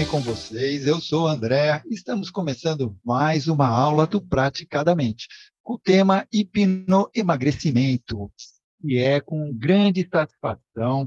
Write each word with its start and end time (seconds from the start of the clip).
bem 0.00 0.08
com 0.08 0.20
vocês? 0.20 0.86
Eu 0.86 0.98
sou 0.98 1.24
o 1.24 1.26
André. 1.26 1.82
Estamos 1.90 2.30
começando 2.30 2.96
mais 3.04 3.48
uma 3.48 3.68
aula 3.68 4.06
do 4.06 4.18
Praticadamente, 4.18 5.28
com 5.62 5.74
o 5.74 5.78
tema 5.78 6.26
hipnoemagrecimento. 6.32 8.32
E 8.82 8.96
é 8.96 9.20
com 9.20 9.52
grande 9.52 10.08
satisfação 10.10 11.06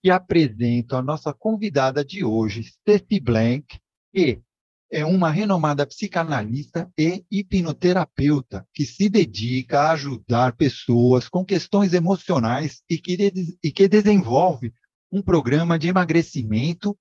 que 0.00 0.10
apresento 0.10 0.94
a 0.94 1.02
nossa 1.02 1.34
convidada 1.34 2.04
de 2.04 2.24
hoje, 2.24 2.70
Ceci 2.86 3.18
Blank, 3.18 3.80
que 4.14 4.40
é 4.92 5.04
uma 5.04 5.28
renomada 5.28 5.84
psicanalista 5.84 6.88
e 6.96 7.24
hipnoterapeuta 7.28 8.64
que 8.72 8.86
se 8.86 9.08
dedica 9.08 9.80
a 9.80 9.90
ajudar 9.90 10.54
pessoas 10.54 11.28
com 11.28 11.44
questões 11.44 11.92
emocionais 11.92 12.80
e 12.88 12.96
que, 12.96 13.32
e 13.60 13.72
que 13.72 13.88
desenvolve 13.88 14.72
um 15.10 15.20
programa 15.20 15.76
de 15.76 15.88
emagrecimento 15.88 16.96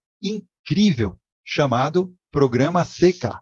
incrível 0.64 1.20
chamado 1.44 2.16
Programa 2.32 2.86
CK. 2.86 3.38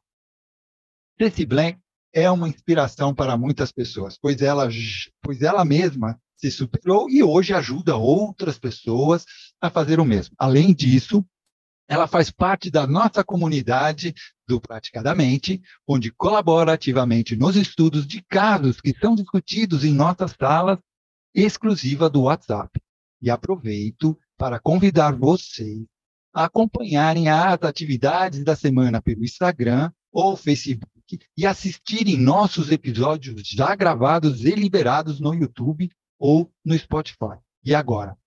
Ceci 1.19 1.45
Blank 1.45 1.79
é 2.11 2.29
uma 2.29 2.49
inspiração 2.49 3.13
para 3.13 3.37
muitas 3.37 3.71
pessoas, 3.71 4.17
pois 4.19 4.41
ela, 4.41 4.67
pois 5.21 5.41
ela 5.43 5.63
mesma 5.63 6.19
se 6.35 6.49
superou 6.49 7.07
e 7.09 7.21
hoje 7.21 7.53
ajuda 7.53 7.95
outras 7.95 8.57
pessoas 8.57 9.23
a 9.61 9.69
fazer 9.69 9.99
o 9.99 10.05
mesmo. 10.05 10.35
Além 10.37 10.73
disso, 10.73 11.23
ela 11.87 12.07
faz 12.07 12.31
parte 12.31 12.71
da 12.71 12.87
nossa 12.87 13.23
comunidade 13.23 14.15
do 14.47 14.59
Praticadamente, 14.59 15.61
onde 15.87 16.11
colabora 16.11 16.73
ativamente 16.73 17.35
nos 17.35 17.55
estudos 17.55 18.07
de 18.07 18.23
casos 18.23 18.81
que 18.81 18.97
são 18.97 19.13
discutidos 19.13 19.85
em 19.85 19.93
nossas 19.93 20.35
salas 20.37 20.79
exclusiva 21.35 22.09
do 22.09 22.23
WhatsApp. 22.23 22.81
E 23.21 23.29
aproveito 23.29 24.17
para 24.37 24.59
convidar 24.59 25.15
vocês 25.15 25.85
acompanharem 26.33 27.29
as 27.29 27.61
atividades 27.63 28.43
da 28.43 28.55
semana 28.55 29.01
pelo 29.01 29.23
Instagram 29.23 29.91
ou 30.11 30.35
Facebook 30.35 30.91
e 31.37 31.45
assistirem 31.45 32.17
nossos 32.17 32.71
episódios 32.71 33.47
já 33.47 33.75
gravados 33.75 34.45
e 34.45 34.51
liberados 34.51 35.19
no 35.19 35.33
YouTube 35.33 35.89
ou 36.17 36.51
no 36.63 36.77
Spotify. 36.77 37.37
E 37.63 37.75
agora, 37.75 38.17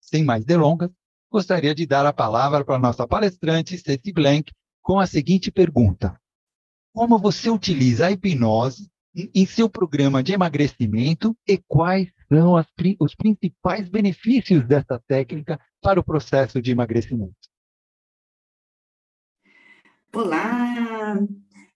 sem 0.00 0.24
mais 0.24 0.44
delongas, 0.44 0.90
gostaria 1.30 1.74
de 1.74 1.86
dar 1.86 2.06
a 2.06 2.12
palavra 2.12 2.64
para 2.64 2.76
a 2.76 2.78
nossa 2.78 3.06
palestrante, 3.06 3.78
Ceci 3.78 4.12
Blank, 4.12 4.52
com 4.82 4.98
a 4.98 5.06
seguinte 5.06 5.50
pergunta: 5.50 6.18
Como 6.94 7.18
você 7.18 7.50
utiliza 7.50 8.06
a 8.06 8.10
hipnose 8.10 8.90
em 9.14 9.44
seu 9.44 9.68
programa 9.68 10.22
de 10.22 10.32
emagrecimento 10.32 11.36
e 11.46 11.58
quais 11.58 12.10
são 12.28 12.56
as, 12.56 12.66
os 13.00 13.14
principais 13.14 13.88
benefícios 13.88 14.66
dessa 14.66 15.02
técnica 15.06 15.60
para 15.82 15.98
o 15.98 16.04
processo 16.04 16.62
de 16.62 16.70
emagrecimento? 16.70 17.49
Olá! 20.12 21.16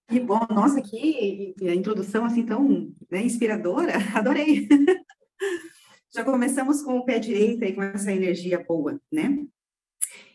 Que 0.08 0.18
bom! 0.18 0.40
Nossa, 0.50 0.82
que 0.82 1.54
a 1.62 1.72
introdução 1.72 2.24
assim 2.24 2.44
tão 2.44 2.92
né, 3.08 3.22
inspiradora, 3.22 3.92
adorei! 4.12 4.68
Já 6.12 6.24
começamos 6.24 6.82
com 6.82 6.98
o 6.98 7.04
pé 7.04 7.20
direito 7.20 7.64
e 7.64 7.72
com 7.72 7.82
essa 7.82 8.12
energia 8.12 8.58
boa, 8.66 9.00
né? 9.10 9.38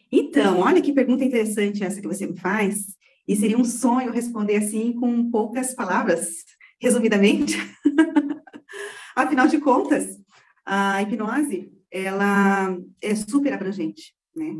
Então, 0.09 0.59
olha 0.59 0.81
que 0.81 0.94
pergunta 0.94 1.25
interessante 1.25 1.83
essa 1.83 2.00
que 2.00 2.08
você 2.08 2.25
me 2.25 2.39
faz, 2.39 2.95
e 3.27 3.36
seria 3.36 3.58
um 3.58 3.66
sonho 3.66 4.14
responder 4.14 4.55
assim 4.55 4.94
com 4.94 5.30
poucas 5.30 5.73
palavras, 5.73 6.45
resumidamente. 6.82 7.58
Afinal 9.14 9.45
de 9.45 9.59
contas, 9.59 10.17
a 10.65 11.02
hipnose, 11.02 11.70
ela 11.92 12.77
é 13.02 13.14
super 13.14 13.52
abrangente, 13.52 14.14
né? 14.33 14.55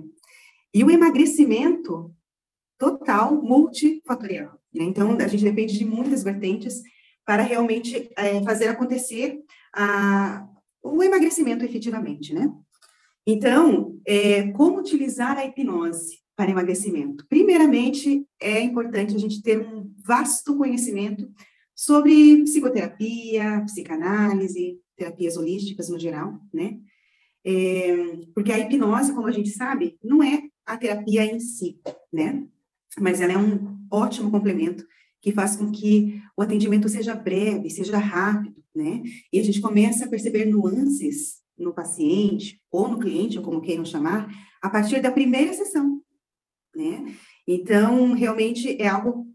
E 0.74 0.84
o 0.84 0.92
emagrecimento 0.92 2.14
total 2.80 3.40
multifatorial. 3.44 4.58
Né? 4.74 4.86
Então, 4.86 5.16
a 5.20 5.28
gente 5.28 5.44
depende 5.44 5.78
de 5.78 5.86
muitas 5.86 6.24
vertentes 6.24 6.82
para 7.26 7.44
realmente 7.44 8.10
é, 8.18 8.42
fazer 8.44 8.70
acontecer 8.70 9.40
a, 9.76 10.48
o 10.82 11.04
emagrecimento 11.04 11.64
efetivamente, 11.64 12.34
né? 12.34 12.52
Então, 13.28 14.00
é, 14.08 14.50
como 14.54 14.80
utilizar 14.80 15.38
a 15.38 15.46
hipnose 15.46 16.18
para 16.36 16.50
emagrecimento? 16.50 17.28
Primeiramente, 17.28 18.26
é 18.42 18.62
importante 18.62 19.16
a 19.16 19.20
gente 19.20 19.44
ter 19.44 19.60
um 19.60 19.94
vasto 20.04 20.58
conhecimento 20.58 21.30
sobre 21.76 22.42
psicoterapia, 22.44 23.62
psicanálise, 23.66 24.80
terapias 24.98 25.38
holísticas 25.38 25.90
no 25.90 26.00
geral, 26.00 26.40
né? 26.52 26.80
É, 27.46 27.96
porque 28.34 28.52
a 28.52 28.58
hipnose, 28.58 29.14
como 29.14 29.28
a 29.28 29.32
gente 29.32 29.50
sabe, 29.50 30.00
não 30.04 30.24
é 30.24 30.44
a 30.66 30.78
terapia 30.78 31.24
em 31.26 31.40
si, 31.40 31.80
né? 32.12 32.48
Mas 32.98 33.22
ela 33.22 33.34
é 33.34 33.38
um 33.38 33.78
ótimo 33.92 34.32
complemento 34.32 34.86
que 35.22 35.32
faz 35.32 35.56
com 35.56 35.72
que 35.72 36.22
o 36.38 36.42
atendimento 36.42 36.88
seja 36.88 37.14
breve, 37.14 37.70
seja 37.70 37.98
rápido, 37.98 38.64
né? 38.74 39.04
E 39.32 39.40
a 39.40 39.44
gente 39.44 39.60
começa 39.60 40.06
a 40.06 40.08
perceber 40.08 40.46
nuances 40.46 41.40
no 41.58 41.74
paciente 41.74 42.62
ou 42.72 42.88
no 42.88 43.00
cliente, 43.00 43.38
ou 43.38 43.44
como 43.44 43.62
queiram 43.62 43.84
chamar, 43.84 44.30
a 44.62 44.70
partir 44.70 45.02
da 45.02 45.12
primeira 45.12 45.54
sessão, 45.54 46.02
né? 46.76 47.14
Então, 47.46 48.14
realmente 48.14 48.82
é 48.82 48.88
algo 48.88 49.28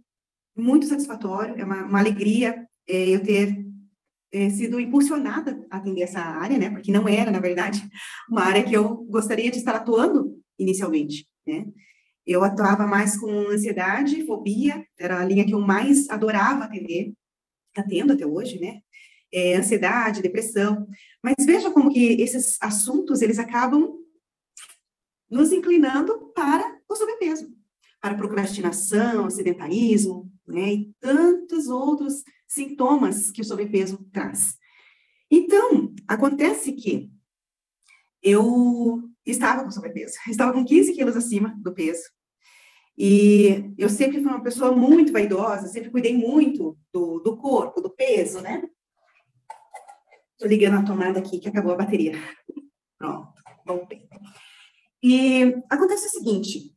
muito 0.56 0.87
satisfatório, 0.87 1.56
é 1.59 1.64
uma, 1.64 1.84
uma 1.84 1.98
alegria 1.98 2.66
é, 2.88 3.09
eu 3.10 3.22
ter 3.22 3.64
é, 4.32 4.50
sido 4.50 4.81
impulsionada 4.81 5.64
a 5.70 5.76
atender 5.76 6.03
essa 6.03 6.20
área, 6.20 6.59
né? 6.59 6.70
Porque 6.70 6.91
não 6.93 7.09
era, 7.09 7.31
na 7.31 7.41
verdade, 7.41 7.82
uma 8.28 8.43
área 8.43 8.62
que 8.62 8.75
eu 8.75 9.04
gostaria 9.04 9.50
de 9.50 9.59
estar 9.59 9.75
atuando 9.75 10.41
inicialmente, 10.59 11.26
né? 11.47 11.66
Eu 12.27 12.43
atuava 12.43 12.87
mais 12.87 13.19
com 13.19 13.31
ansiedade, 13.49 14.25
fobia, 14.25 14.87
era 14.99 15.21
a 15.21 15.25
linha 15.25 15.45
que 15.45 15.53
eu 15.53 15.61
mais 15.61 16.09
adorava 16.09 16.65
atender, 16.65 17.12
atendo 17.77 18.12
até 18.12 18.27
hoje, 18.27 18.59
né? 18.59 18.81
É, 19.33 19.57
ansiedade, 19.57 20.23
depressão. 20.23 20.87
Mas 21.23 21.35
veja 21.45 21.71
como 21.71 21.93
que 21.93 22.23
esses 22.23 22.57
assuntos, 22.61 23.21
eles 23.21 23.39
acabam 23.39 23.99
nos 25.29 25.53
inclinando 25.53 26.33
para 26.35 26.79
o 26.89 26.95
sobrepeso, 26.95 27.53
para 28.01 28.15
procrastinação, 28.15 29.29
sedentarismo, 29.29 30.33
né? 30.47 30.73
E 30.73 30.95
tantos 31.01 31.69
outros 31.69 32.23
sintomas 32.47 33.31
que 33.31 33.41
o 33.41 33.45
sobrepeso 33.45 33.99
traz. 34.12 34.56
Então, 35.31 35.95
acontece 36.06 36.73
que 36.73 37.11
eu 38.23 39.11
estava 39.27 39.65
com 39.65 39.71
sobrepeso, 39.71 40.15
estava 40.29 40.53
com 40.53 40.65
15 40.65 40.93
quilos 40.95 41.17
acima 41.17 41.55
do 41.59 41.75
peso. 41.75 42.13
E 42.97 43.75
eu 43.77 43.88
sempre 43.88 44.22
fui 44.22 44.31
uma 44.31 44.43
pessoa 44.43 44.72
muito 44.72 45.12
vaidosa, 45.12 45.69
sempre 45.69 45.91
cuidei 45.91 46.16
muito 46.16 46.78
do, 46.93 47.19
do 47.19 47.37
corpo, 47.37 47.81
do 47.81 47.91
peso, 47.91 48.41
né? 48.41 48.62
Estou 50.32 50.49
ligando 50.49 50.78
a 50.78 50.84
tomada 50.84 51.19
aqui, 51.19 51.38
que 51.38 51.49
acabou 51.49 51.72
a 51.72 51.77
bateria. 51.77 52.12
Pronto, 52.99 53.32
voltei. 53.66 54.09
E 55.03 55.56
acontece 55.69 56.06
o 56.06 56.10
seguinte, 56.10 56.75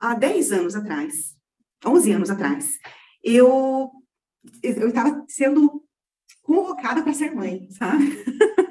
há 0.00 0.14
10 0.14 0.52
anos 0.52 0.76
atrás, 0.76 1.36
11 1.84 2.12
anos 2.12 2.30
atrás, 2.30 2.78
eu 3.22 3.90
eu 4.62 4.88
estava 4.88 5.24
sendo 5.28 5.82
convocada 6.40 7.02
para 7.02 7.12
ser 7.12 7.34
mãe, 7.34 7.68
sabe? 7.70 8.04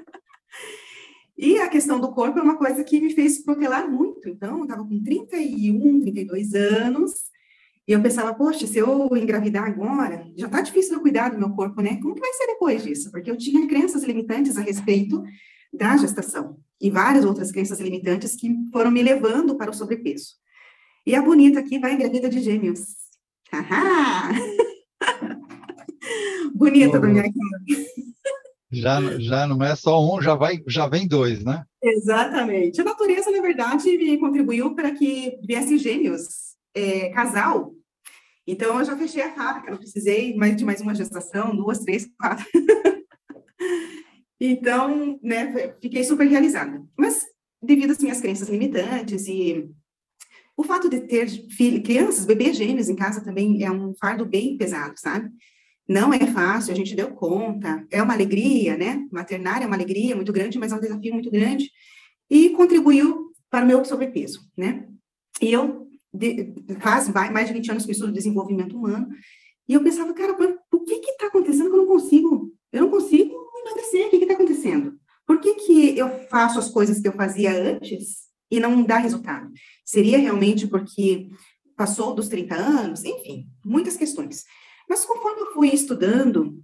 E 1.37 1.59
a 1.59 1.67
questão 1.67 1.99
do 1.99 2.13
corpo 2.13 2.39
é 2.39 2.41
uma 2.41 2.57
coisa 2.57 2.83
que 2.83 3.01
me 3.01 3.13
fez 3.13 3.43
protelar 3.43 3.89
muito. 3.89 4.29
Então, 4.29 4.59
eu 4.59 4.63
estava 4.63 4.83
com 4.85 5.03
31, 5.03 5.99
32 6.01 6.53
anos, 6.53 7.13
e 7.87 7.91
eu 7.91 8.01
pensava, 8.01 8.33
poxa, 8.33 8.65
se 8.65 8.79
eu 8.79 9.15
engravidar 9.15 9.65
agora, 9.65 10.25
já 10.35 10.47
está 10.47 10.61
difícil 10.61 10.95
eu 10.95 11.01
cuidar 11.01 11.29
do 11.29 11.37
meu 11.37 11.51
corpo, 11.51 11.81
né? 11.81 11.99
Como 12.01 12.15
que 12.15 12.21
vai 12.21 12.33
ser 12.33 12.47
depois 12.47 12.83
disso? 12.83 13.11
Porque 13.11 13.29
eu 13.29 13.37
tinha 13.37 13.67
crenças 13.67 14.03
limitantes 14.03 14.57
a 14.57 14.61
respeito 14.61 15.23
da 15.71 15.95
gestação 15.95 16.57
e 16.81 16.89
várias 16.89 17.23
outras 17.25 17.51
crenças 17.51 17.79
limitantes 17.79 18.35
que 18.35 18.51
foram 18.71 18.89
me 18.89 19.03
levando 19.03 19.55
para 19.55 19.69
o 19.69 19.73
sobrepeso. 19.73 20.33
E 21.05 21.13
a 21.13 21.21
bonita 21.21 21.59
aqui 21.59 21.77
vai 21.77 21.93
engravida 21.93 22.27
de 22.27 22.39
gêmeos. 22.39 22.79
Haha! 23.51 24.31
bonita 26.55 26.99
minha 26.99 27.21
cara 27.21 27.95
já, 28.71 29.19
já 29.19 29.47
não 29.47 29.63
é 29.63 29.75
só 29.75 29.99
um, 30.03 30.21
já, 30.21 30.35
vai, 30.35 30.61
já 30.67 30.87
vem 30.87 31.07
dois, 31.07 31.43
né? 31.43 31.63
Exatamente. 31.81 32.81
A 32.81 32.83
natureza, 32.83 33.31
na 33.31 33.41
verdade, 33.41 34.17
contribuiu 34.17 34.73
para 34.75 34.91
que 34.91 35.37
viessem 35.45 35.77
gêmeos, 35.77 36.55
é, 36.73 37.09
casal. 37.09 37.73
Então, 38.47 38.79
eu 38.79 38.85
já 38.85 38.95
fechei 38.97 39.23
a 39.23 39.33
fábrica, 39.33 39.71
não 39.71 39.77
precisei 39.77 40.35
mais 40.35 40.55
de 40.55 40.65
mais 40.65 40.81
uma 40.81 40.93
gestação, 40.93 41.55
duas, 41.55 41.79
três, 41.79 42.07
quatro. 42.19 42.45
então, 44.39 45.19
né, 45.21 45.75
fiquei 45.81 46.03
super 46.03 46.27
realizada. 46.27 46.83
Mas, 46.97 47.25
devido 47.61 47.91
às 47.91 47.99
minhas 47.99 48.21
crenças 48.21 48.49
limitantes 48.49 49.27
e 49.27 49.69
o 50.57 50.63
fato 50.63 50.89
de 50.89 51.01
ter 51.01 51.27
filho, 51.27 51.83
crianças, 51.83 52.25
bebês 52.25 52.55
gêmeos 52.55 52.87
em 52.87 52.95
casa 52.95 53.23
também 53.23 53.63
é 53.63 53.71
um 53.71 53.93
fardo 53.95 54.25
bem 54.25 54.57
pesado, 54.57 54.93
sabe? 54.97 55.29
Não 55.87 56.13
é 56.13 56.25
fácil, 56.27 56.73
a 56.73 56.75
gente 56.75 56.95
deu 56.95 57.11
conta, 57.11 57.85
é 57.91 58.01
uma 58.01 58.13
alegria, 58.13 58.75
né? 58.75 59.05
Maternar 59.11 59.61
é 59.61 59.67
uma 59.67 59.75
alegria 59.75 60.15
muito 60.15 60.33
grande, 60.33 60.57
mas 60.57 60.71
é 60.71 60.75
um 60.75 60.79
desafio 60.79 61.13
muito 61.13 61.29
grande, 61.29 61.69
e 62.29 62.49
contribuiu 62.49 63.31
para 63.49 63.63
o 63.63 63.67
meu 63.67 63.85
sobrepeso, 63.85 64.41
né? 64.57 64.87
E 65.39 65.51
eu, 65.51 65.87
de, 66.11 66.53
faz 66.79 67.07
mais 67.09 67.47
de 67.47 67.53
20 67.53 67.71
anos 67.71 67.85
que 67.85 67.91
estudo 67.91 68.11
desenvolvimento 68.11 68.75
humano, 68.75 69.07
e 69.67 69.73
eu 69.73 69.83
pensava, 69.83 70.13
cara, 70.13 70.33
o 70.71 70.79
que 70.81 70.99
que 70.99 71.11
está 71.11 71.27
acontecendo 71.27 71.69
que 71.69 71.75
eu 71.75 71.81
não 71.81 71.87
consigo? 71.87 72.51
Eu 72.71 72.81
não 72.81 72.89
consigo 72.89 73.33
emagrecer, 73.61 74.07
o 74.07 74.09
que 74.09 74.17
que 74.17 74.23
está 74.23 74.33
acontecendo? 74.33 74.99
Por 75.25 75.39
que 75.39 75.55
que 75.55 75.97
eu 75.97 76.27
faço 76.29 76.59
as 76.59 76.69
coisas 76.69 76.99
que 76.99 77.07
eu 77.07 77.13
fazia 77.13 77.51
antes 77.51 78.25
e 78.49 78.59
não 78.59 78.83
dá 78.83 78.97
resultado? 78.97 79.51
Seria 79.83 80.17
realmente 80.17 80.67
porque 80.67 81.29
passou 81.75 82.13
dos 82.13 82.27
30 82.27 82.55
anos? 82.55 83.03
Enfim, 83.03 83.47
muitas 83.65 83.97
questões. 83.97 84.43
Mas 84.89 85.05
conforme 85.05 85.41
eu 85.41 85.53
fui 85.53 85.69
estudando 85.69 86.61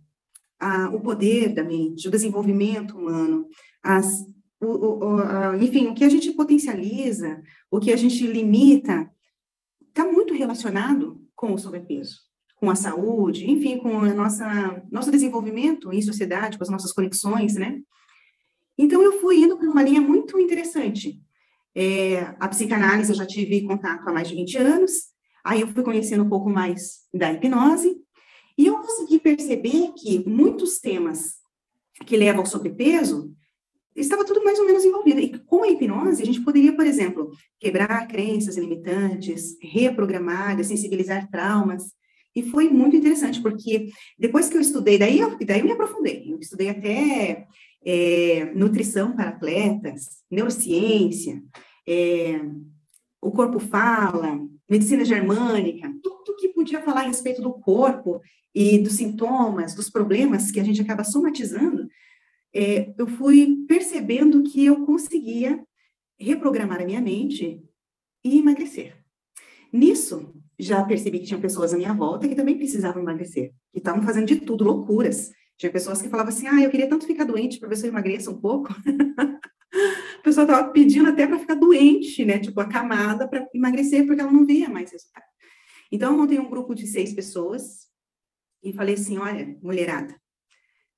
ah, 0.60 0.90
o 0.94 1.02
poder 1.02 1.54
da 1.54 1.64
mente, 1.64 2.08
o 2.08 2.12
desenvolvimento 2.12 2.98
humano, 2.98 3.48
as, 3.84 4.26
o, 4.60 4.68
o, 4.68 5.18
a, 5.18 5.58
enfim, 5.58 5.88
o 5.88 5.96
que 5.96 6.04
a 6.04 6.10
gente 6.10 6.32
potencializa, 6.34 7.42
o 7.70 7.80
que 7.80 7.92
a 7.92 7.96
gente 7.98 8.26
limita, 8.28 9.10
está 9.90 10.06
muito 10.06 10.34
relacionado 10.34 11.20
com 11.36 11.54
o 11.54 11.58
sobrepeso, 11.58 12.20
com 12.56 12.70
a 12.70 12.76
saúde, 12.76 13.50
enfim, 13.50 13.80
com 13.80 14.02
a 14.02 14.14
nossa 14.14 14.84
nosso 14.92 15.10
desenvolvimento 15.10 15.92
em 15.92 16.02
sociedade, 16.02 16.58
com 16.58 16.64
as 16.64 16.70
nossas 16.70 16.94
conexões, 16.94 17.56
né? 17.56 17.80
Então 18.78 19.02
eu 19.02 19.20
fui 19.20 19.38
indo 19.38 19.58
para 19.58 19.70
uma 19.70 19.84
linha 19.84 20.02
muito 20.02 20.40
interessante. 20.40 21.20
É, 21.74 22.36
a 22.40 22.48
psicanálise 22.48 23.12
eu 23.12 23.16
já 23.16 23.26
tive 23.26 23.64
contato 23.64 24.08
há 24.08 24.12
mais 24.14 24.28
de 24.28 24.36
20 24.36 24.58
anos, 24.58 24.92
aí 25.44 25.62
eu 25.62 25.68
fui 25.68 25.84
conhecendo 25.84 26.24
um 26.24 26.30
pouco 26.30 26.50
mais 26.50 27.02
da 27.14 27.32
hipnose, 27.32 27.96
e 28.58 28.68
eu 28.68 28.78
consegui 28.78 29.20
perceber 29.20 29.92
que 29.98 30.28
muitos 30.28 30.80
temas 30.80 31.36
que 32.06 32.18
levam 32.18 32.42
ao 32.42 32.46
sobrepeso 32.46 33.34
estava 33.96 34.26
tudo 34.26 34.44
mais 34.44 34.60
ou 34.60 34.66
menos 34.66 34.86
envolvido. 34.86 35.20
E 35.20 35.38
com 35.40 35.64
a 35.64 35.68
hipnose, 35.68 36.22
a 36.22 36.26
gente 36.26 36.42
poderia, 36.42 36.76
por 36.76 36.86
exemplo, 36.86 37.32
quebrar 37.60 38.08
crenças 38.08 38.58
limitantes, 38.58 39.58
reprogramar, 39.62 40.64
sensibilizar 40.64 41.30
traumas. 41.30 41.92
E 42.34 42.42
foi 42.42 42.70
muito 42.70 42.96
interessante, 42.96 43.42
porque 43.42 43.90
depois 44.18 44.48
que 44.48 44.56
eu 44.56 44.62
estudei, 44.62 44.98
daí 44.98 45.20
eu, 45.20 45.38
daí 45.46 45.60
eu 45.60 45.66
me 45.66 45.74
aprofundei. 45.74 46.32
Eu 46.32 46.40
estudei 46.40 46.70
até 46.70 47.46
é, 47.86 48.46
nutrição 48.56 49.14
para 49.14 49.30
atletas, 49.30 50.24
neurociência, 50.30 51.44
é, 51.88 52.42
o 53.22 53.32
corpo 53.32 53.60
fala, 53.60 54.40
medicina 54.72 55.04
germânica, 55.04 55.94
tudo 56.02 56.38
que 56.38 56.48
podia 56.48 56.82
falar 56.82 57.02
a 57.02 57.08
respeito 57.08 57.42
do 57.42 57.52
corpo 57.52 58.22
e 58.56 58.80
dos 58.80 58.94
sintomas, 58.94 59.76
dos 59.76 59.90
problemas 59.90 60.50
que 60.50 60.62
a 60.62 60.64
gente 60.64 60.82
acaba 60.82 61.04
somatizando, 61.04 61.90
é, 62.54 62.94
eu 62.98 63.06
fui 63.06 63.66
percebendo 63.68 64.42
que 64.44 64.66
eu 64.66 64.86
conseguia 64.86 65.62
reprogramar 66.18 66.82
a 66.82 66.86
minha 66.86 67.02
mente 67.02 67.62
e 68.24 68.40
emagrecer. 68.40 68.96
Nisso, 69.74 70.34
já 70.58 70.82
percebi 70.86 71.20
que 71.20 71.26
tinha 71.26 71.40
pessoas 71.40 71.74
à 71.74 71.78
minha 71.78 71.94
volta 71.94 72.28
que 72.28 72.36
também 72.36 72.58
precisavam 72.58 73.02
emagrecer, 73.02 73.52
que 73.74 73.80
estavam 73.80 74.02
fazendo 74.04 74.28
de 74.28 74.38
tudo, 74.38 74.64
loucuras. 74.64 75.32
Tinha 75.58 75.72
pessoas 75.72 76.02
que 76.02 76.10
falavam 76.10 76.32
assim: 76.32 76.48
ah, 76.48 76.62
eu 76.62 76.70
queria 76.70 76.88
tanto 76.88 77.06
ficar 77.06 77.26
doente 77.26 77.60
para 77.60 77.68
ver 77.68 77.76
se 77.76 77.88
eu 77.88 77.90
emagreça 77.90 78.32
um 78.32 78.40
pouco. 78.40 78.74
a 80.22 80.24
pessoa 80.24 80.44
estava 80.44 80.70
pedindo 80.70 81.10
até 81.10 81.26
para 81.26 81.40
ficar 81.40 81.56
doente, 81.56 82.24
né? 82.24 82.38
Tipo, 82.38 82.62
acamada 82.62 83.28
para 83.28 83.48
emagrecer, 83.54 84.06
porque 84.06 84.22
ela 84.22 84.32
não 84.32 84.46
via 84.46 84.70
mais 84.70 84.92
resultado. 84.92 85.26
Então, 85.92 86.12
eu 86.12 86.18
montei 86.18 86.38
um 86.38 86.50
grupo 86.50 86.76
de 86.76 86.86
seis 86.86 87.12
pessoas 87.12 87.88
e 88.64 88.72
falei 88.72 88.94
assim: 88.94 89.18
olha, 89.18 89.58
mulherada, 89.64 90.16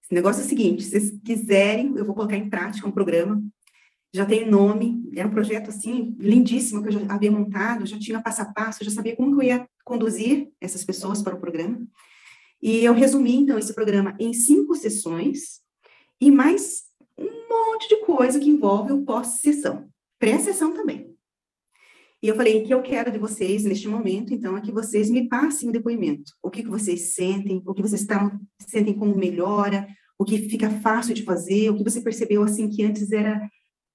esse 0.04 0.14
negócio 0.14 0.42
é 0.42 0.46
o 0.46 0.48
seguinte: 0.48 0.84
se 0.84 0.90
vocês 0.90 1.22
quiserem, 1.24 1.94
eu 1.96 2.04
vou 2.04 2.14
colocar 2.14 2.36
em 2.36 2.50
prática 2.50 2.86
um 2.86 2.92
programa. 2.92 3.42
Já 4.14 4.26
tem 4.26 4.48
nome, 4.48 5.10
era 5.16 5.28
um 5.28 5.32
projeto 5.32 5.70
assim 5.70 6.16
lindíssimo 6.20 6.84
que 6.84 6.90
eu 6.90 6.92
já 6.92 7.00
havia 7.10 7.32
montado, 7.32 7.86
já 7.86 7.98
tinha 7.98 8.22
passo 8.22 8.44
a 8.44 8.46
passo, 8.46 8.84
já 8.84 8.92
sabia 8.92 9.16
como 9.16 9.42
eu 9.42 9.48
ia 9.48 9.68
conduzir 9.84 10.52
essas 10.62 10.84
pessoas 10.84 11.22
para 11.22 11.34
o 11.34 11.40
programa. 11.40 11.88
E 12.62 12.84
eu 12.84 12.94
resumi 12.94 13.38
então 13.38 13.58
esse 13.58 13.74
programa 13.74 14.16
em 14.20 14.34
cinco 14.34 14.76
sessões 14.76 15.62
e 16.22 16.30
mais 16.30 16.84
um 17.24 17.50
monte 17.50 17.88
de 17.90 17.98
coisa 18.06 18.40
que 18.40 18.50
envolve 18.50 18.94
o 18.94 19.04
pós-sessão, 19.04 19.90
pré-sessão 20.20 20.74
também. 20.74 21.14
E 22.22 22.28
eu 22.30 22.36
falei, 22.36 22.62
o 22.62 22.66
que 22.66 22.74
eu 22.74 22.82
quero 22.82 23.12
de 23.12 23.18
vocês 23.18 23.66
neste 23.66 23.88
momento, 23.88 24.34
então, 24.34 24.56
é 24.56 24.62
que 24.62 24.72
vocês 24.72 25.10
me 25.10 25.28
passem 25.28 25.68
o 25.68 25.74
depoimento. 25.74 26.32
O 26.42 26.50
que, 26.50 26.64
que 26.64 26.70
vocês 26.70 27.14
sentem, 27.14 27.62
o 27.66 27.74
que 27.74 27.82
vocês 27.82 28.00
estão, 28.00 28.40
sentem 28.60 28.94
como 28.94 29.14
melhora, 29.14 29.86
o 30.18 30.24
que 30.24 30.38
fica 30.38 30.70
fácil 30.70 31.14
de 31.14 31.24
fazer, 31.24 31.70
o 31.70 31.76
que 31.76 31.84
você 31.84 32.00
percebeu, 32.00 32.42
assim, 32.42 32.70
que 32.70 32.82
antes 32.82 33.12
era 33.12 33.46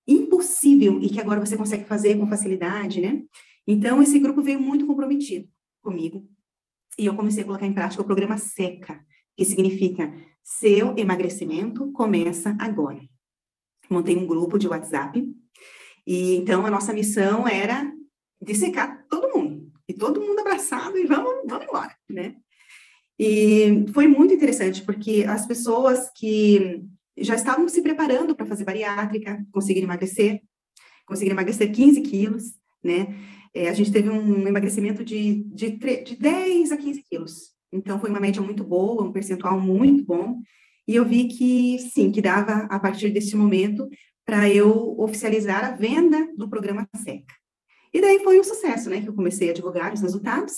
impossível 0.06 1.00
e 1.00 1.08
que 1.08 1.18
agora 1.18 1.40
você 1.40 1.56
consegue 1.56 1.84
fazer 1.84 2.18
com 2.18 2.28
facilidade, 2.28 3.00
né? 3.00 3.22
Então, 3.66 4.02
esse 4.02 4.18
grupo 4.18 4.42
veio 4.42 4.60
muito 4.60 4.86
comprometido 4.86 5.48
comigo. 5.82 6.28
E 6.98 7.06
eu 7.06 7.16
comecei 7.16 7.42
a 7.42 7.46
colocar 7.46 7.66
em 7.66 7.72
prática 7.72 8.02
o 8.02 8.06
programa 8.06 8.36
SECA, 8.36 9.00
que 9.36 9.44
significa 9.44 10.12
Seu 10.44 10.94
Emagrecimento 10.98 11.90
Começa 11.92 12.54
Agora. 12.60 13.00
Montei 13.90 14.16
um 14.16 14.26
grupo 14.26 14.58
de 14.58 14.68
WhatsApp, 14.68 15.26
e 16.06 16.36
então 16.36 16.64
a 16.66 16.70
nossa 16.70 16.92
missão 16.92 17.46
era 17.46 17.90
dissecar 18.40 19.06
todo 19.08 19.36
mundo, 19.36 19.70
e 19.88 19.94
todo 19.94 20.20
mundo 20.20 20.40
abraçado 20.40 20.96
e 20.98 21.06
vamos, 21.06 21.44
vamos 21.46 21.66
embora, 21.66 21.94
né? 22.08 22.36
E 23.18 23.84
foi 23.92 24.06
muito 24.06 24.32
interessante, 24.32 24.82
porque 24.82 25.24
as 25.28 25.44
pessoas 25.46 26.10
que 26.16 26.84
já 27.16 27.34
estavam 27.34 27.68
se 27.68 27.82
preparando 27.82 28.34
para 28.34 28.46
fazer 28.46 28.64
bariátrica, 28.64 29.44
conseguiram 29.50 29.86
emagrecer, 29.86 30.40
conseguiram 31.04 31.34
emagrecer 31.34 31.72
15 31.72 32.00
quilos, 32.02 32.54
né? 32.82 33.14
É, 33.54 33.68
a 33.68 33.72
gente 33.72 33.90
teve 33.90 34.08
um 34.08 34.46
emagrecimento 34.46 35.04
de, 35.04 35.42
de, 35.44 35.70
de 35.70 36.16
10 36.16 36.72
a 36.72 36.76
15 36.76 37.02
quilos. 37.02 37.32
Então, 37.72 37.98
foi 37.98 38.10
uma 38.10 38.20
média 38.20 38.40
muito 38.40 38.62
boa, 38.62 39.02
um 39.02 39.12
percentual 39.12 39.58
muito 39.60 40.04
bom. 40.04 40.40
E 40.88 40.96
eu 40.96 41.04
vi 41.04 41.28
que, 41.28 41.78
sim, 41.78 42.10
que 42.10 42.22
dava, 42.22 42.66
a 42.70 42.80
partir 42.80 43.10
desse 43.10 43.36
momento, 43.36 43.86
para 44.24 44.48
eu 44.48 44.98
oficializar 44.98 45.64
a 45.64 45.72
venda 45.72 46.26
do 46.34 46.48
programa 46.48 46.88
SECA. 46.96 47.34
E 47.92 48.00
daí 48.00 48.20
foi 48.24 48.40
um 48.40 48.44
sucesso, 48.44 48.88
né? 48.88 49.02
Que 49.02 49.08
eu 49.08 49.14
comecei 49.14 49.50
a 49.50 49.52
divulgar 49.52 49.92
os 49.92 50.00
resultados 50.00 50.54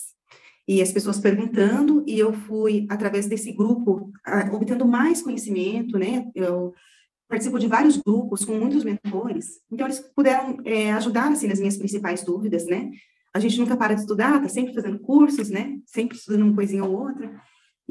e 0.69 0.81
as 0.81 0.93
pessoas 0.93 1.19
perguntando, 1.19 2.05
e 2.07 2.17
eu 2.17 2.33
fui, 2.33 2.87
através 2.89 3.27
desse 3.27 3.51
grupo, 3.51 4.13
obtendo 4.53 4.87
mais 4.87 5.21
conhecimento, 5.21 5.99
né? 5.99 6.31
Eu 6.33 6.73
participo 7.29 7.59
de 7.59 7.67
vários 7.67 7.97
grupos 7.97 8.45
com 8.45 8.55
muitos 8.55 8.85
mentores, 8.85 9.61
então 9.71 9.87
eles 9.87 10.01
puderam 10.15 10.59
é, 10.65 10.93
ajudar, 10.93 11.33
assim, 11.33 11.49
nas 11.49 11.59
minhas 11.59 11.77
principais 11.77 12.23
dúvidas, 12.23 12.67
né? 12.67 12.89
A 13.35 13.41
gente 13.41 13.59
nunca 13.59 13.77
para 13.77 13.95
de 13.95 14.03
estudar, 14.03 14.41
tá 14.41 14.49
sempre 14.49 14.75
fazendo 14.75 15.01
cursos, 15.01 15.51
né? 15.51 15.77
Sempre 15.87 16.17
estudando 16.17 16.43
uma 16.43 16.55
coisinha 16.55 16.85
ou 16.85 17.07
outra. 17.07 17.41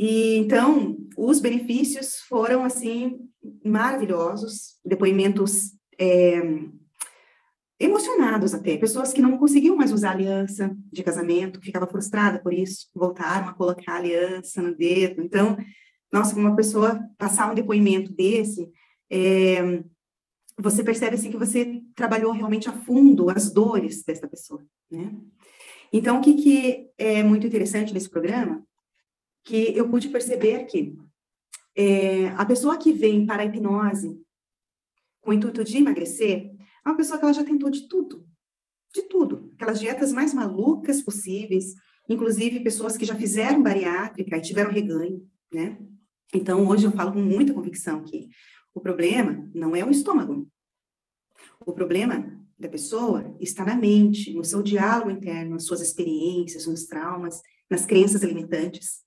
E 0.02 0.38
então, 0.38 0.98
os 1.18 1.42
benefícios 1.42 2.20
foram, 2.30 2.64
assim, 2.64 3.20
maravilhosos, 3.66 4.80
depoimentos 4.86 5.74
é, 6.00 6.42
emocionados 7.78 8.54
até, 8.54 8.78
pessoas 8.78 9.12
que 9.12 9.22
não 9.22 9.38
conseguiam 9.38 9.76
mais 9.76 9.92
usar 9.92 10.12
aliança 10.12 10.74
de 10.90 11.04
casamento, 11.04 11.60
ficava 11.60 11.86
frustrada 11.86 12.40
por 12.40 12.54
isso, 12.54 12.88
voltaram 12.96 13.50
a 13.50 13.54
colocar 13.54 13.98
aliança 13.98 14.62
no 14.62 14.74
dedo. 14.74 15.22
Então, 15.22 15.58
nossa, 16.14 16.34
uma 16.34 16.56
pessoa 16.56 16.98
passar 17.18 17.52
um 17.52 17.56
depoimento 17.56 18.14
desse, 18.14 18.72
é, 19.12 19.84
você 20.58 20.82
percebe 20.82 21.16
assim 21.16 21.30
que 21.30 21.38
você 21.38 21.82
trabalhou 21.94 22.32
realmente 22.32 22.70
a 22.70 22.72
fundo 22.72 23.30
as 23.30 23.52
dores 23.52 24.02
dessa 24.06 24.30
pessoa, 24.30 24.66
né? 24.90 25.14
Então, 25.92 26.20
o 26.20 26.22
que, 26.22 26.36
que 26.36 26.88
é 26.98 27.22
muito 27.22 27.46
interessante 27.46 27.94
nesse 27.94 28.10
programa? 28.10 28.64
Que 29.44 29.76
eu 29.76 29.90
pude 29.90 30.10
perceber 30.10 30.66
que 30.66 30.98
é, 31.76 32.28
a 32.30 32.46
pessoa 32.46 32.78
que 32.78 32.92
vem 32.92 33.26
para 33.26 33.42
a 33.42 33.46
hipnose 33.46 34.22
com 35.22 35.32
o 35.32 35.34
intuito 35.34 35.64
de 35.64 35.78
emagrecer, 35.78 36.52
é 36.86 36.90
uma 36.90 36.98
pessoa 36.98 37.18
que 37.18 37.26
ela 37.26 37.34
já 37.34 37.44
tentou 37.44 37.70
de 37.70 37.88
tudo, 37.88 38.26
de 38.94 39.04
tudo, 39.04 39.52
aquelas 39.56 39.80
dietas 39.80 40.12
mais 40.12 40.34
malucas 40.34 41.02
possíveis, 41.02 41.76
inclusive 42.08 42.62
pessoas 42.62 42.98
que 42.98 43.06
já 43.06 43.16
fizeram 43.16 43.62
bariátrica 43.62 44.38
e 44.38 44.42
tiveram 44.42 44.72
reganho, 44.72 45.28
né? 45.54 45.78
Então, 46.34 46.68
hoje 46.68 46.86
eu 46.86 46.92
falo 46.92 47.12
com 47.12 47.22
muita 47.22 47.54
convicção 47.54 48.04
que 48.04 48.30
o 48.74 48.80
problema 48.80 49.50
não 49.54 49.76
é 49.76 49.84
o 49.84 49.90
estômago. 49.90 50.48
O 51.66 51.74
problema 51.74 52.40
da 52.58 52.70
pessoa 52.70 53.36
está 53.40 53.66
na 53.66 53.76
mente, 53.76 54.34
no 54.34 54.44
seu 54.44 54.62
diálogo 54.62 55.10
interno, 55.10 55.52
nas 55.52 55.66
suas 55.66 55.82
experiências, 55.82 56.68
nos 56.68 56.86
traumas, 56.86 57.42
nas 57.70 57.86
crenças 57.86 58.22
limitantes. 58.22 59.02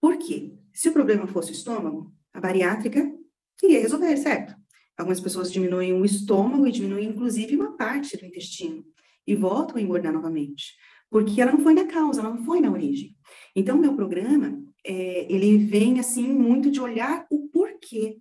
Por 0.00 0.18
quê? 0.18 0.52
Se 0.72 0.88
o 0.88 0.92
problema 0.92 1.26
fosse 1.26 1.50
o 1.50 1.54
estômago, 1.54 2.12
a 2.32 2.40
bariátrica 2.40 3.10
queria 3.58 3.80
resolver, 3.80 4.16
certo? 4.16 4.54
Algumas 4.96 5.20
pessoas 5.20 5.52
diminuem 5.52 5.92
o 5.92 6.04
estômago 6.04 6.66
e 6.66 6.72
diminuem, 6.72 7.08
inclusive, 7.08 7.56
uma 7.56 7.76
parte 7.76 8.16
do 8.16 8.24
intestino 8.24 8.84
e 9.26 9.34
voltam 9.34 9.76
a 9.76 9.82
engordar 9.82 10.12
novamente, 10.12 10.74
porque 11.10 11.40
ela 11.40 11.52
não 11.52 11.60
foi 11.60 11.74
na 11.74 11.86
causa, 11.86 12.20
ela 12.20 12.30
não 12.30 12.44
foi 12.44 12.60
na 12.60 12.70
origem. 12.70 13.16
Então, 13.54 13.76
meu 13.76 13.94
programa, 13.94 14.62
é, 14.84 15.32
ele 15.32 15.58
vem, 15.58 15.98
assim, 15.98 16.26
muito 16.28 16.70
de 16.70 16.80
olhar 16.80 17.26
o 17.30 17.48
porquê. 17.48 18.18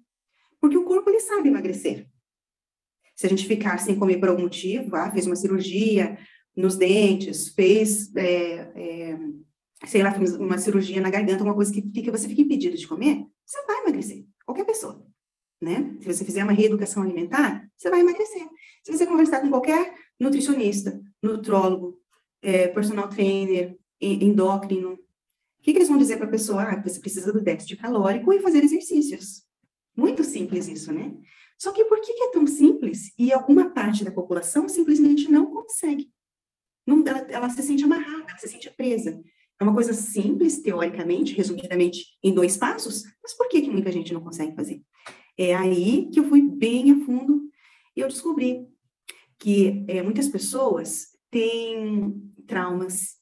Porque 0.59 0.77
o 0.77 0.83
corpo, 0.83 1.09
ele 1.09 1.19
sabe 1.19 1.49
emagrecer. 1.49 2.07
Se 3.15 3.27
a 3.27 3.29
gente 3.29 3.47
ficar 3.47 3.77
sem 3.77 3.97
comer 3.97 4.19
por 4.19 4.29
algum 4.29 4.43
motivo, 4.43 4.95
ah, 4.95 5.11
fez 5.11 5.25
uma 5.25 5.35
cirurgia, 5.35 6.17
nos 6.55 6.75
dentes, 6.75 7.49
fez, 7.49 8.13
é, 8.15 8.71
é, 8.75 9.19
sei 9.83 10.01
lá, 10.01 10.13
uma 10.39 10.57
cirurgia 10.57 11.01
na 11.01 11.09
garganta, 11.09 11.43
uma 11.43 11.53
coisa 11.53 11.71
que 11.71 11.81
fica, 11.93 12.11
você 12.11 12.27
fica 12.27 12.41
impedido 12.41 12.77
de 12.77 12.87
comer, 12.87 13.25
você 13.45 13.65
vai 13.65 13.81
emagrecer. 13.81 14.25
Qualquer 14.45 14.65
pessoa, 14.65 15.05
né? 15.61 15.95
Se 15.99 16.05
você 16.05 16.23
fizer 16.23 16.43
uma 16.43 16.53
reeducação 16.53 17.03
alimentar, 17.03 17.67
você 17.75 17.89
vai 17.89 17.99
emagrecer. 17.99 18.47
Se 18.83 18.91
você 18.91 19.05
conversar 19.05 19.41
com 19.41 19.49
qualquer 19.49 19.93
nutricionista, 20.19 21.01
nutrólogo, 21.21 21.99
é, 22.41 22.67
personal 22.67 23.09
trainer, 23.09 23.77
endócrino, 23.99 24.93
o 24.93 25.63
que, 25.63 25.71
que 25.71 25.79
eles 25.79 25.89
vão 25.89 25.97
dizer 25.97 26.17
para 26.17 26.27
a 26.27 26.31
pessoa? 26.31 26.61
Ah, 26.61 26.81
você 26.81 26.99
precisa 26.99 27.33
do 27.33 27.41
déficit 27.41 27.77
calórico 27.77 28.31
e 28.31 28.39
fazer 28.39 28.63
exercícios. 28.63 29.43
Muito 29.97 30.23
simples 30.23 30.67
isso, 30.67 30.93
né? 30.93 31.11
Só 31.57 31.71
que 31.71 31.85
por 31.85 31.99
que, 32.01 32.13
que 32.13 32.23
é 32.23 32.31
tão 32.31 32.45
simples 32.45 33.11
e 33.17 33.31
alguma 33.31 33.71
parte 33.71 34.03
da 34.03 34.11
população 34.11 34.67
simplesmente 34.67 35.31
não 35.31 35.47
consegue? 35.47 36.11
Não, 36.85 37.03
ela, 37.07 37.19
ela 37.29 37.49
se 37.49 37.63
sente 37.63 37.83
amarrada, 37.83 38.25
ela 38.29 38.37
se 38.37 38.47
sente 38.47 38.69
presa. 38.71 39.19
É 39.59 39.63
uma 39.63 39.73
coisa 39.73 39.93
simples, 39.93 40.61
teoricamente, 40.61 41.33
resumidamente, 41.33 42.17
em 42.21 42.33
dois 42.33 42.57
passos, 42.57 43.03
mas 43.23 43.33
por 43.33 43.47
que, 43.47 43.61
que 43.61 43.69
muita 43.69 43.91
gente 43.91 44.13
não 44.13 44.21
consegue 44.21 44.55
fazer? 44.55 44.81
É 45.37 45.55
aí 45.55 46.09
que 46.11 46.19
eu 46.19 46.27
fui 46.27 46.41
bem 46.41 46.91
a 46.91 47.05
fundo 47.05 47.49
e 47.95 48.01
eu 48.01 48.07
descobri 48.07 48.67
que 49.39 49.85
é, 49.87 50.01
muitas 50.01 50.27
pessoas 50.27 51.07
têm 51.29 52.33
traumas, 52.47 53.15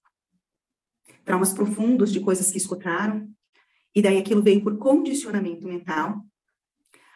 traumas 1.23 1.53
profundos 1.53 2.11
de 2.11 2.19
coisas 2.19 2.51
que 2.51 2.57
escutaram, 2.57 3.29
e 3.95 4.01
daí 4.01 4.17
aquilo 4.17 4.41
veio 4.41 4.63
por 4.63 4.77
condicionamento 4.77 5.67
mental, 5.67 6.21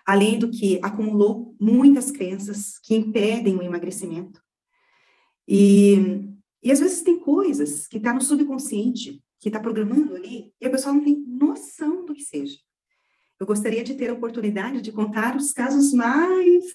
além 0.05 0.37
do 0.37 0.49
que 0.49 0.79
acumulou 0.83 1.55
muitas 1.59 2.11
crenças 2.11 2.79
que 2.79 2.95
impedem 2.95 3.55
o 3.57 3.63
emagrecimento. 3.63 4.41
E, 5.47 6.27
e 6.67 6.71
às 6.71 6.81
vezes 6.81 7.01
tem 7.01 7.17
coisas 7.17 7.87
que 7.87 7.95
está 7.95 8.13
no 8.13 8.19
subconsciente, 8.19 9.23
que 9.39 9.47
está 9.47 9.57
programando 9.57 10.13
ali, 10.13 10.51
e 10.59 10.65
a 10.65 10.69
pessoa 10.69 10.93
não 10.93 11.01
tem 11.01 11.15
noção 11.25 12.05
do 12.05 12.13
que 12.13 12.21
seja. 12.21 12.57
Eu 13.39 13.47
gostaria 13.47 13.85
de 13.85 13.93
ter 13.93 14.09
a 14.09 14.13
oportunidade 14.13 14.81
de 14.81 14.91
contar 14.91 15.37
os 15.37 15.53
casos 15.53 15.93
mais 15.93 16.65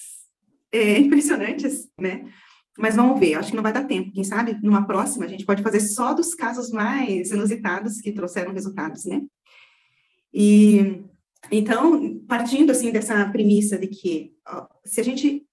é, 0.72 0.96
impressionantes, 0.98 1.90
né? 2.00 2.26
Mas 2.78 2.96
vamos 2.96 3.20
ver, 3.20 3.34
acho 3.34 3.50
que 3.50 3.56
não 3.56 3.62
vai 3.62 3.74
dar 3.74 3.84
tempo. 3.84 4.14
Quem 4.14 4.24
sabe, 4.24 4.58
numa 4.62 4.86
próxima, 4.86 5.26
a 5.26 5.28
gente 5.28 5.44
pode 5.44 5.62
fazer 5.62 5.80
só 5.80 6.14
dos 6.14 6.34
casos 6.34 6.70
mais 6.70 7.30
inusitados 7.30 8.00
que 8.00 8.12
trouxeram 8.12 8.54
resultados, 8.54 9.04
né? 9.04 9.20
E 10.32 11.04
então, 11.50 12.18
partindo 12.26 12.70
assim 12.70 12.90
dessa 12.90 13.28
premissa 13.28 13.76
de 13.76 13.88
que 13.88 14.32
ó, 14.48 14.66
se 14.86 15.02
a 15.02 15.04
gente 15.04 15.46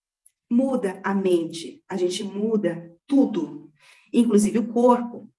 muda 0.50 1.02
a 1.04 1.14
mente, 1.14 1.84
a 1.90 1.98
gente 1.98 2.24
muda 2.24 2.90
tudo, 3.06 3.70
inclusive 4.14 4.60
o 4.60 4.68
corpo. 4.68 5.30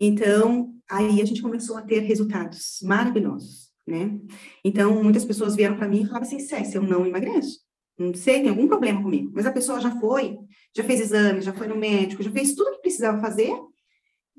Então, 0.00 0.74
aí 0.88 1.20
a 1.20 1.24
gente 1.24 1.42
começou 1.42 1.76
a 1.76 1.82
ter 1.82 2.00
resultados 2.00 2.78
maravilhosos, 2.82 3.70
né? 3.86 4.18
Então, 4.64 5.02
muitas 5.02 5.24
pessoas 5.24 5.56
vieram 5.56 5.76
para 5.76 5.88
mim 5.88 6.02
e 6.02 6.06
falavam 6.06 6.22
assim, 6.22 6.38
Cécia, 6.38 6.78
eu 6.78 6.82
não 6.82 7.06
emagreço. 7.06 7.60
Não 7.98 8.14
sei, 8.14 8.40
tem 8.40 8.48
algum 8.48 8.68
problema 8.68 9.02
comigo. 9.02 9.30
Mas 9.34 9.46
a 9.46 9.52
pessoa 9.52 9.80
já 9.80 9.98
foi, 10.00 10.38
já 10.74 10.82
fez 10.84 11.00
exame, 11.00 11.42
já 11.42 11.52
foi 11.52 11.66
no 11.66 11.76
médico, 11.76 12.22
já 12.22 12.30
fez 12.30 12.54
tudo 12.54 12.72
que 12.72 12.82
precisava 12.82 13.20
fazer 13.20 13.52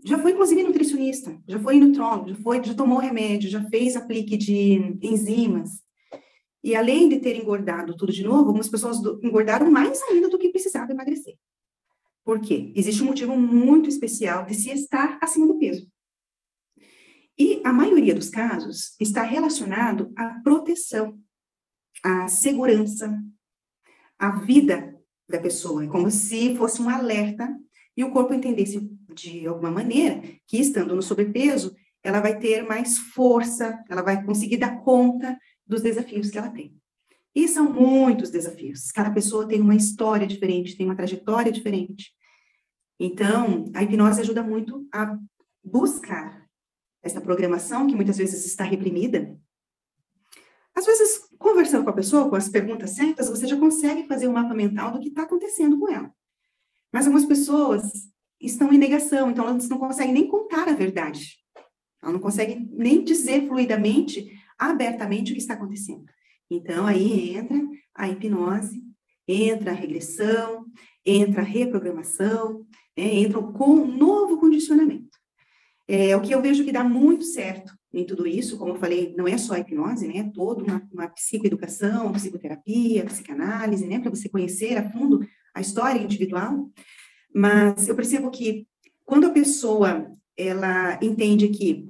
já 0.04 0.18
foi 0.18 0.32
inclusive 0.32 0.64
nutricionista, 0.64 1.38
já 1.48 1.60
foi 1.60 1.80
nutrólogo, 1.80 2.30
já 2.30 2.36
foi, 2.36 2.64
já 2.64 2.74
tomou 2.74 2.98
remédio, 2.98 3.50
já 3.50 3.64
fez 3.70 3.96
aplique 3.96 4.36
de 4.36 4.98
enzimas. 5.02 5.82
E 6.64 6.76
além 6.76 7.10
de 7.10 7.20
ter 7.20 7.36
engordado 7.36 7.96
tudo 7.96 8.12
de 8.12 8.24
novo, 8.24 8.48
algumas 8.48 8.70
pessoas 8.70 8.98
engordaram 9.24 9.70
mais 9.72 10.02
ainda 10.04 10.30
do 10.30 10.38
que 10.38 10.50
precisava 10.50 10.92
emagrecer. 10.92 11.36
Por 12.32 12.40
quê? 12.40 12.72
Existe 12.74 13.04
um 13.04 13.08
motivo 13.08 13.36
muito 13.36 13.90
especial 13.90 14.46
de 14.46 14.54
se 14.54 14.70
estar 14.70 15.20
acima 15.22 15.46
do 15.46 15.58
peso. 15.60 15.86
E 17.38 17.60
a 17.62 17.74
maioria 17.74 18.16
dos 18.16 18.30
casos 18.30 18.96
está 19.02 19.24
relacionado 19.24 20.14
à 20.16 20.40
proteção, 20.42 21.20
à 22.02 22.30
segurança, 22.30 23.22
à 24.18 24.40
vida 24.40 24.98
da 25.30 25.42
pessoa. 25.42 25.84
É 25.84 25.88
como 25.88 26.10
se 26.10 26.56
fosse 26.56 26.82
um 26.82 26.88
alerta 26.88 27.54
e 27.98 28.04
o 28.06 28.12
corpo 28.12 28.34
entendesse 28.34 28.90
de 29.14 29.46
alguma 29.46 29.70
maneira 29.70 30.22
que 30.48 30.56
estando 30.56 30.96
no 30.96 31.02
sobrepeso, 31.02 31.76
ela 32.02 32.22
vai 32.22 32.40
ter 32.40 32.64
mais 32.64 32.98
força, 32.98 33.78
ela 33.90 34.02
vai 34.02 34.24
conseguir 34.24 34.56
dar 34.56 34.80
conta 34.86 35.38
dos 35.68 35.82
desafios 35.82 36.30
que 36.30 36.38
ela 36.38 36.50
tem. 36.50 36.74
E 37.36 37.46
são 37.50 37.74
muitos 37.74 38.30
desafios. 38.30 38.90
Cada 38.90 39.12
pessoa 39.12 39.46
tem 39.46 39.60
uma 39.60 39.76
história 39.76 40.26
diferente, 40.26 40.78
tem 40.78 40.86
uma 40.86 40.96
trajetória 40.96 41.52
diferente. 41.52 42.21
Então, 43.04 43.66
a 43.74 43.82
hipnose 43.82 44.22
ajuda 44.22 44.44
muito 44.44 44.88
a 44.94 45.18
buscar 45.64 46.48
essa 47.02 47.20
programação 47.20 47.88
que 47.88 47.96
muitas 47.96 48.16
vezes 48.16 48.46
está 48.46 48.64
reprimida. 48.64 49.36
Às 50.76 50.86
vezes, 50.86 51.28
conversando 51.40 51.84
com 51.84 51.90
a 51.90 51.96
pessoa, 51.96 52.30
com 52.30 52.36
as 52.36 52.48
perguntas 52.48 52.92
certas, 52.92 53.28
você 53.28 53.48
já 53.48 53.58
consegue 53.58 54.06
fazer 54.06 54.28
um 54.28 54.34
mapa 54.34 54.54
mental 54.54 54.92
do 54.92 55.00
que 55.00 55.08
está 55.08 55.24
acontecendo 55.24 55.80
com 55.80 55.92
ela. 55.92 56.14
Mas 56.94 57.08
algumas 57.08 57.26
pessoas 57.26 58.08
estão 58.40 58.72
em 58.72 58.78
negação, 58.78 59.32
então 59.32 59.48
elas 59.48 59.68
não 59.68 59.80
conseguem 59.80 60.14
nem 60.14 60.28
contar 60.28 60.70
a 60.70 60.76
verdade. 60.76 61.40
Ela 62.04 62.14
não 62.14 62.20
consegue 62.20 62.70
nem 62.72 63.04
dizer 63.04 63.48
fluidamente, 63.48 64.32
abertamente 64.60 65.32
o 65.32 65.34
que 65.36 65.42
está 65.42 65.56
acontecendo. 65.56 66.06
Então, 66.52 66.86
aí 66.86 67.36
entra 67.36 67.58
a 67.96 68.08
hipnose, 68.08 68.84
entra 69.28 69.72
a 69.72 69.76
regressão, 69.76 70.68
entra 71.04 71.42
a 71.42 71.46
reprogramação, 71.46 72.64
né, 73.02 73.16
entra 73.16 73.40
um 73.40 73.88
novo 73.98 74.38
condicionamento. 74.38 75.18
É, 75.88 76.16
o 76.16 76.22
que 76.22 76.34
eu 76.34 76.42
vejo 76.42 76.64
que 76.64 76.72
dá 76.72 76.84
muito 76.84 77.24
certo 77.24 77.74
em 77.92 78.06
tudo 78.06 78.28
isso, 78.28 78.58
como 78.58 78.74
eu 78.74 78.80
falei, 78.80 79.14
não 79.18 79.28
é 79.28 79.38
só 79.38 79.56
a 79.56 79.60
hipnose, 79.60 80.08
né? 80.08 80.20
É 80.20 80.24
toda 80.24 80.64
uma, 80.64 80.88
uma 80.94 81.08
psicoeducação, 81.10 82.14
psicoterapia, 82.14 83.04
psicanálise, 83.06 83.86
né? 83.88 84.00
Para 84.00 84.12
você 84.12 84.30
conhecer 84.30 84.78
a 84.78 84.90
fundo 84.90 85.28
a 85.54 85.60
história 85.60 86.00
individual, 86.00 86.70
mas 87.34 87.90
eu 87.90 87.96
percebo 87.96 88.30
que 88.30 88.68
quando 89.04 89.26
a 89.26 89.32
pessoa 89.32 90.10
ela 90.38 90.98
entende 91.02 91.50
que 91.50 91.90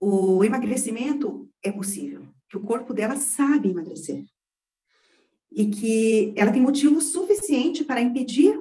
o 0.00 0.42
emagrecimento 0.42 1.48
é 1.62 1.70
possível, 1.70 2.26
que 2.48 2.56
o 2.56 2.62
corpo 2.62 2.92
dela 2.92 3.16
sabe 3.16 3.70
emagrecer 3.70 4.24
e 5.52 5.66
que 5.66 6.32
ela 6.34 6.50
tem 6.50 6.60
motivo 6.60 7.00
suficiente 7.00 7.84
para 7.84 8.00
impedir 8.00 8.60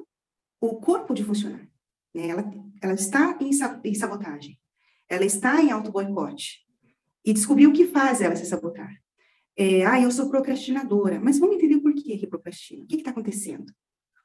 o 0.59 0.79
corpo 0.79 1.13
de 1.13 1.23
funcionar. 1.23 1.67
Né? 2.13 2.27
Ela, 2.27 2.51
ela 2.81 2.93
está 2.93 3.37
em, 3.41 3.49
em 3.83 3.93
sabotagem, 3.93 4.59
ela 5.09 5.25
está 5.25 5.61
em 5.61 5.71
auto-boicote 5.71 6.65
e 7.25 7.33
descobriu 7.33 7.69
o 7.69 7.73
que 7.73 7.87
faz 7.87 8.21
ela 8.21 8.35
se 8.35 8.45
sabotar. 8.45 8.91
É, 9.57 9.85
ah, 9.85 9.99
eu 9.99 10.11
sou 10.11 10.29
procrastinadora, 10.29 11.19
mas 11.19 11.39
vamos 11.39 11.55
entender 11.55 11.79
por 11.79 11.93
que 11.93 12.17
que 12.17 12.27
procrastina. 12.27 12.83
O 12.83 12.87
que 12.87 12.95
está 12.95 13.09
acontecendo? 13.09 13.73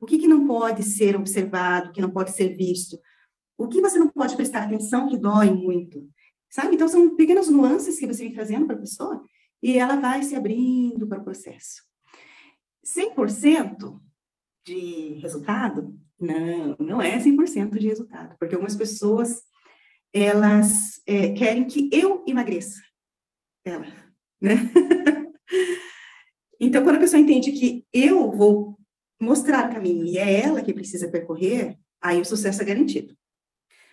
O 0.00 0.04
que, 0.04 0.18
que 0.18 0.28
não 0.28 0.46
pode 0.46 0.82
ser 0.82 1.16
observado, 1.16 1.92
que 1.92 2.00
não 2.00 2.10
pode 2.10 2.32
ser 2.32 2.56
visto? 2.56 2.98
O 3.56 3.68
que 3.68 3.80
você 3.80 3.98
não 3.98 4.08
pode 4.08 4.36
prestar 4.36 4.64
atenção 4.64 5.08
que 5.08 5.16
dói 5.16 5.50
muito? 5.50 6.06
Sabe? 6.50 6.74
Então, 6.74 6.88
são 6.88 7.16
pequenas 7.16 7.48
nuances 7.48 7.98
que 7.98 8.06
você 8.06 8.24
vem 8.24 8.32
trazendo 8.32 8.66
para 8.66 8.76
a 8.76 8.80
pessoa 8.80 9.24
e 9.62 9.78
ela 9.78 9.96
vai 9.96 10.22
se 10.22 10.34
abrindo 10.34 11.06
para 11.06 11.20
o 11.20 11.24
processo. 11.24 11.82
100% 12.84 14.00
de 14.66 15.14
resultado? 15.22 15.98
Não, 16.22 16.76
não 16.78 17.02
é 17.02 17.18
100% 17.18 17.76
de 17.76 17.88
resultado, 17.88 18.36
porque 18.38 18.54
algumas 18.54 18.76
pessoas, 18.76 19.42
elas 20.12 21.02
é, 21.04 21.32
querem 21.32 21.66
que 21.66 21.90
eu 21.92 22.24
emagreça. 22.26 22.80
Ela, 23.64 23.86
né? 24.40 24.54
então, 26.60 26.84
quando 26.84 26.96
a 26.96 27.00
pessoa 27.00 27.20
entende 27.20 27.50
que 27.50 27.84
eu 27.92 28.30
vou 28.30 28.78
mostrar 29.20 29.68
o 29.68 29.72
caminho 29.74 30.04
e 30.04 30.16
é 30.16 30.40
ela 30.42 30.62
que 30.62 30.72
precisa 30.72 31.10
percorrer, 31.10 31.76
aí 32.00 32.20
o 32.20 32.24
sucesso 32.24 32.62
é 32.62 32.64
garantido. 32.64 33.16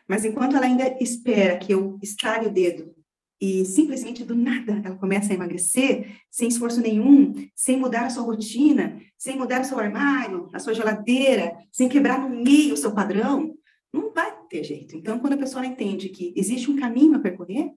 Mas 0.08 0.24
enquanto 0.24 0.56
ela 0.56 0.66
ainda 0.66 0.98
espera 1.02 1.58
que 1.58 1.74
eu 1.74 1.98
estale 2.02 2.48
o 2.48 2.52
dedo 2.52 2.96
e 3.42 3.64
simplesmente 3.64 4.24
do 4.24 4.36
nada 4.36 4.82
ela 4.84 4.98
começa 4.98 5.32
a 5.32 5.36
emagrecer, 5.36 6.18
sem 6.30 6.50
esforço 6.50 6.82
nenhum, 6.82 7.34
sem 7.56 7.78
mudar 7.78 8.06
a 8.06 8.10
sua 8.10 8.24
rotina, 8.24 9.00
sem 9.18 9.38
mudar 9.38 9.62
o 9.62 9.66
seu 9.66 9.80
armário, 9.80 10.50
a 10.54 10.60
sua 10.60 10.74
geladeira, 10.74 11.58
sem 11.72 11.88
quebrar 11.88 12.20
no 12.20 12.44
meio 12.44 12.74
o 12.74 12.78
seu 12.78 12.94
padrão, 12.94 13.56
não 13.94 14.12
vai 14.14 14.32
ter 14.50 14.64
jeito. 14.64 14.96
Então, 14.96 15.20
quando 15.20 15.34
a 15.34 15.38
pessoa 15.38 15.66
entende 15.66 16.10
que 16.10 16.34
existe 16.36 16.70
um 16.70 16.76
caminho 16.76 17.16
a 17.16 17.20
percorrer, 17.20 17.72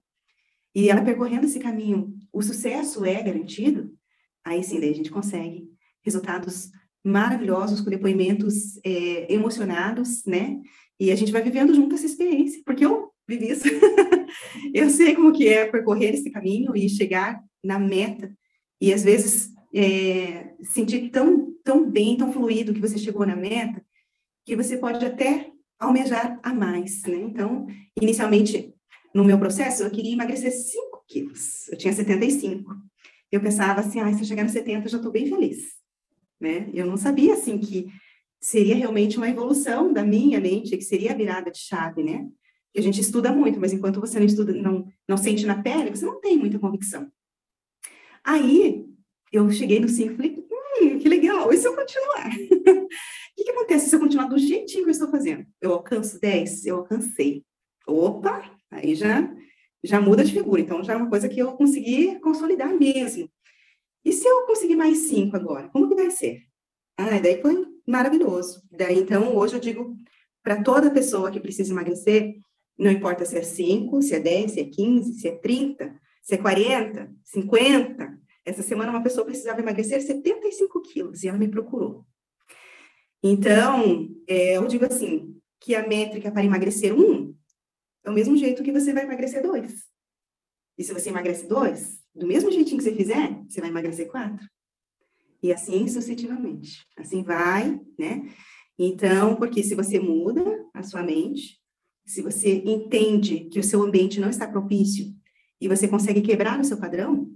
e 0.75 0.89
ela 0.89 1.03
percorrendo 1.03 1.45
esse 1.45 1.59
caminho, 1.59 2.13
o 2.31 2.41
sucesso 2.41 3.05
é 3.05 3.21
garantido, 3.21 3.93
aí 4.43 4.63
sim, 4.63 4.79
daí 4.79 4.89
a 4.89 4.95
gente 4.95 5.11
consegue 5.11 5.69
resultados 6.03 6.71
maravilhosos, 7.03 7.79
com 7.81 7.89
depoimentos 7.89 8.77
é, 8.83 9.31
emocionados, 9.31 10.25
né? 10.25 10.59
E 10.99 11.11
a 11.11 11.15
gente 11.15 11.31
vai 11.31 11.41
vivendo 11.41 11.73
junto 11.73 11.95
essa 11.95 12.05
experiência, 12.05 12.61
porque 12.65 12.85
eu 12.85 13.12
vivi 13.27 13.51
isso. 13.51 13.63
eu 14.73 14.89
sei 14.89 15.15
como 15.15 15.33
que 15.33 15.47
é 15.47 15.65
percorrer 15.65 16.13
esse 16.13 16.29
caminho 16.29 16.75
e 16.75 16.89
chegar 16.89 17.41
na 17.63 17.79
meta. 17.79 18.31
E 18.81 18.93
às 18.93 19.03
vezes 19.03 19.53
é, 19.73 20.53
sentir 20.63 21.09
tão, 21.09 21.53
tão 21.63 21.89
bem, 21.89 22.15
tão 22.15 22.31
fluido 22.31 22.73
que 22.73 22.81
você 22.81 22.97
chegou 22.97 23.25
na 23.25 23.35
meta, 23.35 23.83
que 24.45 24.55
você 24.55 24.77
pode 24.77 25.03
até 25.05 25.51
almejar 25.79 26.39
a 26.43 26.53
mais, 26.53 27.01
né? 27.03 27.15
Então, 27.15 27.67
inicialmente, 27.99 28.73
no 29.13 29.23
meu 29.23 29.37
processo, 29.37 29.83
eu 29.83 29.91
queria 29.91 30.13
emagrecer 30.13 30.51
5 30.51 31.03
quilos. 31.07 31.67
Eu 31.69 31.77
tinha 31.77 31.93
75. 31.93 32.71
Eu 33.31 33.41
pensava 33.41 33.81
assim, 33.81 33.99
ah, 33.99 34.13
se 34.13 34.21
eu 34.21 34.25
chegar 34.25 34.43
nos 34.43 34.51
70, 34.51 34.85
eu 34.85 34.91
já 34.91 34.97
estou 34.97 35.11
bem 35.11 35.27
feliz, 35.27 35.73
né? 36.39 36.69
Eu 36.73 36.85
não 36.85 36.97
sabia, 36.97 37.33
assim, 37.33 37.57
que 37.57 37.87
seria 38.39 38.75
realmente 38.75 39.17
uma 39.17 39.29
evolução 39.29 39.91
da 39.91 40.03
minha 40.03 40.39
mente, 40.39 40.77
que 40.77 40.83
seria 40.83 41.11
a 41.11 41.15
virada 41.15 41.49
de 41.49 41.57
chave, 41.57 42.03
né? 42.03 42.27
Que 42.73 42.79
a 42.79 42.83
gente 42.83 42.99
estuda 42.99 43.31
muito, 43.31 43.59
mas 43.59 43.71
enquanto 43.71 43.99
você 43.99 44.19
não 44.19 44.25
estuda, 44.25 44.53
não, 44.53 44.87
não 45.07 45.17
sente 45.17 45.45
na 45.45 45.61
pele, 45.61 45.91
você 45.91 46.05
não 46.05 46.19
tem 46.19 46.37
muita 46.37 46.59
convicção. 46.59 47.11
Aí, 48.23 48.85
eu 49.31 49.49
cheguei 49.51 49.79
no 49.79 49.89
5 49.89 50.13
e 50.13 50.15
falei, 50.15 50.47
hum, 50.81 50.99
que 50.99 51.09
legal, 51.09 51.51
e 51.51 51.57
se 51.57 51.67
eu 51.67 51.75
continuar? 51.75 52.29
O 53.33 53.35
que, 53.35 53.45
que 53.45 53.49
acontece 53.49 53.89
se 53.89 53.95
eu 53.95 53.99
continuar 53.99 54.27
do 54.27 54.37
jeitinho 54.37 54.83
que 54.83 54.89
eu 54.89 54.91
estou 54.91 55.09
fazendo? 55.09 55.43
Eu 55.59 55.73
alcanço 55.73 56.21
10? 56.21 56.67
Eu 56.67 56.77
alcancei. 56.77 57.43
Opa, 57.87 58.43
aí 58.69 58.93
já, 58.93 59.27
já 59.83 59.99
muda 59.99 60.23
de 60.23 60.31
figura. 60.31 60.61
Então, 60.61 60.83
já 60.83 60.93
é 60.93 60.95
uma 60.95 61.09
coisa 61.09 61.27
que 61.27 61.39
eu 61.39 61.53
consegui 61.53 62.19
consolidar 62.19 62.71
mesmo. 62.77 63.27
E 64.05 64.11
se 64.11 64.27
eu 64.27 64.45
conseguir 64.45 64.75
mais 64.75 64.99
5 64.99 65.35
agora? 65.35 65.67
Como 65.69 65.89
que 65.89 65.95
vai 65.95 66.11
ser? 66.11 66.43
Ah, 66.95 67.19
daí 67.19 67.41
foi 67.41 67.65
maravilhoso. 67.87 68.61
Daí, 68.71 68.99
então, 68.99 69.35
hoje 69.35 69.55
eu 69.55 69.59
digo 69.59 69.97
para 70.43 70.61
toda 70.61 70.91
pessoa 70.91 71.31
que 71.31 71.39
precisa 71.39 71.71
emagrecer, 71.71 72.35
não 72.77 72.91
importa 72.91 73.25
se 73.25 73.37
é 73.37 73.43
5, 73.43 74.01
se 74.01 74.15
é 74.15 74.19
10, 74.19 74.51
se 74.51 74.59
é 74.59 74.65
15, 74.65 75.13
se 75.13 75.27
é 75.27 75.35
30, 75.35 75.99
se 76.21 76.33
é 76.35 76.37
40, 76.37 77.13
50. 77.23 78.19
Essa 78.45 78.63
semana 78.63 78.91
uma 78.91 79.03
pessoa 79.03 79.25
precisava 79.25 79.61
emagrecer 79.61 80.01
75 80.01 80.81
quilos 80.81 81.23
e 81.23 81.27
ela 81.27 81.37
me 81.37 81.47
procurou. 81.47 82.05
Então, 83.21 84.09
é, 84.27 84.57
eu 84.57 84.67
digo 84.67 84.85
assim, 84.85 85.33
que 85.61 85.75
a 85.75 85.87
métrica 85.87 86.29
para 86.29 86.43
emagrecer 86.43 86.93
um 86.93 87.33
é 88.03 88.09
o 88.09 88.13
mesmo 88.13 88.35
jeito 88.35 88.63
que 88.63 88.71
você 88.71 88.91
vai 88.91 89.03
emagrecer 89.03 89.41
dois. 89.41 89.85
E 90.77 90.83
se 90.83 90.91
você 90.93 91.09
emagrece 91.09 91.47
dois, 91.47 92.01
do 92.13 92.27
mesmo 92.27 92.51
jeitinho 92.51 92.77
que 92.77 92.83
você 92.83 92.95
fizer, 92.95 93.41
você 93.47 93.61
vai 93.61 93.69
emagrecer 93.69 94.09
quatro. 94.09 94.45
E 95.41 95.53
assim 95.53 95.87
sucessivamente. 95.87 96.85
Assim 96.97 97.23
vai, 97.23 97.79
né? 97.97 98.29
Então, 98.77 99.35
porque 99.35 99.63
se 99.63 99.75
você 99.75 99.99
muda 99.99 100.43
a 100.73 100.83
sua 100.83 101.03
mente, 101.03 101.61
se 102.05 102.21
você 102.21 102.63
entende 102.65 103.45
que 103.45 103.59
o 103.59 103.63
seu 103.63 103.81
ambiente 103.81 104.19
não 104.19 104.29
está 104.29 104.47
propício 104.47 105.13
e 105.59 105.67
você 105.67 105.87
consegue 105.87 106.21
quebrar 106.21 106.59
o 106.59 106.63
seu 106.63 106.77
padrão, 106.77 107.31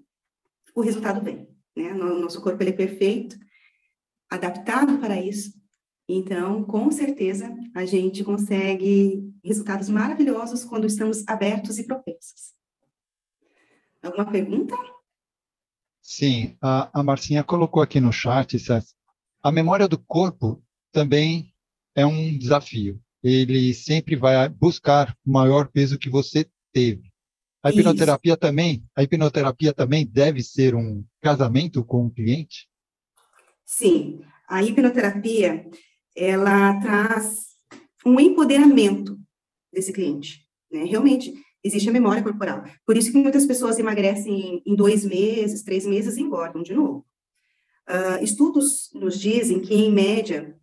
o 0.76 0.82
resultado 0.82 1.22
vem. 1.22 1.48
Né? 1.76 1.94
Nosso 1.94 2.42
corpo 2.42 2.62
ele 2.62 2.72
é 2.72 2.74
perfeito, 2.74 3.38
adaptado 4.30 5.00
para 5.00 5.22
isso, 5.22 5.58
então, 6.10 6.64
com 6.64 6.90
certeza, 6.90 7.54
a 7.76 7.86
gente 7.86 8.24
consegue 8.24 9.30
resultados 9.44 9.90
maravilhosos 9.90 10.64
quando 10.64 10.88
estamos 10.88 11.28
abertos 11.28 11.78
e 11.78 11.84
propensos. 11.86 12.54
Alguma 14.02 14.32
pergunta? 14.32 14.74
Sim, 16.02 16.56
a, 16.62 16.90
a 16.98 17.04
Marcinha 17.04 17.44
colocou 17.44 17.84
aqui 17.84 18.00
no 18.00 18.14
chat, 18.14 18.58
a 19.44 19.52
memória 19.52 19.86
do 19.86 19.98
corpo 19.98 20.64
também 20.94 21.54
é 21.94 22.06
um 22.06 22.38
desafio. 22.38 23.02
Ele 23.24 23.74
sempre 23.74 24.16
vai 24.16 24.48
buscar 24.50 25.16
o 25.26 25.32
maior 25.32 25.70
peso 25.70 25.98
que 25.98 26.10
você 26.10 26.48
teve. 26.72 27.12
A 27.64 27.72
hipnoterapia 27.72 28.34
Isso. 28.34 28.40
também, 28.40 28.84
a 28.96 29.04
hipnoterapia 29.04 29.74
também 29.74 30.06
deve 30.06 30.42
ser 30.44 30.76
um 30.76 31.04
casamento 31.22 31.84
com 31.84 32.06
o 32.06 32.12
cliente? 32.12 32.70
Sim, 33.66 34.22
a 34.48 34.64
hipnoterapia 34.64 35.70
ela 36.16 36.80
traz 36.80 37.48
um 38.06 38.20
empoderamento 38.20 39.20
desse 39.72 39.92
cliente. 39.92 40.48
Né? 40.72 40.84
Realmente, 40.86 41.34
existe 41.64 41.90
a 41.90 41.94
memória 41.94 42.24
corporal. 42.24 42.64
Por 42.86 42.96
isso 42.96 43.12
que 43.12 43.18
muitas 43.18 43.46
pessoas 43.46 43.78
emagrecem 43.78 44.62
em 44.66 44.76
dois 44.76 45.04
meses, 45.04 45.64
três 45.64 45.86
meses 45.86 46.18
e 46.18 46.22
engordam 46.22 46.64
de 46.64 46.74
novo. 46.74 47.06
Uh, 47.90 48.24
estudos 48.24 48.90
nos 48.94 49.20
dizem 49.20 49.62
que, 49.62 49.74
em 49.74 49.92
média, 49.92 50.57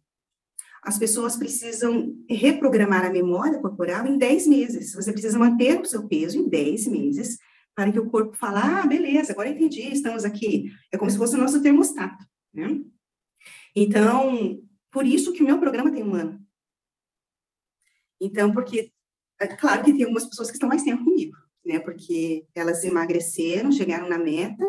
as 0.84 0.98
pessoas 0.98 1.34
precisam 1.34 2.14
reprogramar 2.28 3.06
a 3.06 3.10
memória 3.10 3.58
corporal 3.58 4.06
em 4.06 4.18
10 4.18 4.46
meses. 4.46 4.94
Você 4.94 5.12
precisa 5.12 5.38
manter 5.38 5.80
o 5.80 5.84
seu 5.84 6.06
peso 6.06 6.38
em 6.38 6.48
10 6.48 6.88
meses 6.88 7.38
para 7.74 7.90
que 7.90 7.98
o 7.98 8.10
corpo 8.10 8.36
fale, 8.36 8.58
ah, 8.58 8.86
beleza, 8.86 9.32
agora 9.32 9.48
entendi, 9.48 9.80
estamos 9.80 10.24
aqui. 10.24 10.70
É 10.92 10.98
como 10.98 11.10
se 11.10 11.16
fosse 11.16 11.34
o 11.34 11.38
nosso 11.38 11.60
termostato, 11.62 12.22
né? 12.52 12.80
Então, 13.74 14.62
por 14.92 15.06
isso 15.06 15.32
que 15.32 15.42
o 15.42 15.46
meu 15.46 15.58
programa 15.58 15.90
tem 15.90 16.04
um 16.04 16.14
ano. 16.14 16.40
Então, 18.20 18.52
porque, 18.52 18.92
é 19.40 19.46
claro 19.48 19.82
que 19.82 19.92
tem 19.92 20.02
algumas 20.02 20.26
pessoas 20.26 20.48
que 20.48 20.54
estão 20.54 20.68
mais 20.68 20.84
tempo 20.84 21.02
comigo, 21.02 21.36
né? 21.64 21.80
Porque 21.80 22.46
elas 22.54 22.84
emagreceram, 22.84 23.72
chegaram 23.72 24.08
na 24.08 24.18
meta, 24.18 24.64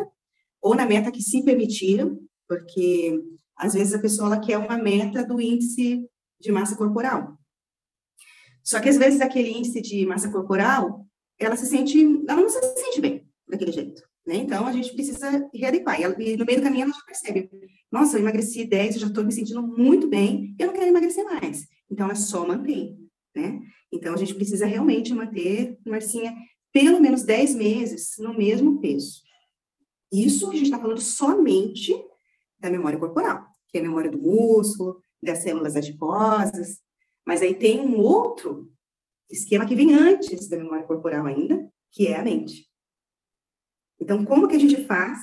ou 0.62 0.74
na 0.74 0.86
meta 0.86 1.12
que 1.12 1.22
se 1.22 1.44
permitiram, 1.44 2.20
porque 2.48 3.22
às 3.58 3.74
vezes 3.74 3.94
a 3.94 4.00
pessoa 4.00 4.28
ela 4.28 4.40
quer 4.40 4.58
uma 4.58 4.78
meta 4.78 5.26
do 5.26 5.40
índice 5.40 6.08
de 6.40 6.52
massa 6.52 6.76
corporal. 6.76 7.38
Só 8.64 8.80
que 8.80 8.90
às 8.90 8.98
vezes 8.98 9.22
aquele 9.22 9.50
índice 9.50 9.82
de 9.82 10.06
massa 10.06 10.30
corporal, 10.32 11.06
ela 11.40 11.56
se 11.56 11.66
sente, 11.66 12.00
ela 12.28 12.42
não 12.42 12.50
se 12.50 12.60
sente 12.60 13.00
bem 13.00 13.28
daquele 13.48 13.72
jeito. 13.72 14.02
Né? 14.26 14.38
Então, 14.38 14.66
a 14.66 14.72
gente 14.72 14.94
precisa 14.94 15.48
readequar. 15.54 16.02
E, 16.02 16.36
no 16.36 16.46
meio 16.46 16.60
do 16.60 16.64
caminho, 16.64 16.86
ela 16.86 16.94
já 16.94 17.02
percebe: 17.06 17.50
nossa, 17.92 18.18
eu 18.18 18.22
emagreci 18.22 18.66
10, 18.66 18.96
eu 18.96 19.02
já 19.02 19.08
estou 19.08 19.24
me 19.24 19.32
sentindo 19.32 19.62
muito 19.62 20.08
bem, 20.08 20.56
eu 20.58 20.68
não 20.68 20.74
quero 20.74 20.88
emagrecer 20.88 21.24
mais. 21.26 21.68
Então, 21.90 22.08
ela 22.08 22.16
só 22.16 22.48
mantém. 22.48 22.98
Né? 23.36 23.62
Então, 23.92 24.14
a 24.14 24.18
gente 24.18 24.34
precisa 24.34 24.66
realmente 24.66 25.14
manter, 25.14 25.78
Marcinha, 25.86 26.36
pelo 26.74 27.00
menos 27.00 27.24
10 27.24 27.56
meses 27.56 28.16
no 28.18 28.36
mesmo 28.36 28.80
peso. 28.82 29.22
Isso 30.12 30.50
a 30.50 30.54
gente 30.54 30.66
está 30.66 30.80
falando 30.80 31.02
somente 31.02 31.94
da 32.60 32.70
memória 32.70 32.98
corporal, 32.98 33.45
que 33.76 33.80
é 33.80 33.82
a 33.82 33.84
memória 33.84 34.10
do 34.10 34.18
músculo, 34.18 35.02
das 35.22 35.40
células 35.40 35.76
adiposas. 35.76 36.80
Mas 37.28 37.42
aí 37.42 37.54
tem 37.54 37.82
um 37.82 38.00
outro 38.00 38.72
esquema 39.30 39.66
que 39.66 39.76
vem 39.76 39.94
antes 39.94 40.48
da 40.48 40.56
memória 40.56 40.86
corporal 40.86 41.26
ainda, 41.26 41.70
que 41.92 42.08
é 42.08 42.18
a 42.18 42.24
mente. 42.24 42.70
Então, 44.00 44.24
como 44.24 44.48
que 44.48 44.56
a 44.56 44.60
gente 44.60 44.86
faz 44.86 45.20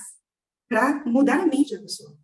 para 0.69 1.03
mudar 1.03 1.39
a 1.39 1.47
mente 1.47 1.75
da 1.75 1.81
pessoa? 1.81 2.15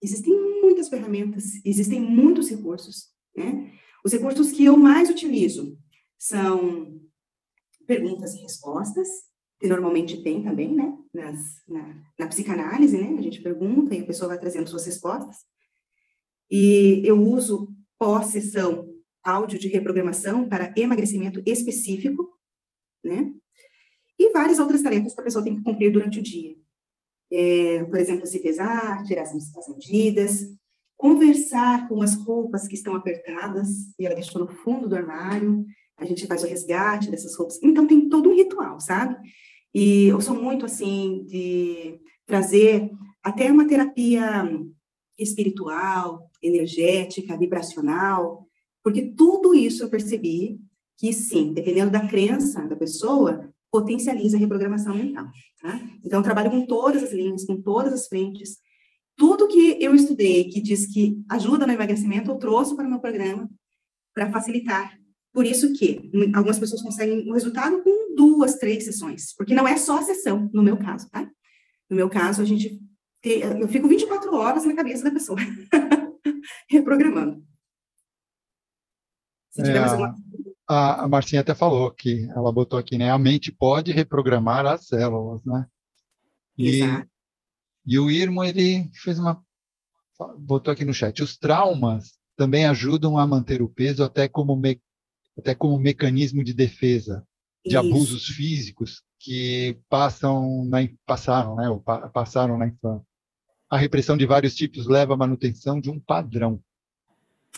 Existem 0.00 0.32
muitas 0.60 0.88
ferramentas, 0.88 1.44
existem 1.64 2.00
muitos 2.00 2.48
recursos, 2.48 3.08
né? 3.36 3.72
Os 4.04 4.12
recursos 4.12 4.52
que 4.52 4.64
eu 4.64 4.76
mais 4.76 5.10
utilizo 5.10 5.76
são 6.16 7.00
perguntas 7.86 8.34
e 8.34 8.42
respostas, 8.42 9.08
que 9.58 9.66
normalmente 9.66 10.22
tem 10.22 10.44
também, 10.44 10.74
né? 10.74 10.96
Nas, 11.12 11.60
na, 11.66 12.04
na 12.18 12.28
psicanálise, 12.28 12.96
né? 12.96 13.18
A 13.18 13.22
gente 13.22 13.42
pergunta 13.42 13.94
e 13.94 14.00
a 14.00 14.06
pessoa 14.06 14.28
vai 14.28 14.38
trazendo 14.38 14.70
suas 14.70 14.86
respostas. 14.86 15.38
E 16.52 17.00
eu 17.02 17.18
uso 17.18 17.74
pós-sessão 17.98 18.86
áudio 19.24 19.58
de 19.58 19.68
reprogramação 19.68 20.46
para 20.46 20.74
emagrecimento 20.76 21.42
específico, 21.46 22.28
né? 23.02 23.32
e 24.18 24.32
várias 24.32 24.58
outras 24.58 24.82
tarefas 24.82 25.14
que 25.14 25.20
a 25.20 25.24
pessoa 25.24 25.42
tem 25.42 25.56
que 25.56 25.62
cumprir 25.62 25.90
durante 25.90 26.18
o 26.18 26.22
dia. 26.22 26.54
É, 27.30 27.82
por 27.84 27.98
exemplo, 27.98 28.26
se 28.26 28.38
pesar, 28.40 29.02
tirar 29.04 29.22
as 29.22 29.32
medidas, 29.68 30.46
conversar 30.96 31.88
com 31.88 32.02
as 32.02 32.14
roupas 32.14 32.68
que 32.68 32.74
estão 32.74 32.94
apertadas 32.94 33.68
e 33.98 34.06
ela 34.06 34.14
deixou 34.14 34.40
no 34.40 34.48
fundo 34.48 34.88
do 34.88 34.94
armário, 34.94 35.64
a 35.96 36.04
gente 36.04 36.26
faz 36.26 36.42
o 36.42 36.46
resgate 36.46 37.10
dessas 37.10 37.34
roupas. 37.34 37.58
Então, 37.62 37.86
tem 37.86 38.08
todo 38.08 38.30
um 38.30 38.34
ritual, 38.34 38.78
sabe? 38.78 39.16
E 39.74 40.08
eu 40.08 40.20
sou 40.20 40.40
muito, 40.40 40.66
assim, 40.66 41.24
de 41.26 41.98
trazer 42.26 42.90
até 43.22 43.50
uma 43.50 43.66
terapia 43.66 44.44
espiritual, 45.22 46.30
energética, 46.42 47.36
vibracional, 47.36 48.46
porque 48.82 49.02
tudo 49.02 49.54
isso 49.54 49.82
eu 49.82 49.88
percebi 49.88 50.60
que, 50.98 51.12
sim, 51.12 51.52
dependendo 51.52 51.90
da 51.90 52.06
crença 52.06 52.66
da 52.66 52.76
pessoa, 52.76 53.52
potencializa 53.70 54.36
a 54.36 54.40
reprogramação 54.40 54.94
mental. 54.94 55.26
Tá? 55.60 55.80
Então, 56.04 56.20
eu 56.20 56.24
trabalho 56.24 56.50
com 56.50 56.66
todas 56.66 57.02
as 57.02 57.12
linhas, 57.12 57.44
com 57.44 57.60
todas 57.60 57.92
as 57.92 58.06
frentes. 58.06 58.58
Tudo 59.16 59.48
que 59.48 59.78
eu 59.80 59.94
estudei 59.94 60.44
que 60.44 60.60
diz 60.60 60.86
que 60.86 61.22
ajuda 61.28 61.66
no 61.66 61.72
emagrecimento, 61.72 62.30
eu 62.30 62.38
trouxe 62.38 62.74
para 62.76 62.86
o 62.86 62.90
meu 62.90 63.00
programa 63.00 63.48
para 64.14 64.30
facilitar. 64.30 64.98
Por 65.32 65.46
isso 65.46 65.72
que 65.72 66.10
algumas 66.34 66.58
pessoas 66.58 66.82
conseguem 66.82 67.28
o 67.28 67.32
resultado 67.32 67.82
com 67.82 68.14
duas, 68.14 68.56
três 68.56 68.84
sessões, 68.84 69.34
porque 69.34 69.54
não 69.54 69.66
é 69.66 69.78
só 69.78 69.98
a 69.98 70.02
sessão, 70.02 70.50
no 70.52 70.62
meu 70.62 70.76
caso, 70.76 71.08
tá? 71.10 71.28
No 71.88 71.96
meu 71.96 72.10
caso, 72.10 72.42
a 72.42 72.44
gente 72.44 72.78
eu 73.24 73.68
fico 73.68 73.88
24 73.88 74.34
horas 74.34 74.64
na 74.64 74.74
cabeça 74.74 75.04
da 75.04 75.10
pessoa, 75.10 75.38
reprogramando. 76.68 77.44
Se 79.50 79.62
tiver 79.62 79.76
é, 79.76 79.80
mais 79.80 79.92
alguma 79.92 80.14
a, 80.72 81.04
a 81.04 81.08
Marcinha 81.08 81.40
até 81.40 81.54
falou 81.54 81.90
que 81.90 82.26
ela 82.30 82.52
botou 82.52 82.78
aqui, 82.78 82.96
né? 82.96 83.10
A 83.10 83.18
mente 83.18 83.52
pode 83.52 83.92
reprogramar 83.92 84.64
as 84.66 84.86
células, 84.86 85.44
né? 85.44 85.66
E, 86.56 86.80
Exato. 86.80 87.08
e 87.86 87.98
o 87.98 88.10
Irmo, 88.10 88.44
ele 88.44 88.90
fez 88.94 89.18
uma... 89.18 89.42
botou 90.38 90.72
aqui 90.72 90.84
no 90.84 90.94
chat, 90.94 91.22
os 91.22 91.36
traumas 91.36 92.18
também 92.36 92.66
ajudam 92.66 93.18
a 93.18 93.26
manter 93.26 93.62
o 93.62 93.68
peso 93.68 94.02
até 94.02 94.28
como 94.28 94.56
me, 94.56 94.80
até 95.36 95.54
como 95.54 95.78
mecanismo 95.78 96.42
de 96.42 96.54
defesa 96.54 97.26
de 97.64 97.76
Isso. 97.76 97.78
abusos 97.78 98.26
físicos 98.26 99.02
que 99.18 99.78
passam 99.88 100.64
na, 100.64 100.78
passaram, 101.06 101.54
né, 101.54 101.66
passaram 102.12 102.58
na 102.58 102.66
infância. 102.66 103.06
A 103.72 103.78
repressão 103.78 104.18
de 104.18 104.26
vários 104.26 104.54
tipos 104.54 104.86
leva 104.86 105.14
à 105.14 105.16
manutenção 105.16 105.80
de 105.80 105.88
um 105.88 105.98
padrão. 105.98 106.62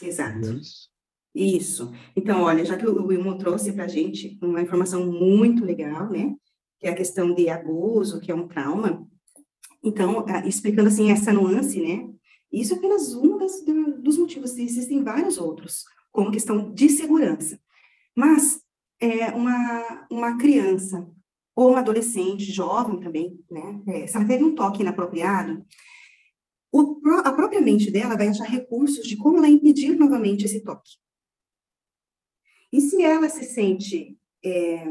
Exato. 0.01 0.47
É 0.47 0.53
isso? 0.53 0.89
Isso. 1.35 1.93
Então, 2.15 2.43
olha, 2.43 2.65
já 2.65 2.77
que 2.77 2.87
o 2.87 3.07
Wilmo 3.07 3.37
trouxe 3.37 3.73
para 3.73 3.87
a 3.87 3.89
gente 3.89 4.39
uma 4.41 4.63
informação 4.63 5.05
muito 5.11 5.65
legal, 5.65 6.09
né, 6.09 6.33
que 6.79 6.87
é 6.87 6.91
a 6.91 6.95
questão 6.95 7.35
de 7.35 7.49
abuso, 7.49 8.21
que 8.21 8.31
é 8.31 8.35
um 8.35 8.47
trauma, 8.47 9.05
então, 9.83 10.25
explicando 10.47 10.87
assim 10.87 11.11
essa 11.11 11.33
nuance, 11.33 11.81
né, 11.81 12.09
isso 12.53 12.75
é 12.75 12.77
apenas 12.77 13.13
um 13.13 13.37
das, 13.37 13.65
dos 14.01 14.17
motivos, 14.17 14.57
existem 14.57 15.03
vários 15.03 15.37
outros, 15.37 15.83
como 16.13 16.31
questão 16.31 16.73
de 16.73 16.91
segurança. 16.91 17.59
Mas, 18.15 18.61
é, 19.01 19.33
uma, 19.33 20.07
uma 20.09 20.39
criança 20.39 21.11
ou 21.57 21.73
um 21.73 21.77
adolescente, 21.77 22.53
jovem 22.53 23.01
também, 23.01 23.37
né, 23.51 23.83
é, 23.89 24.07
se 24.07 24.17
ela 24.17 24.25
teve 24.25 24.45
um 24.45 24.55
toque 24.55 24.83
inapropriado, 24.83 25.67
o, 26.77 27.01
a 27.25 27.33
própria 27.33 27.61
mente 27.61 27.89
dela 27.89 28.17
vai 28.17 28.29
achar 28.29 28.49
recursos 28.49 29.07
de 29.07 29.17
como 29.17 29.39
ela 29.39 29.49
impedir 29.49 29.97
novamente 29.97 30.45
esse 30.45 30.61
toque. 30.61 30.97
E 32.73 32.81
se 32.81 33.01
ela 33.01 33.29
se 33.29 33.45
sente 33.45 34.19
é, 34.45 34.85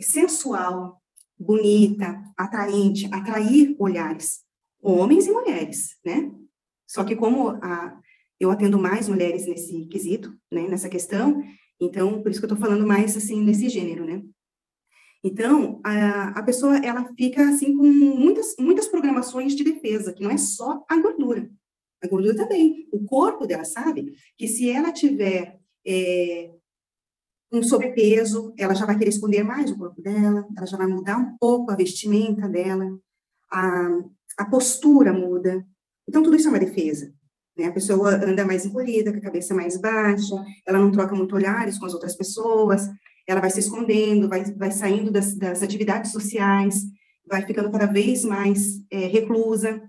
sensual, 0.00 1.02
bonita, 1.36 2.22
atraente, 2.36 3.08
atrair 3.12 3.74
olhares, 3.78 4.44
homens 4.80 5.26
e 5.26 5.32
mulheres, 5.32 5.96
né? 6.04 6.32
Só 6.86 7.02
que 7.02 7.16
como 7.16 7.48
a, 7.60 8.00
eu 8.38 8.52
atendo 8.52 8.78
mais 8.78 9.08
mulheres 9.08 9.46
nesse 9.46 9.86
quesito, 9.86 10.32
né, 10.52 10.68
nessa 10.68 10.88
questão, 10.88 11.42
então, 11.80 12.22
por 12.22 12.30
isso 12.30 12.40
que 12.40 12.46
eu 12.46 12.54
estou 12.54 12.64
falando 12.64 12.86
mais, 12.86 13.16
assim, 13.16 13.42
nesse 13.42 13.68
gênero, 13.68 14.04
né? 14.04 14.22
Então, 15.26 15.80
a, 15.82 16.38
a 16.38 16.42
pessoa, 16.44 16.76
ela 16.76 17.04
fica, 17.16 17.48
assim, 17.48 17.76
com 17.76 17.84
muitas, 17.84 18.54
muitas 18.60 18.86
programações 18.86 19.56
de 19.56 19.64
defesa, 19.64 20.12
que 20.12 20.22
não 20.22 20.30
é 20.30 20.36
só 20.36 20.84
a 20.88 20.96
gordura. 21.02 21.50
A 22.00 22.06
gordura 22.06 22.36
também. 22.36 22.88
O 22.92 23.04
corpo 23.04 23.44
dela 23.44 23.64
sabe 23.64 24.14
que 24.38 24.46
se 24.46 24.70
ela 24.70 24.92
tiver 24.92 25.58
é, 25.84 26.52
um 27.52 27.60
sobrepeso, 27.60 28.54
ela 28.56 28.72
já 28.72 28.86
vai 28.86 28.96
querer 28.96 29.10
esconder 29.10 29.42
mais 29.42 29.68
o 29.68 29.76
corpo 29.76 30.00
dela, 30.00 30.46
ela 30.56 30.66
já 30.66 30.76
vai 30.76 30.86
mudar 30.86 31.18
um 31.18 31.36
pouco 31.38 31.72
a 31.72 31.76
vestimenta 31.76 32.48
dela, 32.48 32.96
a, 33.50 33.88
a 34.38 34.44
postura 34.44 35.12
muda. 35.12 35.66
Então, 36.08 36.22
tudo 36.22 36.36
isso 36.36 36.46
é 36.46 36.50
uma 36.52 36.60
defesa. 36.60 37.12
Né? 37.58 37.64
A 37.64 37.72
pessoa 37.72 38.14
anda 38.14 38.44
mais 38.44 38.64
encolhida, 38.64 39.10
com 39.10 39.18
a 39.18 39.22
cabeça 39.22 39.52
mais 39.56 39.76
baixa, 39.76 40.36
ela 40.64 40.78
não 40.78 40.92
troca 40.92 41.16
muito 41.16 41.34
olhares 41.34 41.80
com 41.80 41.86
as 41.86 41.94
outras 41.94 42.14
pessoas, 42.14 42.88
ela 43.26 43.40
vai 43.40 43.50
se 43.50 43.60
escondendo, 43.60 44.28
vai, 44.28 44.44
vai 44.54 44.70
saindo 44.70 45.10
das, 45.10 45.36
das 45.36 45.62
atividades 45.62 46.12
sociais, 46.12 46.82
vai 47.28 47.44
ficando 47.44 47.70
cada 47.70 47.86
vez 47.86 48.24
mais 48.24 48.80
é, 48.90 49.06
reclusa. 49.06 49.82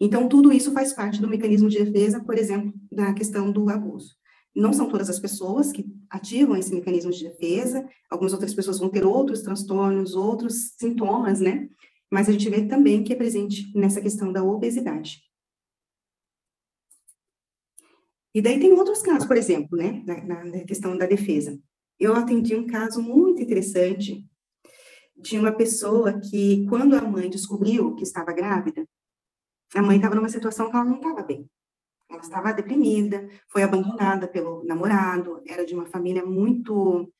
Então, 0.00 0.28
tudo 0.28 0.52
isso 0.52 0.72
faz 0.72 0.92
parte 0.92 1.20
do 1.20 1.28
mecanismo 1.28 1.68
de 1.68 1.82
defesa, 1.82 2.22
por 2.22 2.38
exemplo, 2.38 2.72
da 2.92 3.12
questão 3.12 3.50
do 3.50 3.68
abuso. 3.68 4.14
Não 4.54 4.72
são 4.72 4.88
todas 4.88 5.10
as 5.10 5.18
pessoas 5.18 5.72
que 5.72 5.84
ativam 6.08 6.56
esse 6.56 6.72
mecanismo 6.74 7.10
de 7.10 7.24
defesa, 7.24 7.86
algumas 8.10 8.32
outras 8.32 8.54
pessoas 8.54 8.78
vão 8.78 8.88
ter 8.88 9.04
outros 9.04 9.42
transtornos, 9.42 10.14
outros 10.14 10.74
sintomas, 10.78 11.40
né? 11.40 11.68
Mas 12.10 12.28
a 12.28 12.32
gente 12.32 12.48
vê 12.48 12.66
também 12.66 13.02
que 13.02 13.12
é 13.12 13.16
presente 13.16 13.70
nessa 13.74 14.00
questão 14.00 14.32
da 14.32 14.44
obesidade. 14.44 15.20
E 18.34 18.40
daí 18.40 18.60
tem 18.60 18.72
outros 18.72 19.02
casos, 19.02 19.26
por 19.26 19.36
exemplo, 19.36 19.78
né, 19.78 20.02
na, 20.06 20.44
na 20.44 20.64
questão 20.64 20.96
da 20.96 21.06
defesa. 21.06 21.58
Eu 21.98 22.14
atendi 22.14 22.54
um 22.54 22.66
caso 22.66 23.02
muito 23.02 23.42
interessante 23.42 24.24
de 25.16 25.38
uma 25.38 25.52
pessoa 25.52 26.20
que, 26.20 26.66
quando 26.68 26.94
a 26.94 27.00
mãe 27.00 27.30
descobriu 27.30 27.94
que 27.94 28.02
estava 28.02 28.32
grávida, 28.32 28.86
a 29.74 29.82
mãe 29.82 29.96
estava 29.96 30.14
numa 30.14 30.28
situação 30.28 30.70
que 30.70 30.76
ela 30.76 30.84
não 30.84 30.96
estava 30.96 31.22
bem. 31.22 31.48
Ela 32.10 32.20
estava 32.20 32.52
deprimida, 32.52 33.28
foi 33.48 33.62
abandonada 33.62 34.28
pelo 34.28 34.62
namorado, 34.64 35.42
era 35.46 35.64
de 35.64 35.74
uma 35.74 35.86
família 35.86 36.24
muito 36.24 37.10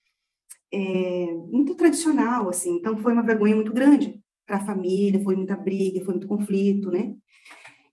é, 0.73 1.33
muito 1.51 1.75
tradicional, 1.75 2.49
assim, 2.49 2.77
então 2.77 2.99
foi 2.99 3.13
uma 3.13 3.23
vergonha 3.23 3.55
muito 3.55 3.73
grande 3.73 4.21
para 4.47 4.57
a 4.57 4.65
família, 4.65 5.23
foi 5.23 5.35
muita 5.37 5.57
briga, 5.57 6.05
foi 6.05 6.15
muito 6.15 6.29
conflito, 6.29 6.91
né? 6.91 7.15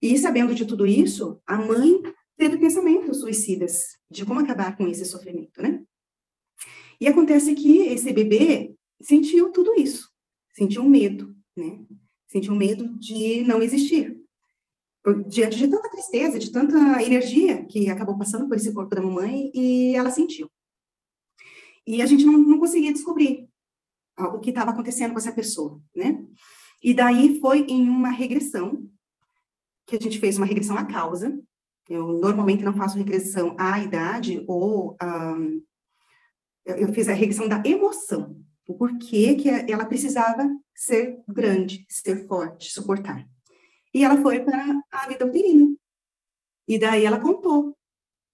E 0.02 0.18
sabendo 0.18 0.54
de 0.54 0.66
tudo 0.66 0.86
isso, 0.86 1.42
a 1.48 1.58
mãe 1.58 2.02
teve 2.38 2.58
pensamentos 2.58 3.22
suicidas 3.22 3.98
de 4.12 4.26
como 4.26 4.40
acabar 4.40 4.76
com 4.76 4.88
esse 4.88 5.06
sofrimento, 5.06 5.62
né? 5.62 5.82
E 7.00 7.08
acontece 7.08 7.54
que 7.56 7.80
esse 7.88 8.12
bebê 8.14 8.76
sentiu 9.02 9.52
tudo 9.52 9.74
isso, 9.80 10.10
sentiu 10.54 10.84
medo, 10.84 11.36
né? 11.56 11.80
Sentiu 12.28 12.56
medo 12.56 12.98
de 12.98 13.44
não 13.44 13.62
existir, 13.62 14.20
diante 15.28 15.58
de 15.58 15.68
tanta 15.68 15.90
tristeza, 15.90 16.40
de 16.40 16.52
tanta 16.52 17.04
energia 17.04 17.66
que 17.66 17.90
acabou 17.90 18.18
passando 18.18 18.48
por 18.48 18.56
esse 18.56 18.74
corpo 18.74 18.96
da 18.96 19.02
mamãe 19.02 19.52
e 19.54 19.96
ela 19.96 20.10
sentiu. 20.10 20.50
E 21.86 22.02
a 22.02 22.06
gente 22.06 22.26
não, 22.26 22.38
não 22.38 22.60
conseguia 22.60 22.94
descobrir 22.94 23.50
o 24.18 24.40
que 24.40 24.50
estava 24.50 24.72
acontecendo 24.72 25.12
com 25.12 25.18
essa 25.18 25.32
pessoa, 25.32 25.82
né? 25.96 26.24
E 26.82 26.94
daí 26.94 27.40
foi 27.40 27.62
em 27.62 27.90
uma 27.90 28.10
regressão, 28.10 28.90
que 29.86 29.96
a 29.96 30.00
gente 30.00 30.20
fez 30.20 30.38
uma 30.38 30.46
regressão 30.46 30.78
à 30.78 30.86
causa. 30.86 31.38
Eu 31.90 32.14
normalmente 32.20 32.64
não 32.64 32.74
faço 32.74 32.98
regressão 32.98 33.56
à 33.60 33.80
idade 33.80 34.44
ou 34.48 34.96
um, 35.02 35.62
eu 36.66 36.94
fiz 36.94 37.08
a 37.08 37.14
regressão 37.14 37.48
da 37.48 37.62
emoção, 37.66 38.36
o 38.68 38.76
porquê 38.76 39.36
que 39.36 39.50
ela 39.50 39.86
precisava 39.86 40.50
ser 40.74 41.20
grande, 41.28 41.86
ser 41.90 42.28
forte, 42.28 42.72
suportar. 42.72 43.28
E 43.94 44.04
ela 44.04 44.22
foi 44.22 44.40
para 44.40 44.82
a 44.92 45.08
vida 45.08 45.26
uterina. 45.26 45.76
E 46.68 46.80
daí 46.80 47.06
ela 47.06 47.20
contou 47.20 47.78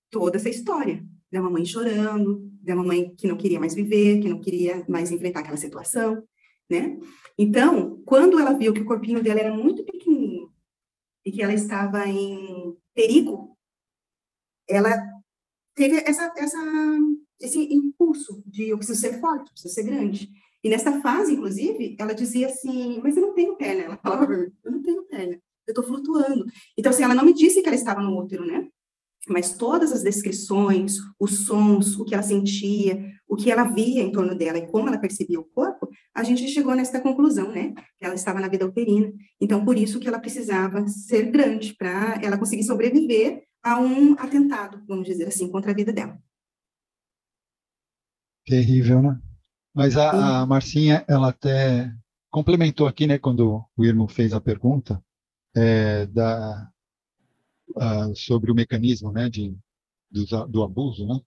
toda 0.10 0.38
essa 0.38 0.50
história 0.50 1.04
da 1.32 1.42
mamãe 1.42 1.66
chorando, 1.66 2.50
da 2.62 2.76
mamãe 2.76 3.14
que 3.16 3.28
não 3.28 3.38
queria 3.38 3.60
mais 3.60 3.74
viver, 3.74 4.22
que 4.22 4.30
não 4.30 4.40
queria 4.40 4.86
mais 4.88 5.12
enfrentar 5.12 5.42
aquela 5.42 5.58
situação, 5.58 6.24
né? 6.70 6.98
Então, 7.38 8.02
quando 8.06 8.40
ela 8.40 8.54
viu 8.54 8.74
que 8.74 8.82
o 8.82 8.86
corpinho 8.86 9.22
dela 9.24 9.40
era 9.40 9.54
muito 9.56 9.84
pequenininho 9.84 10.52
e 11.26 11.32
que 11.32 11.42
ela 11.42 11.54
estava 11.54 12.08
em 12.08 12.76
perigo, 12.94 13.58
ela 14.68 14.92
teve 15.76 15.98
essa, 15.98 16.34
essa, 16.38 16.58
esse 17.40 17.60
impulso 17.74 18.44
de 18.46 18.70
eu 18.70 18.78
preciso 18.78 19.00
ser 19.00 19.20
forte, 19.20 19.52
preciso 19.52 19.74
ser 19.74 19.84
grande. 19.84 20.30
E 20.64 20.70
nessa 20.70 21.00
fase, 21.02 21.34
inclusive, 21.34 21.96
ela 21.98 22.14
dizia 22.14 22.48
assim, 22.48 23.00
mas 23.02 23.16
eu 23.16 23.22
não 23.22 23.34
tenho 23.34 23.56
perna. 23.56 23.84
Ela 23.84 23.98
falava, 23.98 24.34
eu 24.34 24.72
não 24.72 24.82
tenho 24.82 25.04
perna 25.04 25.40
eu 25.70 25.72
estou 25.72 25.84
flutuando. 25.84 26.46
Então, 26.78 26.90
assim, 26.90 27.04
ela 27.04 27.16
não 27.16 27.26
me 27.26 27.34
disse 27.34 27.62
que 27.62 27.68
ela 27.68 27.76
estava 27.76 28.02
no 28.02 28.18
útero, 28.18 28.46
né? 28.46 28.68
Mas 29.28 29.54
todas 29.54 29.92
as 29.92 30.02
descrições, 30.02 30.98
os 31.20 31.46
sons, 31.46 32.00
o 32.00 32.06
que 32.06 32.14
ela 32.14 32.24
sentia, 32.24 33.14
o 33.28 33.36
que 33.36 33.52
ela 33.52 33.64
via 33.64 34.02
em 34.02 34.12
torno 34.12 34.34
dela 34.34 34.58
e 34.58 34.68
como 34.68 34.88
ela 34.88 34.98
percebia 34.98 35.40
o 35.40 35.44
corpo, 35.44 35.88
a 36.16 36.24
gente 36.24 36.48
chegou 36.48 36.74
nessa 36.74 37.00
conclusão, 37.00 37.52
né? 37.52 37.74
Que 37.98 38.06
ela 38.06 38.16
estava 38.16 38.40
na 38.40 38.48
vida 38.48 38.66
uterina. 38.66 39.12
Então, 39.40 39.64
por 39.64 39.78
isso 39.78 40.00
que 40.00 40.08
ela 40.08 40.20
precisava 40.20 40.88
ser 40.88 41.30
grande 41.30 41.76
para 41.76 42.20
ela 42.24 42.38
conseguir 42.38 42.64
sobreviver 42.64 43.44
a 43.62 43.80
um 43.80 44.14
atentado, 44.14 44.82
vamos 44.88 45.06
dizer 45.06 45.28
assim, 45.28 45.50
contra 45.50 45.72
a 45.72 45.76
vida 45.76 45.92
dela. 45.92 46.18
Terrível, 48.50 49.04
né? 49.04 49.20
Mas 49.76 49.96
a, 49.96 50.42
a 50.42 50.46
Marcinha, 50.48 51.06
ela 51.08 51.30
até 51.30 51.94
complementou 52.32 52.88
aqui, 52.88 53.06
né, 53.06 53.20
quando 53.20 53.64
o 53.78 53.86
Irmo 53.86 54.08
fez 54.08 54.34
a 54.34 54.42
pergunta, 54.42 55.00
é, 55.56 56.08
da, 56.08 56.68
uh, 57.76 58.16
sobre 58.16 58.52
o 58.52 58.56
mecanismo 58.56 59.12
né, 59.12 59.30
de, 59.30 59.56
do, 60.10 60.48
do 60.48 60.64
abuso, 60.64 61.06
né? 61.06 61.20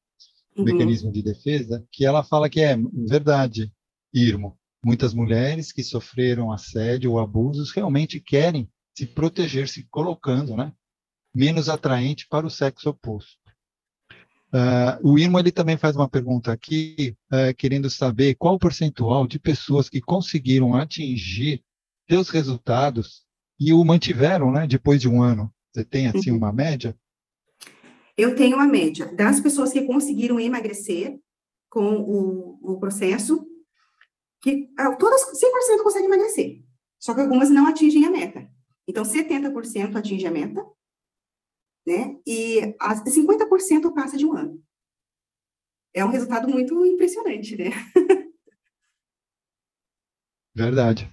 Uhum. 0.57 0.65
mecanismo 0.65 1.13
de 1.13 1.23
defesa, 1.23 1.87
que 1.91 2.05
ela 2.05 2.25
fala 2.25 2.51
que 2.51 2.61
é 2.61 2.77
verdade, 3.09 3.73
Irmo. 4.13 4.59
Muitas 4.85 5.15
mulheres 5.15 5.71
que 5.71 5.85
sofreram 5.85 6.51
assédio 6.51 7.13
ou 7.13 7.21
abusos 7.21 7.71
realmente 7.71 8.21
querem 8.21 8.69
se 8.95 9.07
proteger, 9.07 9.69
se 9.69 9.87
colocando 9.89 10.57
né, 10.57 10.73
menos 11.33 11.69
atraente 11.69 12.27
para 12.29 12.45
o 12.45 12.51
sexo 12.51 12.91
oposto. 12.91 13.42
Uh, 14.53 15.13
o 15.13 15.19
Irmo 15.19 15.39
ele 15.39 15.51
também 15.51 15.79
faz 15.79 15.97
uma 15.97 16.09
pergunta 16.09 16.53
aqui, 16.53 17.17
uh, 17.33 17.55
querendo 17.57 17.89
saber 17.89 18.35
qual 18.35 18.57
o 18.57 18.59
percentual 18.59 19.27
de 19.27 19.39
pessoas 19.39 19.89
que 19.89 20.01
conseguiram 20.01 20.75
atingir 20.75 21.65
seus 22.09 22.29
resultados 22.29 23.23
e 23.59 23.73
o 23.73 23.83
mantiveram, 23.83 24.53
né, 24.53 24.67
depois 24.67 25.01
de 25.01 25.09
um 25.09 25.23
ano. 25.23 25.51
Você 25.73 25.85
tem, 25.85 26.07
assim, 26.07 26.31
uhum. 26.31 26.37
uma 26.37 26.53
média? 26.53 26.95
Eu 28.17 28.37
tenho 28.37 28.57
uma 28.57 28.67
média 28.67 29.07
das 29.15 29.41
pessoas 29.41 29.73
que 29.73 29.87
conseguiram 29.87 30.39
emagrecer 30.39 31.19
com 31.71 31.97
o, 31.97 32.59
o 32.75 32.79
processo, 32.79 33.47
que 34.43 34.69
ah, 34.79 34.95
todas 34.97 35.23
100% 35.23 35.83
conseguem 35.83 36.09
emagrecer, 36.09 36.63
só 37.01 37.15
que 37.15 37.23
algumas 37.23 37.49
não 37.49 37.67
atingem 37.67 38.05
a 38.05 38.11
meta. 38.11 38.47
Então, 38.87 39.03
70% 39.03 39.97
atinge 39.97 40.27
a 40.27 40.31
meta, 40.31 40.63
né? 41.87 42.17
E 42.27 42.75
50% 42.81 43.93
passa 43.95 44.17
de 44.17 44.27
um 44.27 44.33
ano. 44.37 44.63
é 45.95 46.05
um 46.05 46.11
resultado 46.11 46.49
muito 46.49 46.85
impressionante, 46.87 47.57
né? 47.57 47.71
Verdade, 50.55 51.11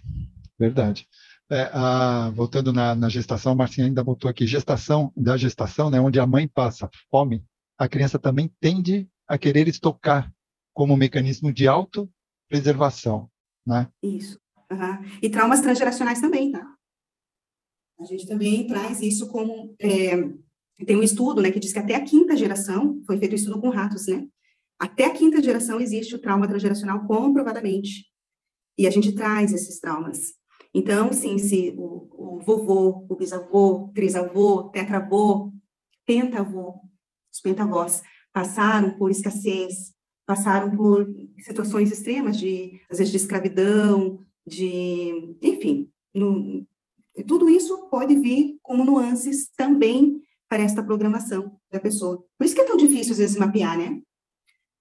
verdade. 0.58 1.08
É, 1.52 1.70
a, 1.74 2.30
voltando 2.30 2.72
na, 2.72 2.94
na, 2.94 3.10
gestação, 3.10 3.54
a 3.54 3.56
Marcinha 3.56 3.88
ainda 3.88 4.04
botou 4.04 4.30
aqui, 4.30 4.46
gestação, 4.46 5.12
da 5.16 5.36
gestação, 5.36 5.90
né, 5.90 6.00
onde 6.00 6.20
a 6.20 6.28
mãe 6.28 6.48
passa 6.48 6.90
fome, 7.10 7.44
a 7.78 7.88
criança 7.88 8.20
também 8.20 8.54
tende 8.60 9.10
a 9.28 9.38
querer 9.38 9.68
estocar 9.68 10.32
como 10.74 10.96
mecanismo 10.96 11.52
de 11.52 11.68
autopreservação, 11.68 13.30
né? 13.66 13.90
Isso. 14.04 14.40
Uhum. 14.72 15.18
E 15.22 15.30
traumas 15.30 15.62
transgeracionais 15.62 16.22
também, 16.22 16.52
tá? 16.52 16.76
A 18.00 18.04
gente 18.04 18.28
também 18.28 18.68
traz 18.68 19.02
isso 19.02 19.28
como... 19.30 19.76
É, 19.80 20.16
tem 20.86 20.96
um 20.96 21.04
estudo, 21.04 21.42
né, 21.42 21.52
que 21.52 21.60
diz 21.60 21.74
que 21.74 21.80
até 21.80 21.96
a 21.96 22.04
quinta 22.04 22.36
geração, 22.36 23.02
foi 23.06 23.18
feito 23.18 23.34
um 23.34 23.36
estudo 23.36 23.60
com 23.60 23.70
ratos, 23.70 24.08
né? 24.08 24.28
Até 24.80 25.06
a 25.06 25.14
quinta 25.14 25.42
geração 25.42 25.80
existe 25.80 26.16
o 26.16 26.20
trauma 26.20 26.48
transgeracional 26.48 27.06
comprovadamente. 27.06 28.06
E 28.78 28.88
a 28.88 28.90
gente 28.90 29.12
traz 29.12 29.52
esses 29.52 29.80
traumas. 29.80 30.34
Então, 30.74 31.12
sim, 31.12 31.38
se 31.38 31.74
o, 31.78 32.38
o 32.38 32.40
vovô, 32.40 33.06
o 33.10 33.16
bisavô, 33.16 33.92
trisavô, 33.94 34.70
tetravô, 34.70 35.52
pentavô, 36.06 36.80
os 37.32 37.42
pentavós 37.42 38.02
passaram 38.32 38.98
por 38.98 39.12
escassez, 39.12 39.94
passaram 40.26 40.76
por 40.76 41.08
situações 41.40 41.92
extremas 41.92 42.38
de, 42.38 42.80
às 42.90 43.00
vezes, 43.00 43.12
de 43.12 43.18
escravidão, 43.18 44.20
de, 44.48 45.36
enfim, 45.42 45.92
no, 46.14 46.66
tudo 47.28 47.50
isso 47.50 47.90
pode 47.90 48.16
vir 48.16 48.58
como 48.62 48.86
nuances 48.86 49.50
também 49.58 50.22
para 50.50 50.64
esta 50.64 50.84
programação 50.84 51.58
da 51.72 51.80
pessoa. 51.80 52.26
Por 52.38 52.44
isso 52.44 52.56
que 52.56 52.62
é 52.62 52.66
tão 52.66 52.76
difícil, 52.76 53.12
às 53.12 53.20
vezes, 53.20 53.38
mapear, 53.38 53.78
né? 53.78 54.02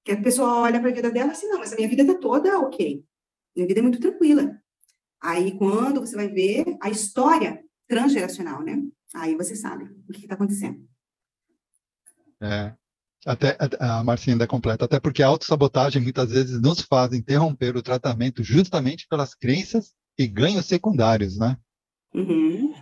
Que 0.05 0.13
a 0.13 0.23
pessoa 0.23 0.63
olha 0.63 0.81
para 0.81 0.89
a 0.89 0.95
vida 0.95 1.11
dela 1.11 1.33
assim, 1.33 1.47
não, 1.49 1.59
mas 1.59 1.73
a 1.73 1.77
minha 1.77 1.89
vida 1.89 2.03
está 2.03 2.15
toda 2.15 2.59
ok. 2.59 3.05
Minha 3.55 3.69
vida 3.69 3.81
é 3.81 3.83
muito 3.83 4.01
tranquila. 4.01 4.59
Aí, 5.23 5.57
quando 5.59 6.01
você 6.01 6.17
vai 6.17 6.29
ver 6.29 6.65
a 6.81 6.89
história 6.89 7.63
transgeracional, 7.87 8.63
né? 8.63 8.83
Aí 9.15 9.37
você 9.37 9.55
sabe 9.55 9.85
o 10.09 10.13
que 10.13 10.23
está 10.23 10.35
acontecendo. 10.35 10.87
É, 12.41 12.73
até 13.27 13.57
a 13.81 14.05
Marcinha 14.05 14.35
ainda 14.35 14.47
completa, 14.47 14.85
até 14.85 15.01
porque 15.01 15.23
a 15.23 15.27
autossabotagem 15.27 16.01
muitas 16.01 16.31
vezes 16.31 16.61
nos 16.61 16.81
faz 16.81 17.13
interromper 17.13 17.77
o 17.77 17.83
tratamento 17.83 18.43
justamente 18.43 19.07
pelas 19.09 19.35
crenças 19.35 19.93
e 20.17 20.27
ganhos 20.27 20.67
secundários, 20.67 21.39
né? 21.39 21.59
Uhum. 22.15 22.75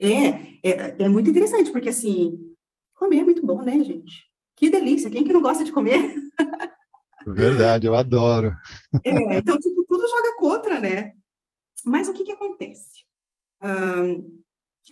É, 0.00 0.28
é, 0.62 1.04
é 1.04 1.08
muito 1.08 1.28
interessante, 1.28 1.70
porque 1.70 1.90
assim, 1.90 2.38
comer 2.94 3.18
é 3.18 3.24
muito 3.24 3.44
bom, 3.44 3.62
né, 3.62 3.78
gente? 3.84 4.24
Que 4.56 4.70
delícia, 4.70 5.10
quem 5.10 5.24
que 5.24 5.32
não 5.32 5.42
gosta 5.42 5.62
de 5.62 5.72
comer? 5.72 6.14
Verdade, 7.26 7.86
eu 7.86 7.94
adoro. 7.94 8.54
É, 9.04 9.38
então, 9.38 9.58
tipo, 9.58 9.84
tudo 9.84 10.08
joga 10.08 10.36
contra, 10.36 10.80
né? 10.80 11.12
Mas 11.84 12.08
o 12.08 12.12
que 12.12 12.24
que 12.24 12.32
acontece? 12.32 13.04
Um, 13.62 14.40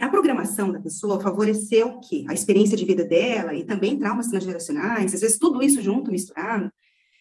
a 0.01 0.09
programação 0.09 0.71
da 0.71 0.81
pessoa 0.81 1.21
favoreceu 1.21 1.89
o 1.89 2.01
quê? 2.01 2.25
A 2.29 2.35
experiência 2.35 2.77
de 2.77 2.85
vida 2.85 3.05
dela 3.05 3.55
e 3.55 3.65
também 3.65 3.99
traumas 3.99 4.29
transgeracionais, 4.29 5.15
às 5.15 5.21
vezes 5.21 5.39
tudo 5.39 5.63
isso 5.63 5.83
junto, 5.83 6.11
misturado, 6.11 6.71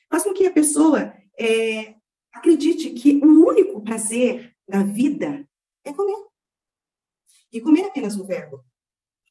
faz 0.10 0.24
com 0.24 0.34
que 0.34 0.46
a 0.46 0.52
pessoa 0.52 1.14
é, 1.40 1.96
acredite 2.34 2.92
que 2.92 3.18
o 3.24 3.48
único 3.48 3.82
prazer 3.82 4.54
da 4.68 4.84
vida 4.84 5.46
é 5.84 5.94
comer. 5.94 6.28
E 7.52 7.62
comer 7.62 7.86
apenas 7.86 8.16
um 8.16 8.26
verbo. 8.26 8.64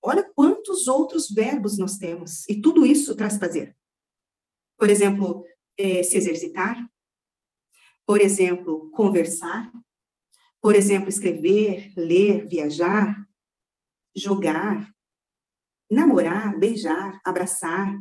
Olha 0.02 0.22
quantos 0.34 0.86
outros 0.86 1.30
verbos 1.30 1.78
nós 1.78 1.96
temos, 1.98 2.48
e 2.48 2.60
tudo 2.60 2.86
isso 2.86 3.16
traz 3.16 3.36
prazer. 3.36 3.76
Por 4.78 4.90
exemplo, 4.90 5.44
é, 5.76 6.02
se 6.02 6.16
exercitar, 6.16 6.76
por 8.06 8.20
exemplo, 8.20 8.90
conversar, 8.90 9.72
por 10.60 10.74
exemplo, 10.74 11.08
escrever, 11.08 11.92
ler, 11.96 12.46
viajar, 12.46 13.26
jogar, 14.14 14.92
namorar, 15.90 16.58
beijar, 16.58 17.20
abraçar. 17.24 17.98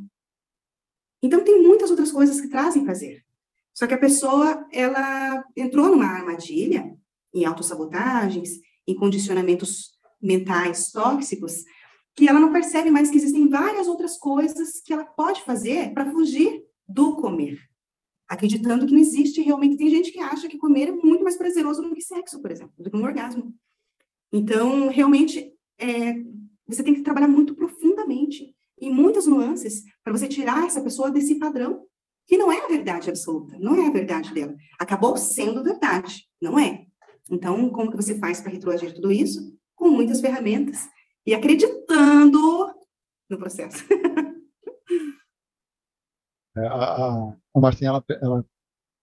Então, 1.22 1.44
tem 1.44 1.62
muitas 1.62 1.90
outras 1.90 2.12
coisas 2.12 2.40
que 2.40 2.50
trazem 2.50 2.84
prazer. 2.84 3.26
Só 3.74 3.86
que 3.88 3.94
a 3.94 4.00
pessoa, 4.00 4.68
ela 4.72 5.44
entrou 5.56 5.90
numa 5.90 6.06
armadilha, 6.06 6.96
em 7.34 7.46
autossabotagens, 7.46 8.62
em 8.88 8.96
condicionamentos 8.96 9.95
mentais 10.26 10.92
tóxicos, 10.92 11.64
que 12.16 12.28
ela 12.28 12.40
não 12.40 12.52
percebe 12.52 12.90
mais 12.90 13.10
que 13.10 13.18
existem 13.18 13.48
várias 13.48 13.88
outras 13.88 14.18
coisas 14.18 14.82
que 14.82 14.94
ela 14.94 15.06
pode 15.06 15.42
fazer 15.44 15.94
para 15.94 16.10
fugir 16.12 16.64
do 16.88 17.16
comer. 17.18 17.60
Acreditando 18.28 18.86
que 18.86 18.94
não 18.94 19.00
existe 19.00 19.42
realmente. 19.42 19.78
Tem 19.78 19.90
gente 19.90 20.12
que 20.12 20.20
acha 20.20 20.48
que 20.48 20.58
comer 20.58 20.88
é 20.88 20.92
muito 20.92 21.24
mais 21.24 21.38
prazeroso 21.38 21.82
do 21.82 21.94
que 21.94 22.02
sexo, 22.02 22.42
por 22.42 22.52
exemplo, 22.52 22.74
do 22.78 22.90
que 22.90 22.98
um 22.98 23.04
orgasmo. 23.04 23.54
Então, 24.32 24.90
realmente, 24.90 25.54
é, 25.78 26.16
você 26.68 26.82
tem 26.82 26.96
que 26.96 27.02
trabalhar 27.02 27.28
muito 27.28 27.54
profundamente, 27.54 28.56
em 28.80 28.92
muitas 28.92 29.28
nuances, 29.28 29.84
para 30.04 30.12
você 30.12 30.28
tirar 30.28 30.66
essa 30.66 30.82
pessoa 30.82 31.12
desse 31.12 31.36
padrão, 31.36 31.86
que 32.28 32.38
não 32.38 32.52
é 32.52 32.66
a 32.66 32.68
verdade 32.68 33.10
absoluta, 33.10 33.58
não 33.60 33.76
é 33.76 33.88
a 33.88 33.92
verdade 33.92 34.34
dela. 34.34 34.56
Acabou 34.80 35.16
sendo 35.16 35.64
verdade, 35.64 36.28
não 36.42 36.58
é. 36.58 36.86
Então, 37.30 37.70
como 37.70 37.92
que 37.92 37.98
você 37.98 38.18
faz 38.18 38.42
para 38.42 38.52
retroagir 38.52 38.94
tudo 38.94 39.12
isso? 39.12 39.56
Com 39.86 39.92
muitas 39.92 40.20
ferramentas 40.20 40.90
e 41.28 41.36
acreditando 41.36 42.74
no 43.30 43.38
processo. 43.38 43.86
É, 46.58 46.68
a, 46.68 46.74
a, 46.74 47.38
a 47.54 47.60
Marcinha, 47.60 47.90
ela, 47.90 48.06
ela 48.22 48.46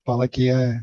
fala 0.07 0.27
que 0.27 0.49
é... 0.49 0.83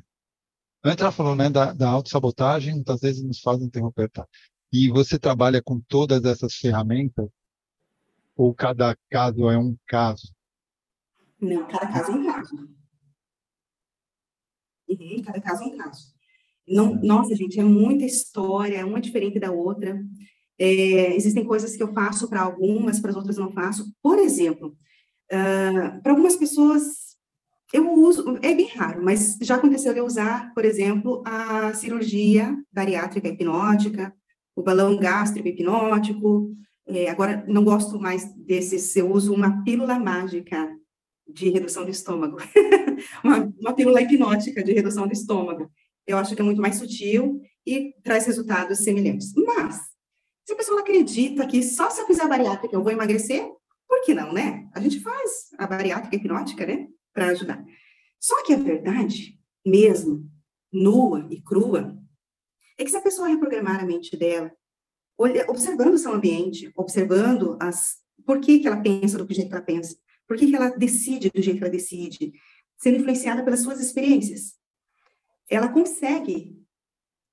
Antes 0.85 1.01
ela 1.01 1.11
falou, 1.11 1.35
né, 1.35 1.49
da, 1.49 1.73
da 1.73 1.89
autossabotagem, 1.89 2.75
muitas 2.75 3.01
vezes 3.01 3.23
nos 3.23 3.39
faz 3.41 3.59
interromper, 3.59 4.07
tá? 4.11 4.27
E 4.71 4.87
você 4.87 5.17
trabalha 5.17 5.63
com 5.63 5.81
todas 5.81 6.23
essas 6.25 6.53
ferramentas? 6.53 7.27
Ou 8.35 8.53
cada 8.53 8.95
caso 9.09 9.49
é 9.49 9.57
um 9.57 9.75
caso? 9.87 10.31
Não, 11.41 11.67
cada 11.67 11.87
caso 11.91 12.11
é 12.11 12.15
um 12.15 12.31
caso. 12.31 12.55
Uhum, 14.89 15.23
cada 15.25 15.41
caso 15.41 15.63
é 15.63 15.65
um 15.65 15.77
caso. 15.77 16.18
Não, 16.69 16.95
nossa, 17.01 17.35
gente, 17.35 17.59
é 17.59 17.63
muita 17.63 18.05
história, 18.05 18.85
uma 18.85 19.01
diferente 19.01 19.39
da 19.39 19.51
outra. 19.51 19.99
É, 20.57 21.15
existem 21.15 21.43
coisas 21.43 21.75
que 21.75 21.81
eu 21.81 21.93
faço 21.93 22.29
para 22.29 22.41
algumas, 22.41 22.99
para 22.99 23.11
as 23.11 23.15
outras 23.17 23.37
não 23.37 23.51
faço. 23.51 23.93
Por 24.01 24.19
exemplo, 24.19 24.77
uh, 25.31 26.01
para 26.01 26.11
algumas 26.11 26.35
pessoas 26.35 27.09
eu 27.71 27.91
uso, 27.93 28.37
é 28.41 28.53
bem 28.53 28.67
raro, 28.67 29.03
mas 29.03 29.37
já 29.41 29.55
aconteceu 29.55 29.93
eu 29.93 30.05
usar, 30.05 30.53
por 30.55 30.65
exemplo, 30.65 31.21
a 31.25 31.71
cirurgia 31.73 32.57
bariátrica 32.71 33.27
hipnótica, 33.27 34.13
o 34.55 34.63
balão 34.63 34.97
gástrico 34.97 35.47
hipnótico. 35.47 36.51
É, 36.87 37.09
agora, 37.09 37.45
não 37.47 37.63
gosto 37.63 37.99
mais 37.99 38.33
desses, 38.35 38.95
eu 38.95 39.11
uso 39.11 39.33
uma 39.33 39.63
pílula 39.63 39.99
mágica 39.99 40.75
de 41.27 41.49
redução 41.49 41.83
do 41.85 41.91
estômago. 41.91 42.37
uma, 43.23 43.53
uma 43.59 43.73
pílula 43.73 44.01
hipnótica 44.01 44.63
de 44.63 44.73
redução 44.73 45.05
do 45.05 45.13
estômago. 45.13 45.69
Eu 46.09 46.17
acho 46.17 46.35
que 46.35 46.41
é 46.41 46.43
muito 46.43 46.59
mais 46.59 46.77
sutil 46.77 47.39
e 47.63 47.93
traz 48.03 48.25
resultados 48.25 48.79
semelhantes. 48.79 49.31
Mas, 49.35 49.79
se 50.43 50.53
a 50.53 50.55
pessoa 50.55 50.81
acredita 50.81 51.45
que 51.45 51.61
só 51.61 51.87
se 51.91 52.01
eu 52.01 52.07
fizer 52.07 52.23
a 52.23 52.27
bariátrica 52.27 52.75
eu 52.75 52.81
vou 52.81 52.91
emagrecer, 52.91 53.47
por 53.87 54.01
que 54.01 54.15
não, 54.15 54.33
né? 54.33 54.67
A 54.73 54.79
gente 54.79 54.99
faz 55.01 55.49
a 55.55 55.67
bariátrica 55.67 56.15
hipnótica, 56.15 56.65
né? 56.65 56.87
Para 57.13 57.27
ajudar. 57.27 57.63
Só 58.19 58.43
que 58.43 58.53
a 58.53 58.57
verdade, 58.57 59.39
mesmo, 59.63 60.27
nua 60.73 61.27
e 61.29 61.39
crua, 61.43 61.95
é 62.75 62.83
que 62.83 62.89
se 62.89 62.97
a 62.97 63.01
pessoa 63.01 63.27
reprogramar 63.27 63.79
a 63.79 63.85
mente 63.85 64.17
dela, 64.17 64.51
observando 65.47 65.93
o 65.93 65.97
seu 65.99 66.11
ambiente, 66.11 66.71
observando 66.75 67.55
as, 67.61 67.97
por 68.25 68.39
que, 68.39 68.57
que 68.57 68.67
ela 68.67 68.81
pensa 68.81 69.23
do 69.23 69.31
jeito 69.31 69.49
que 69.49 69.55
ela 69.55 69.63
pensa, 69.63 69.95
por 70.27 70.37
que, 70.37 70.47
que 70.47 70.55
ela 70.55 70.69
decide 70.69 71.29
do 71.29 71.39
jeito 71.39 71.57
que 71.57 71.63
ela 71.63 71.71
decide, 71.71 72.33
sendo 72.79 72.97
influenciada 72.97 73.43
pelas 73.43 73.59
suas 73.59 73.79
experiências, 73.79 74.58
ela 75.49 75.69
consegue 75.69 76.59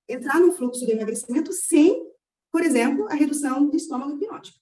entrar 0.09 0.41
no 0.41 0.53
fluxo 0.53 0.87
de 0.87 0.93
emagrecimento 0.93 1.53
sem, 1.53 2.03
por 2.51 2.63
exemplo, 2.63 3.07
a 3.11 3.15
redução 3.15 3.67
do 3.67 3.77
estômago 3.77 4.13
hipnótico. 4.13 4.59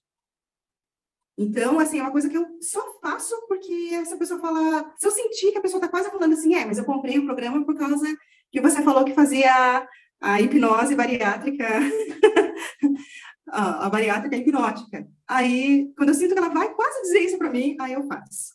Então, 1.37 1.79
assim, 1.79 1.99
é 1.99 2.01
uma 2.01 2.11
coisa 2.11 2.29
que 2.29 2.37
eu 2.37 2.45
só 2.61 2.99
faço 3.01 3.35
porque 3.47 3.89
essa 3.93 4.17
pessoa 4.17 4.39
fala. 4.39 4.93
Se 4.97 5.05
eu 5.05 5.11
sentir 5.11 5.51
que 5.51 5.57
a 5.57 5.61
pessoa 5.61 5.79
está 5.79 5.89
quase 5.89 6.09
falando 6.09 6.33
assim, 6.33 6.55
é, 6.55 6.65
mas 6.65 6.77
eu 6.77 6.85
comprei 6.85 7.19
o 7.19 7.25
programa 7.25 7.65
por 7.65 7.75
causa 7.75 8.05
que 8.51 8.61
você 8.61 8.81
falou 8.81 9.03
que 9.03 9.13
fazia 9.13 9.85
a 10.21 10.41
hipnose 10.41 10.95
bariátrica, 10.95 11.67
a, 13.47 13.89
bariátrica 13.89 14.37
hipnótica. 14.37 15.07
Aí, 15.27 15.91
quando 15.97 16.09
eu 16.09 16.15
sinto 16.15 16.33
que 16.33 16.39
ela 16.39 16.49
vai 16.49 16.73
quase 16.73 17.01
dizer 17.01 17.19
isso 17.19 17.37
para 17.37 17.51
mim, 17.51 17.75
aí 17.81 17.93
eu 17.93 18.07
faço. 18.07 18.53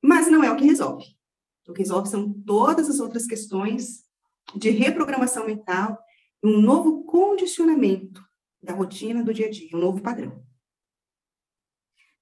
Mas 0.00 0.28
não 0.30 0.44
é 0.44 0.50
o 0.50 0.56
que 0.56 0.64
resolve. 0.64 1.04
O 1.68 1.72
que 1.72 1.80
resolve 1.80 2.08
são 2.08 2.32
todas 2.46 2.88
as 2.88 3.00
outras 3.00 3.26
questões 3.26 4.05
de 4.54 4.70
reprogramação 4.70 5.46
mental, 5.46 5.98
um 6.42 6.60
novo 6.60 7.04
condicionamento 7.04 8.22
da 8.62 8.72
rotina 8.72 9.22
do 9.22 9.34
dia 9.34 9.46
a 9.46 9.50
dia, 9.50 9.70
um 9.74 9.78
novo 9.78 10.00
padrão. 10.00 10.44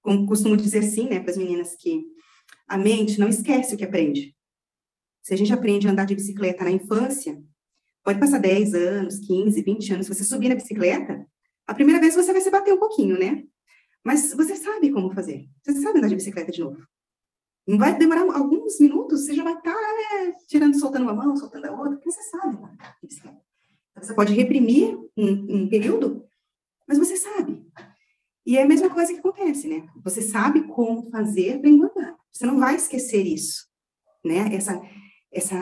Como 0.01 0.27
costumo 0.27 0.57
dizer 0.57 0.81
assim, 0.81 1.09
né, 1.09 1.21
para 1.21 1.31
as 1.31 1.37
meninas 1.37 1.75
que 1.77 2.05
a 2.69 2.77
mente 2.77 3.19
não 3.19 3.29
esquece 3.29 3.75
o 3.75 3.79
que 3.79 3.85
aprende. 3.85 4.35
Se 5.23 5.33
a 5.33 5.37
gente 5.37 5.53
aprende 5.53 5.87
a 5.87 5.91
andar 5.91 6.05
de 6.05 6.15
bicicleta 6.15 6.65
na 6.65 6.71
infância, 6.71 7.43
pode 8.03 8.21
passar 8.21 8.39
10 8.39 8.75
anos, 8.75 9.19
15, 9.21 9.63
20 9.63 9.93
anos, 9.95 10.07
se 10.07 10.15
você 10.15 10.25
subir 10.25 10.51
na 10.51 10.55
bicicleta, 10.55 11.27
a 11.67 11.75
primeira 11.75 12.01
vez 12.01 12.15
você 12.15 12.33
vai 12.33 12.43
se 12.43 12.51
bater 12.51 12.75
um 12.75 12.79
pouquinho, 12.79 13.19
né? 13.19 13.45
Mas 14.05 14.35
você 14.35 14.55
sabe 14.57 14.91
como 14.91 15.15
fazer. 15.15 15.49
Você 15.65 15.81
sabe 15.81 15.99
andar 15.99 16.09
de 16.09 16.17
bicicleta 16.17 16.53
de 16.53 16.61
novo. 16.61 16.87
Não 17.67 17.79
vai 17.79 17.97
demorar 17.97 18.23
alguns 18.23 18.79
minutos, 18.79 19.25
você 19.25 19.35
já 19.35 19.43
vai 19.43 19.55
estar 19.55 19.73
tá, 19.73 19.81
né, 19.81 20.35
tirando, 20.47 20.79
soltando 20.79 21.05
uma 21.05 21.15
mão, 21.15 21.37
soltando 21.37 21.67
a 21.67 21.73
outra, 21.73 21.93
porque 21.93 22.11
você 22.11 22.23
sabe 22.25 22.57
de 22.57 23.07
bicicleta. 23.09 23.41
Então, 23.93 24.03
você 24.03 24.15
pode 24.15 24.35
reprimir 24.35 24.99
um, 25.17 25.63
um 25.63 25.69
período, 25.69 26.27
mas 26.87 26.99
você 26.99 27.17
sabe. 27.17 27.65
E 28.47 28.59
é 28.59 28.63
a 28.63 28.69
mesma 28.69 28.91
coisa 28.91 29.13
que 29.13 29.19
acontece, 29.19 29.67
né? 29.67 29.87
Você 30.03 30.21
sabe 30.21 30.65
como 30.65 31.11
fazer 31.11 31.59
para 31.61 31.71
engordar. 31.71 32.15
Você 32.31 32.45
não 32.45 32.59
vai 32.59 32.77
esquecer 32.77 33.27
isso, 33.27 33.67
né? 34.23 34.55
Essa, 34.55 34.83
essa 35.33 35.57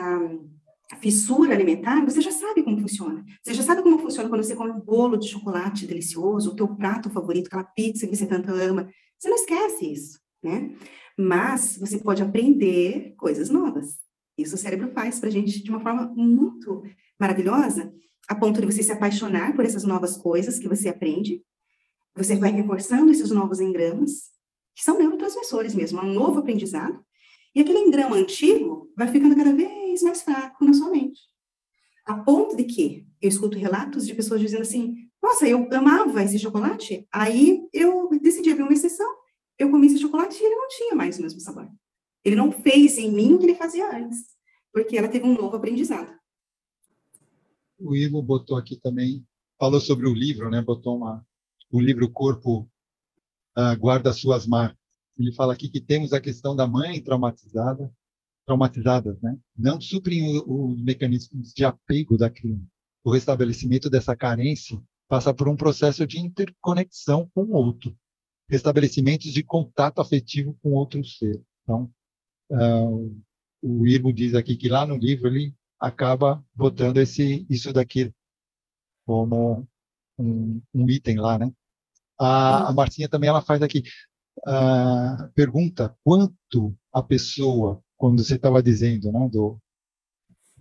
fissura 0.99 1.53
alimentar, 1.53 2.03
você 2.03 2.19
já 2.19 2.31
sabe 2.31 2.63
como 2.63 2.79
funciona. 2.79 3.23
Você 3.41 3.53
já 3.53 3.63
sabe 3.63 3.81
como 3.81 3.99
funciona 3.99 4.27
quando 4.27 4.43
você 4.43 4.55
come 4.55 4.71
um 4.71 4.79
bolo 4.79 5.15
de 5.15 5.29
chocolate 5.29 5.87
delicioso, 5.87 6.51
o 6.51 6.55
teu 6.55 6.67
prato 6.67 7.09
favorito, 7.09 7.47
aquela 7.47 7.63
pizza 7.63 8.07
que 8.07 8.15
você 8.15 8.25
tanto 8.25 8.51
ama. 8.51 8.89
Você 9.17 9.29
não 9.29 9.35
esquece 9.35 9.91
isso, 9.91 10.19
né? 10.43 10.75
Mas 11.17 11.77
você 11.77 11.97
pode 11.97 12.21
aprender 12.21 13.13
coisas 13.17 13.49
novas. 13.49 13.99
Isso 14.37 14.55
o 14.55 14.57
cérebro 14.57 14.91
faz 14.93 15.19
para 15.19 15.29
a 15.29 15.31
gente 15.31 15.63
de 15.63 15.69
uma 15.69 15.79
forma 15.79 16.11
muito 16.15 16.83
maravilhosa, 17.19 17.93
a 18.27 18.35
ponto 18.35 18.59
de 18.59 18.65
você 18.65 18.81
se 18.81 18.91
apaixonar 18.91 19.55
por 19.55 19.65
essas 19.65 19.83
novas 19.83 20.17
coisas 20.17 20.57
que 20.57 20.67
você 20.67 20.89
aprende. 20.89 21.43
Você 22.15 22.35
vai 22.35 22.51
reforçando 22.51 23.11
esses 23.11 23.29
novos 23.29 23.59
engramas, 23.59 24.31
que 24.75 24.83
são 24.83 24.97
neurotransmissores 24.97 25.75
mesmo, 25.75 25.99
é 25.99 26.03
um 26.03 26.13
novo 26.13 26.39
aprendizado. 26.39 27.03
E 27.55 27.61
aquele 27.61 27.79
engrama 27.79 28.15
antigo 28.15 28.91
vai 28.97 29.07
ficando 29.07 29.35
cada 29.35 29.53
vez 29.53 30.01
mais 30.01 30.23
fraco 30.23 30.65
na 30.65 30.73
sua 30.73 30.89
mente. 30.89 31.21
A 32.05 32.15
ponto 32.15 32.55
de 32.55 32.63
que 32.63 33.07
eu 33.21 33.29
escuto 33.29 33.57
relatos 33.57 34.05
de 34.05 34.15
pessoas 34.15 34.41
dizendo 34.41 34.63
assim: 34.63 34.95
Nossa, 35.21 35.47
eu 35.47 35.67
amava 35.71 36.23
esse 36.23 36.39
chocolate, 36.39 37.07
aí 37.11 37.61
eu 37.71 38.09
decidi 38.21 38.51
abrir 38.51 38.63
uma 38.63 38.73
exceção. 38.73 39.09
Eu 39.57 39.69
comi 39.69 39.87
esse 39.87 39.99
chocolate 39.99 40.41
e 40.41 40.45
ele 40.45 40.55
não 40.55 40.67
tinha 40.67 40.95
mais 40.95 41.19
o 41.19 41.21
mesmo 41.21 41.39
sabor. 41.39 41.69
Ele 42.23 42.35
não 42.35 42.51
fez 42.51 42.97
em 42.97 43.11
mim 43.11 43.33
o 43.33 43.39
que 43.39 43.45
ele 43.45 43.55
fazia 43.55 43.95
antes, 43.95 44.19
porque 44.71 44.97
ela 44.97 45.07
teve 45.07 45.25
um 45.25 45.33
novo 45.33 45.55
aprendizado. 45.55 46.11
O 47.77 47.95
Ivo 47.95 48.21
botou 48.21 48.57
aqui 48.57 48.79
também, 48.79 49.25
falou 49.59 49.79
sobre 49.79 50.07
o 50.07 50.13
livro, 50.13 50.49
né? 50.49 50.61
Botou 50.61 50.97
uma, 50.97 51.25
o 51.69 51.79
livro 51.79 52.09
Corpo 52.09 52.69
uh, 53.57 53.77
Guarda 53.77 54.13
Suas 54.13 54.47
Marcas. 54.47 54.77
Ele 55.17 55.33
fala 55.33 55.53
aqui 55.53 55.69
que 55.69 55.81
temos 55.81 56.13
a 56.13 56.21
questão 56.21 56.55
da 56.55 56.65
mãe 56.65 57.01
traumatizada, 57.01 57.91
traumatizadas, 58.45 59.21
né? 59.21 59.37
Não 59.55 59.79
suprem 59.79 60.41
os 60.45 60.81
mecanismos 60.81 61.53
de 61.53 61.63
apego 61.65 62.17
da 62.17 62.29
criança. 62.29 62.65
O 63.03 63.11
restabelecimento 63.11 63.89
dessa 63.89 64.15
carência 64.15 64.81
passa 65.07 65.33
por 65.33 65.47
um 65.49 65.55
processo 65.55 66.07
de 66.07 66.19
interconexão 66.19 67.29
com 67.35 67.43
o 67.43 67.53
outro, 67.53 67.95
restabelecimentos 68.49 69.31
de 69.31 69.43
contato 69.43 69.99
afetivo 70.01 70.57
com 70.61 70.73
outro 70.73 71.03
ser. 71.03 71.41
Então, 71.63 71.89
uh, 72.49 73.21
o 73.61 73.87
Irmo 73.87 74.11
diz 74.11 74.35
aqui 74.35 74.55
que 74.55 74.67
lá 74.67 74.85
no 74.85 74.97
livro 74.97 75.27
ele 75.27 75.55
acaba 75.79 76.43
botando 76.53 76.97
esse 76.97 77.45
isso 77.49 77.71
daqui 77.73 78.13
como 79.05 79.67
um, 80.17 80.61
um 80.73 80.89
item 80.89 81.17
lá, 81.17 81.37
né? 81.37 81.51
A, 82.19 82.69
a 82.69 82.73
Marcinha 82.73 83.09
também 83.09 83.29
ela 83.29 83.41
faz 83.41 83.61
aqui 83.61 83.83
uh, 84.39 85.29
pergunta 85.33 85.95
quanto 86.03 86.75
a 86.91 87.01
pessoa, 87.01 87.81
quando 87.97 88.23
você 88.23 88.35
estava 88.35 88.61
dizendo 88.61 89.11
né, 89.11 89.29
do, 89.29 89.59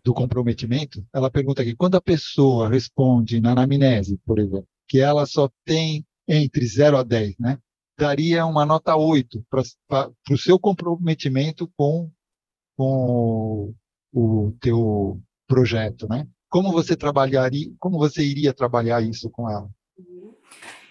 do 0.02 0.14
comprometimento, 0.14 1.06
ela 1.12 1.30
pergunta 1.30 1.62
aqui, 1.62 1.76
quando 1.76 1.96
a 1.96 2.00
pessoa 2.00 2.68
responde 2.68 3.40
na 3.40 3.52
anamnese, 3.52 4.18
por 4.24 4.38
exemplo, 4.38 4.66
que 4.88 4.98
ela 4.98 5.26
só 5.26 5.50
tem 5.64 6.06
entre 6.26 6.66
0 6.66 6.96
a 6.96 7.02
10, 7.02 7.38
né? 7.38 7.58
Daria 8.02 8.44
uma 8.44 8.66
nota 8.66 8.96
8 8.96 9.46
para 9.48 10.10
o 10.28 10.36
seu 10.36 10.58
comprometimento 10.58 11.70
com, 11.76 12.10
com 12.76 13.72
o, 14.12 14.46
o 14.46 14.56
teu 14.60 15.20
projeto, 15.46 16.08
né? 16.08 16.26
Como 16.48 16.72
você 16.72 16.96
trabalharia, 16.96 17.72
como 17.78 17.98
você 17.98 18.24
iria 18.24 18.52
trabalhar 18.52 19.00
isso 19.00 19.30
com 19.30 19.48
ela? 19.48 19.70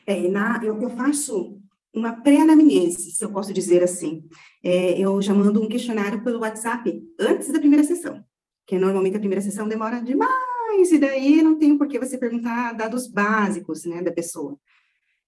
É, 0.08 0.26
na, 0.30 0.62
eu, 0.64 0.82
eu 0.82 0.90
faço 0.92 1.60
uma 1.94 2.14
pré-anamnese, 2.14 3.12
se 3.12 3.26
eu 3.26 3.30
posso 3.34 3.52
dizer 3.52 3.84
assim. 3.84 4.24
É, 4.64 4.98
eu 4.98 5.22
já 5.22 5.34
mando 5.34 5.62
um 5.62 5.68
questionário 5.68 6.24
pelo 6.24 6.40
WhatsApp 6.40 6.98
antes 7.20 7.52
da 7.52 7.60
primeira 7.60 7.84
sessão, 7.84 8.24
que 8.66 8.80
normalmente 8.80 9.18
a 9.18 9.20
primeira 9.20 9.42
sessão 9.42 9.68
demora 9.68 10.02
demais, 10.02 10.92
e 10.94 10.98
daí 10.98 11.42
não 11.42 11.58
tem 11.58 11.78
por 11.78 11.90
que 11.90 12.00
você 12.00 12.18
perguntar 12.18 12.72
dados 12.72 13.06
básicos, 13.06 13.84
né, 13.84 14.02
da 14.02 14.14
pessoa. 14.14 14.58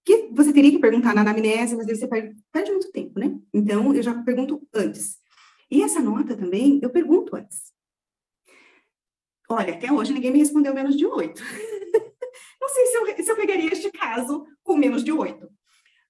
Que 0.06 0.30
você 0.32 0.52
teria 0.52 0.72
que 0.72 0.80
perguntar 0.80 1.14
na 1.14 1.22
anamnese, 1.22 1.76
mas 1.76 1.86
daí 1.86 1.96
você 1.96 2.08
perde, 2.08 2.36
perde 2.52 2.72
muito 2.72 2.92
tempo, 2.92 3.20
né? 3.20 3.40
Então, 3.54 3.94
eu 3.94 4.04
já 4.04 4.14
pergunto 4.24 4.68
antes. 4.74 5.18
E 5.72 5.82
essa 5.82 6.00
nota 6.02 6.36
também, 6.36 6.80
eu 6.82 6.90
pergunto 6.90 7.36
antes. 7.36 7.74
Olha, 9.50 9.74
até 9.74 9.92
hoje 9.92 10.14
ninguém 10.14 10.32
me 10.32 10.40
respondeu 10.40 10.74
menos 10.74 10.96
de 10.96 11.06
oito. 11.06 11.42
não 12.62 12.70
sei 12.70 12.86
se 12.88 12.96
eu, 12.96 13.24
se 13.24 13.32
eu 13.32 13.36
pegaria 13.36 13.72
este 13.72 13.92
caso 13.92 14.46
com 14.64 14.76
menos 14.76 15.04
de 15.04 15.12
oito. 15.12 15.50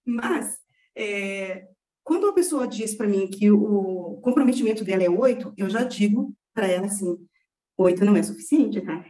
Mas, 0.05 0.57
é, 0.95 1.67
quando 2.03 2.27
a 2.27 2.33
pessoa 2.33 2.67
diz 2.67 2.93
para 2.93 3.07
mim 3.07 3.27
que 3.27 3.49
o 3.51 4.19
comprometimento 4.21 4.83
dela 4.83 5.03
é 5.03 5.09
oito, 5.09 5.53
eu 5.57 5.69
já 5.69 5.83
digo 5.83 6.35
para 6.53 6.67
ela 6.67 6.87
assim: 6.87 7.17
oito 7.77 8.05
não 8.05 8.15
é 8.15 8.23
suficiente, 8.23 8.81
tá? 8.81 9.05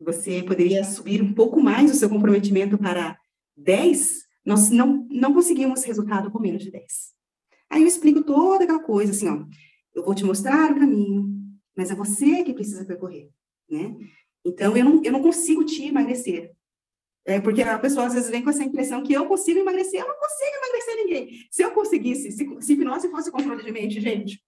Você 0.00 0.42
poderia 0.42 0.82
subir 0.84 1.22
um 1.22 1.32
pouco 1.32 1.60
mais 1.60 1.90
o 1.90 1.94
seu 1.94 2.08
comprometimento 2.08 2.76
para 2.76 3.18
dez. 3.56 4.24
Nós 4.44 4.70
não, 4.70 5.06
não 5.10 5.32
conseguimos 5.32 5.84
resultado 5.84 6.30
com 6.30 6.38
menos 6.38 6.62
de 6.62 6.70
dez. 6.70 7.12
Aí 7.70 7.82
eu 7.82 7.88
explico 7.88 8.22
toda 8.22 8.64
aquela 8.64 8.82
coisa, 8.82 9.12
assim, 9.12 9.28
ó. 9.28 9.44
Eu 9.94 10.04
vou 10.04 10.14
te 10.14 10.24
mostrar 10.24 10.72
o 10.72 10.78
caminho, 10.78 11.28
mas 11.76 11.90
é 11.90 11.94
você 11.94 12.42
que 12.42 12.52
precisa 12.52 12.84
percorrer, 12.84 13.30
né? 13.68 13.96
Então, 14.44 14.76
eu 14.76 14.84
não, 14.84 15.02
eu 15.02 15.12
não 15.12 15.22
consigo 15.22 15.64
te 15.64 15.84
emagrecer. 15.84 16.52
É, 17.26 17.40
porque 17.40 17.62
a 17.62 17.78
pessoa 17.78 18.06
às 18.06 18.12
vezes 18.12 18.28
vem 18.28 18.42
com 18.42 18.50
essa 18.50 18.62
impressão 18.62 19.02
que 19.02 19.14
eu 19.14 19.26
consigo 19.26 19.58
emagrecer, 19.58 20.00
eu 20.00 20.08
não 20.08 20.18
consigo 20.18 20.56
emagrecer 20.56 20.96
ninguém. 20.96 21.46
Se 21.50 21.62
eu 21.62 21.70
conseguisse, 21.70 22.30
se, 22.30 22.46
se 22.60 22.72
hipnose 22.74 23.08
fosse 23.08 23.30
controle 23.30 23.64
de 23.64 23.72
mente, 23.72 23.98
gente, 23.98 24.42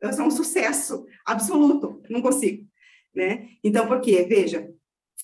eu 0.00 0.12
sou 0.12 0.26
um 0.26 0.30
sucesso 0.30 1.04
absoluto, 1.26 2.00
não 2.08 2.22
consigo, 2.22 2.64
né? 3.12 3.48
Então, 3.64 3.88
por 3.88 4.00
quê? 4.00 4.24
Veja, 4.28 4.72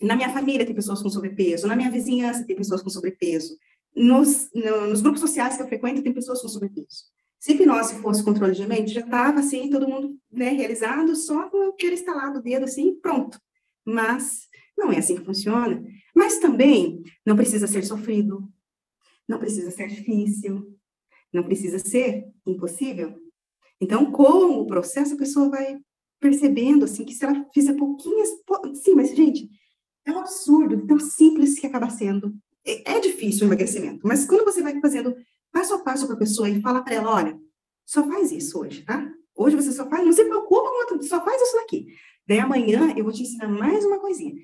na 0.01 0.17
minha 0.17 0.33
família 0.33 0.67
tem 0.67 0.75
pessoas 0.75 1.03
com 1.03 1.09
sobrepeso, 1.09 1.67
na 1.67 1.77
minha 1.77 1.91
vizinhança 1.91 2.45
tem 2.45 2.57
pessoas 2.57 2.83
com 2.83 2.91
sobrepeso, 2.91 3.57
nos, 3.95 4.51
no, 4.55 4.89
nos 4.89 5.01
grupos 5.01 5.21
sociais 5.21 5.57
que 5.57 5.63
eu 5.63 5.69
frequento 5.69 6.03
tem 6.03 6.13
pessoas 6.13 6.43
com 6.43 6.49
sobrepeso. 6.49 7.05
Se 7.39 7.53
hipnose 7.53 7.95
fosse 7.97 8.25
controle 8.25 8.55
de 8.55 8.67
mente, 8.67 8.93
já 8.93 9.01
estava 9.01 9.41
assim, 9.41 9.71
todo 9.71 9.89
mundo 9.89 10.19
né, 10.31 10.51
realizado, 10.51 11.15
só 11.15 11.49
com 11.49 11.71
aquele 11.71 11.95
estalado 11.95 12.39
o 12.39 12.43
dedo 12.43 12.65
assim, 12.65 12.95
pronto. 12.95 13.41
Mas 13.85 14.49
não 14.77 14.93
é 14.93 14.99
assim 14.99 15.17
que 15.17 15.25
funciona. 15.25 15.83
Mas 16.15 16.39
também 16.39 17.03
não 17.25 17.37
precisa 17.37 17.67
ser 17.67 17.85
sofrido, 17.85 18.49
não 19.29 19.39
precisa 19.39 19.71
ser 19.71 19.89
difícil, 19.89 20.77
não 21.33 21.45
precisa 21.45 21.79
ser 21.79 22.27
impossível. 22.47 23.15
Então, 23.81 24.11
com 24.11 24.61
o 24.61 24.67
processo, 24.67 25.15
a 25.15 25.19
pessoa 25.19 25.51
vai 25.51 25.79
percebendo, 26.19 26.85
assim, 26.85 27.05
que 27.05 27.15
se 27.15 27.25
ela 27.25 27.47
fizer 27.53 27.75
pouquinhas... 27.75 28.31
Sim, 28.83 28.95
mas, 28.95 29.15
gente, 29.15 29.49
é 30.07 30.13
um 30.13 30.21
absurdo, 30.21 30.87
tão 30.87 30.99
simples 30.99 31.59
que 31.59 31.67
acaba 31.67 31.91
sendo. 31.91 32.35
É, 32.65 32.95
é 32.95 33.01
difícil 33.01 33.43
o 33.43 33.49
emagrecimento, 33.49 34.07
mas 34.07 34.25
quando 34.25 34.45
você 34.45 34.63
vai 34.63 34.81
fazendo 34.81 35.15
passo 35.53 35.75
a 35.75 35.79
passo 35.81 36.07
para 36.07 36.17
a 36.17 36.19
pessoa 36.19 36.49
e 36.49 36.61
fala 36.61 36.83
para 36.83 36.95
ela, 36.95 37.15
olha, 37.15 37.39
só 37.85 38.07
faz 38.07 38.33
isso 38.33 38.59
hoje, 38.61 38.83
tá? 38.85 39.13
Hoje 39.35 39.57
você 39.57 39.73
só 39.73 39.89
faz, 39.89 40.05
não 40.05 40.13
se 40.13 40.25
preocupa 40.25 40.69
com 40.69 40.81
outro, 40.81 41.03
só 41.03 41.23
faz 41.25 41.41
isso 41.43 41.57
daqui. 41.57 41.89
Daí 42.27 42.41
amanhã 42.41 42.93
eu 42.97 43.05
vou 43.05 43.13
te 43.13 43.23
ensinar 43.23 43.49
mais 43.49 43.85
uma 43.85 43.99
coisinha. 43.99 44.35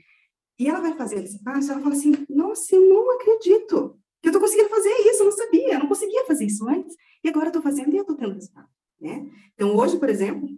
E 0.58 0.68
ela 0.68 0.80
vai 0.80 0.94
fazer 0.94 1.24
esse 1.24 1.42
passo, 1.42 1.72
ela 1.72 1.80
fala 1.80 1.94
assim: 1.94 2.12
Nossa, 2.28 2.74
eu 2.74 2.88
não 2.88 3.10
acredito 3.16 3.98
que 4.20 4.28
eu 4.28 4.30
estou 4.30 4.40
conseguindo 4.40 4.68
fazer 4.68 4.90
isso, 4.90 5.22
eu 5.22 5.24
não 5.24 5.32
sabia, 5.32 5.74
eu 5.74 5.78
não 5.80 5.88
conseguia 5.88 6.24
fazer 6.24 6.44
isso 6.44 6.68
antes, 6.68 6.94
e 7.24 7.28
agora 7.28 7.48
estou 7.48 7.62
fazendo 7.62 7.92
e 7.92 7.96
eu 7.96 8.02
estou 8.02 8.16
tendo 8.16 8.34
resultado. 8.34 8.68
Né? 9.00 9.28
Então, 9.54 9.74
hoje, 9.74 9.98
por 9.98 10.08
exemplo, 10.08 10.48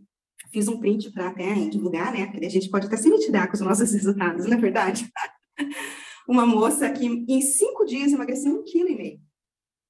fiz 0.55 0.69
um 0.69 0.79
print 0.79 1.11
para 1.11 1.31
até 1.31 1.53
divulgar, 1.69 2.13
né? 2.13 2.31
A 2.47 2.49
gente 2.49 2.71
pode 2.71 2.87
até 2.87 2.97
se 2.97 3.11
mitidar 3.11 3.49
com 3.49 3.55
os 3.55 3.61
nossos 3.61 3.91
resultados, 3.93 4.47
não 4.47 4.57
é 4.57 4.61
verdade? 4.61 5.11
Uma 6.29 6.47
moça 6.47 6.91
que 6.91 7.05
em 7.05 7.41
cinco 7.43 7.85
dias 7.85 8.13
emagreceu 8.13 8.55
um 8.55 8.63
quilo 8.63 8.89
e 8.89 8.95
meio, 8.95 9.21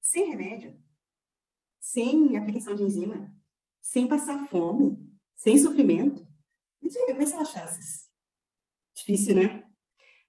sem 0.01 0.27
remédio, 0.31 0.75
sem 1.79 2.35
aplicação 2.35 2.75
de 2.75 2.81
enzima, 2.81 3.31
sem 3.79 4.07
passar 4.07 4.47
fome, 4.47 4.97
sem 5.35 5.55
sofrimento. 5.57 6.27
Quais 7.15 7.29
são 7.29 7.41
as 7.41 7.51
chances? 7.51 8.09
Difícil, 8.97 9.35
né? 9.35 9.63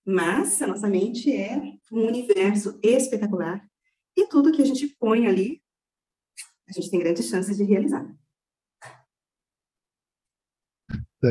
Mas 0.04 0.60
a 0.60 0.66
nossa 0.66 0.86
mente 0.86 1.32
é 1.32 1.56
um 1.90 2.06
universo 2.06 2.78
espetacular 2.82 3.66
e 4.14 4.26
tudo 4.28 4.52
que 4.52 4.62
a 4.62 4.66
gente 4.66 4.86
põe 4.98 5.26
ali, 5.26 5.62
a 6.68 6.72
gente 6.72 6.90
tem 6.90 7.00
grandes 7.00 7.26
chances 7.26 7.56
de 7.56 7.64
realizar. 7.64 8.06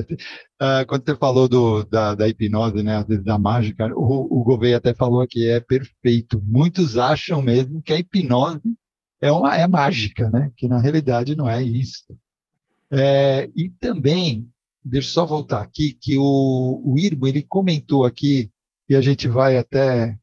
Uh, 0.01 0.85
quando 0.87 1.05
você 1.05 1.15
falou 1.15 1.47
do, 1.47 1.83
da, 1.83 2.15
da, 2.15 2.27
hipnose, 2.27 2.81
né, 2.83 3.03
da 3.23 3.37
mágica, 3.37 3.87
o, 3.95 4.39
o 4.39 4.43
Gouveia 4.43 4.77
até 4.77 4.93
falou 4.93 5.25
que 5.27 5.47
é 5.49 5.59
perfeito. 5.59 6.41
Muitos 6.45 6.97
acham 6.97 7.41
mesmo 7.41 7.81
que 7.81 7.93
a 7.93 7.99
hipnose 7.99 8.75
é, 9.21 9.31
uma, 9.31 9.55
é 9.55 9.67
mágica, 9.67 10.29
né? 10.29 10.51
que 10.55 10.67
na 10.67 10.79
realidade 10.79 11.35
não 11.35 11.49
é 11.49 11.61
isso. 11.61 12.05
É, 12.91 13.49
e 13.55 13.69
também, 13.69 14.49
deixa 14.83 15.09
eu 15.09 15.13
só 15.13 15.25
voltar 15.25 15.61
aqui, 15.61 15.97
que 15.99 16.17
o, 16.17 16.81
o 16.85 16.99
Irbo, 16.99 17.27
ele 17.27 17.41
comentou 17.41 18.05
aqui, 18.05 18.51
e 18.87 18.95
a 18.95 19.01
gente 19.01 19.27
vai 19.27 19.57
até 19.57 20.17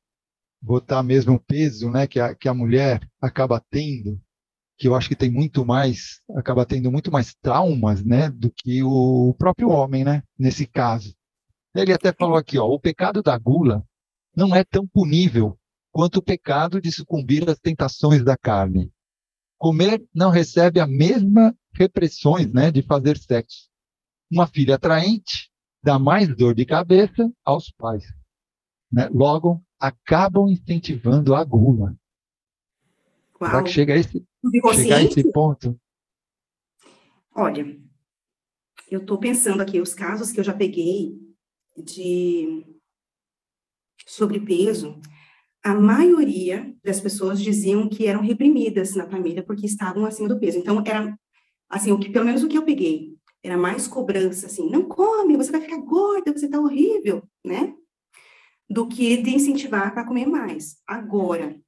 botar 0.60 1.02
mesmo 1.02 1.34
o 1.34 1.40
peso 1.40 1.90
né, 1.90 2.06
que, 2.06 2.20
a, 2.20 2.34
que 2.34 2.48
a 2.48 2.54
mulher 2.54 3.00
acaba 3.20 3.62
tendo, 3.70 4.20
que 4.82 4.88
eu 4.88 4.96
acho 4.96 5.08
que 5.08 5.14
tem 5.14 5.30
muito 5.30 5.64
mais, 5.64 6.20
acaba 6.34 6.66
tendo 6.66 6.90
muito 6.90 7.08
mais 7.08 7.36
traumas, 7.36 8.04
né, 8.04 8.28
do 8.28 8.50
que 8.50 8.82
o 8.82 9.32
próprio 9.38 9.68
homem, 9.68 10.02
né, 10.02 10.24
nesse 10.36 10.66
caso. 10.66 11.14
Ele 11.72 11.92
até 11.92 12.12
falou 12.12 12.34
aqui, 12.34 12.58
ó, 12.58 12.66
o 12.66 12.80
pecado 12.80 13.22
da 13.22 13.38
gula 13.38 13.86
não 14.36 14.52
é 14.52 14.64
tão 14.64 14.84
punível 14.84 15.56
quanto 15.92 16.16
o 16.16 16.22
pecado 16.22 16.80
de 16.80 16.90
sucumbir 16.90 17.48
às 17.48 17.60
tentações 17.60 18.24
da 18.24 18.36
carne. 18.36 18.90
Comer 19.56 20.04
não 20.12 20.30
recebe 20.30 20.80
a 20.80 20.86
mesma 20.86 21.56
repressões, 21.72 22.52
né, 22.52 22.72
de 22.72 22.82
fazer 22.82 23.16
sexo. 23.16 23.68
Uma 24.28 24.48
filha 24.48 24.74
atraente 24.74 25.48
dá 25.80 25.96
mais 25.96 26.26
dor 26.34 26.56
de 26.56 26.66
cabeça 26.66 27.32
aos 27.44 27.70
pais. 27.70 28.02
Né? 28.90 29.08
Logo, 29.14 29.62
acabam 29.78 30.48
incentivando 30.48 31.36
a 31.36 31.44
gula. 31.44 31.94
Uau. 33.40 33.48
Será 33.48 33.62
que 33.62 33.70
chega 33.70 33.94
a 33.94 33.96
esse, 33.96 34.26
chegar 34.74 34.96
a 34.96 35.02
esse 35.02 35.32
ponto? 35.32 35.78
Olha, 37.34 37.80
eu 38.90 39.00
estou 39.00 39.18
pensando 39.18 39.62
aqui, 39.62 39.80
os 39.80 39.94
casos 39.94 40.30
que 40.30 40.40
eu 40.40 40.44
já 40.44 40.52
peguei 40.52 41.18
de 41.76 42.66
sobrepeso, 44.06 45.00
a 45.64 45.74
maioria 45.74 46.74
das 46.84 47.00
pessoas 47.00 47.40
diziam 47.40 47.88
que 47.88 48.06
eram 48.06 48.20
reprimidas 48.20 48.94
na 48.94 49.08
família 49.08 49.42
porque 49.42 49.64
estavam 49.64 50.04
acima 50.04 50.28
do 50.28 50.38
peso. 50.38 50.58
Então, 50.58 50.82
era, 50.84 51.16
assim, 51.70 51.92
o 51.92 51.98
que, 51.98 52.10
pelo 52.10 52.26
menos 52.26 52.42
o 52.42 52.48
que 52.48 52.58
eu 52.58 52.64
peguei, 52.64 53.16
era 53.42 53.56
mais 53.56 53.88
cobrança, 53.88 54.46
assim, 54.46 54.68
não 54.68 54.82
come, 54.82 55.36
você 55.36 55.50
vai 55.50 55.60
ficar 55.60 55.78
gorda, 55.78 56.32
você 56.32 56.48
tá 56.48 56.60
horrível, 56.60 57.22
né? 57.44 57.74
Do 58.68 58.88
que 58.88 59.16
de 59.16 59.30
incentivar 59.30 59.92
para 59.92 60.06
comer 60.06 60.26
mais. 60.26 60.76
Agora, 60.86 61.58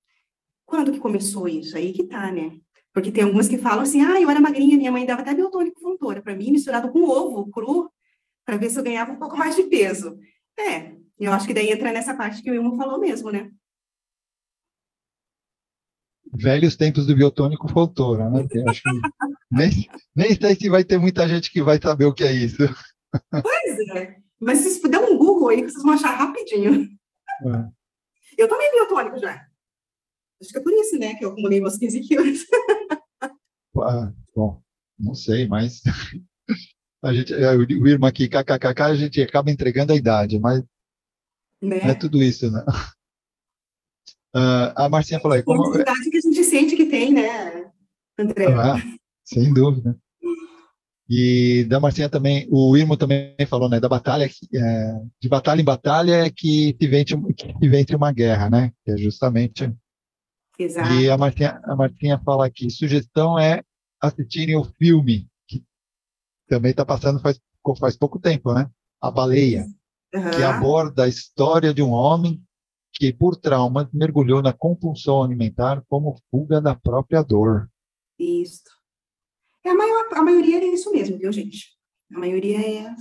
quando 0.67 0.93
que 0.93 0.99
começou 0.99 1.49
isso? 1.49 1.77
Aí 1.77 1.93
que 1.93 2.05
tá, 2.05 2.31
né? 2.31 2.61
Porque 2.95 3.11
tem 3.11 3.25
algumas 3.25 3.49
que 3.49 3.59
falam 3.59 3.81
assim, 3.81 4.03
ah, 4.03 4.21
eu 4.21 4.31
era 4.31 4.41
magrinha, 4.41 4.79
minha 4.79 4.93
mãe 4.93 5.05
dava 5.05 5.23
até 5.23 5.35
biotônico 5.35 5.81
fontora 5.81 6.23
para 6.23 6.37
mim, 6.37 6.53
misturado 6.53 6.93
com 6.93 7.03
ovo 7.03 7.51
cru, 7.51 7.91
para 8.47 8.57
ver 8.57 8.71
se 8.71 8.79
eu 8.79 8.85
ganhava 8.85 9.11
um 9.11 9.19
pouco 9.19 9.37
mais 9.37 9.57
de 9.57 9.65
peso. 9.65 10.17
É, 10.57 10.95
eu 11.19 11.33
acho 11.33 11.47
que 11.47 11.53
daí 11.53 11.71
entra 11.71 11.93
nessa 11.93 12.15
parte 12.15 12.41
que 12.41 12.51
o 12.51 12.55
Ilmo 12.55 12.77
falou 12.77 13.01
mesmo, 13.01 13.33
né? 13.33 13.51
Velhos 16.33 16.77
tempos 16.77 17.07
do 17.07 17.17
biotônico 17.17 17.69
fontora, 17.69 18.31
né? 18.31 18.47
acho 18.69 18.83
que 18.83 18.91
nem, 19.51 19.71
nem 20.15 20.35
sei 20.35 20.55
se 20.55 20.69
vai 20.69 20.85
ter 20.85 20.99
muita 20.99 21.29
gente 21.29 21.51
que 21.51 21.63
vai 21.63 21.81
saber 21.81 22.05
o 22.05 22.15
que 22.15 22.25
é 22.25 22.33
isso. 22.33 22.63
Pois 23.31 23.79
é, 23.97 24.17
mas 24.41 24.59
se 24.59 24.71
vocês 24.71 24.91
der 24.91 24.99
um 24.99 25.17
Google 25.17 25.49
aí, 25.49 25.63
vocês 25.63 25.83
vão 25.83 25.95
achar 25.95 26.15
rapidinho. 26.15 26.89
É. 27.47 27.69
Eu 28.37 28.49
tomei 28.49 28.71
biotônico 28.71 29.19
já. 29.19 29.47
Acho 30.41 30.51
que 30.51 30.59
é 30.59 30.63
por 30.63 30.73
isso, 30.73 30.99
né, 30.99 31.15
que 31.15 31.25
eu 31.25 31.31
acumulei 31.31 31.61
meus 31.61 31.79
15 31.79 32.01
quilos. 32.01 32.45
Ah, 33.85 34.13
bom, 34.35 34.61
não 34.99 35.15
sei, 35.15 35.47
mas 35.47 35.83
a 37.03 37.13
gente, 37.13 37.35
é, 37.35 37.55
o 37.55 37.87
irmão 37.87 38.09
aqui, 38.09 38.29
kkkk, 38.29 38.83
a 38.83 38.95
gente 38.95 39.23
acaba 39.23 39.51
entregando 39.51 39.93
a 39.93 39.97
idade, 39.97 40.39
mas 40.39 40.63
né? 41.61 41.79
é 41.91 41.95
tudo 41.95 42.23
isso, 42.23 42.51
né? 42.51 42.65
Uh, 44.35 44.73
a 44.77 44.89
Marcinha 44.89 45.21
falou 45.21 45.37
aí. 45.37 45.43
Como... 45.43 45.75
A 45.75 45.81
idade 45.81 46.11
que 46.11 46.17
a 46.17 46.21
gente 46.21 46.45
sente 46.45 46.77
que 46.77 46.87
tem, 46.87 47.13
né, 47.13 47.71
André? 48.19 48.47
Ah, 48.53 48.77
sem 49.25 49.53
dúvida. 49.53 49.99
E 51.07 51.65
da 51.65 51.79
Marcinha 51.79 52.09
também, 52.09 52.49
o 52.51 52.75
Irmo 52.77 52.97
também 52.97 53.37
falou, 53.47 53.69
né, 53.69 53.79
da 53.79 53.91
batalha, 53.91 54.25
é, 54.25 55.01
de 55.21 55.29
batalha 55.29 55.61
em 55.61 55.65
batalha 55.65 56.25
é 56.25 56.31
que 56.31 56.75
se 56.81 56.89
vence, 56.89 57.15
que 57.37 57.59
se 57.59 57.69
vence 57.69 57.95
uma 57.95 58.11
guerra, 58.11 58.49
né, 58.49 58.73
que 58.83 58.93
é 58.93 58.97
justamente 58.97 59.71
Exato. 60.59 60.93
E 60.95 61.11
a 61.11 61.19
Martinha, 61.19 61.61
a 61.65 61.75
Martinha 61.75 62.19
fala 62.25 62.47
aqui, 62.47 62.71
sugestão 62.71 63.39
é 63.39 63.63
assistirem 64.07 64.57
o 64.57 64.65
filme, 64.65 65.29
que 65.47 65.65
também 66.49 66.71
está 66.71 66.85
passando 66.85 67.21
faz, 67.21 67.41
faz 67.79 67.97
pouco 67.97 68.19
tempo, 68.19 68.53
né? 68.53 68.71
A 69.01 69.11
Baleia, 69.11 69.67
uhum. 70.15 70.31
que 70.31 70.43
aborda 70.43 71.05
a 71.05 71.09
história 71.09 71.73
de 71.75 71.83
um 71.83 71.91
homem 71.91 72.43
que, 72.93 73.13
por 73.13 73.37
traumas, 73.37 73.89
mergulhou 73.93 74.41
na 74.41 74.53
compulsão 74.53 75.23
alimentar 75.23 75.83
como 75.89 76.17
fuga 76.31 76.61
da 76.61 76.75
própria 76.75 77.23
dor. 77.23 77.69
Isso. 78.19 78.63
É 79.65 79.71
a, 79.71 79.75
maior, 79.75 80.09
a 80.13 80.23
maioria 80.23 80.61
é 80.61 80.67
isso 80.67 80.93
mesmo, 80.93 81.19
viu, 81.19 81.33
gente? 81.33 81.75
A 82.15 82.19
maioria 82.19 82.61
é, 82.61 82.95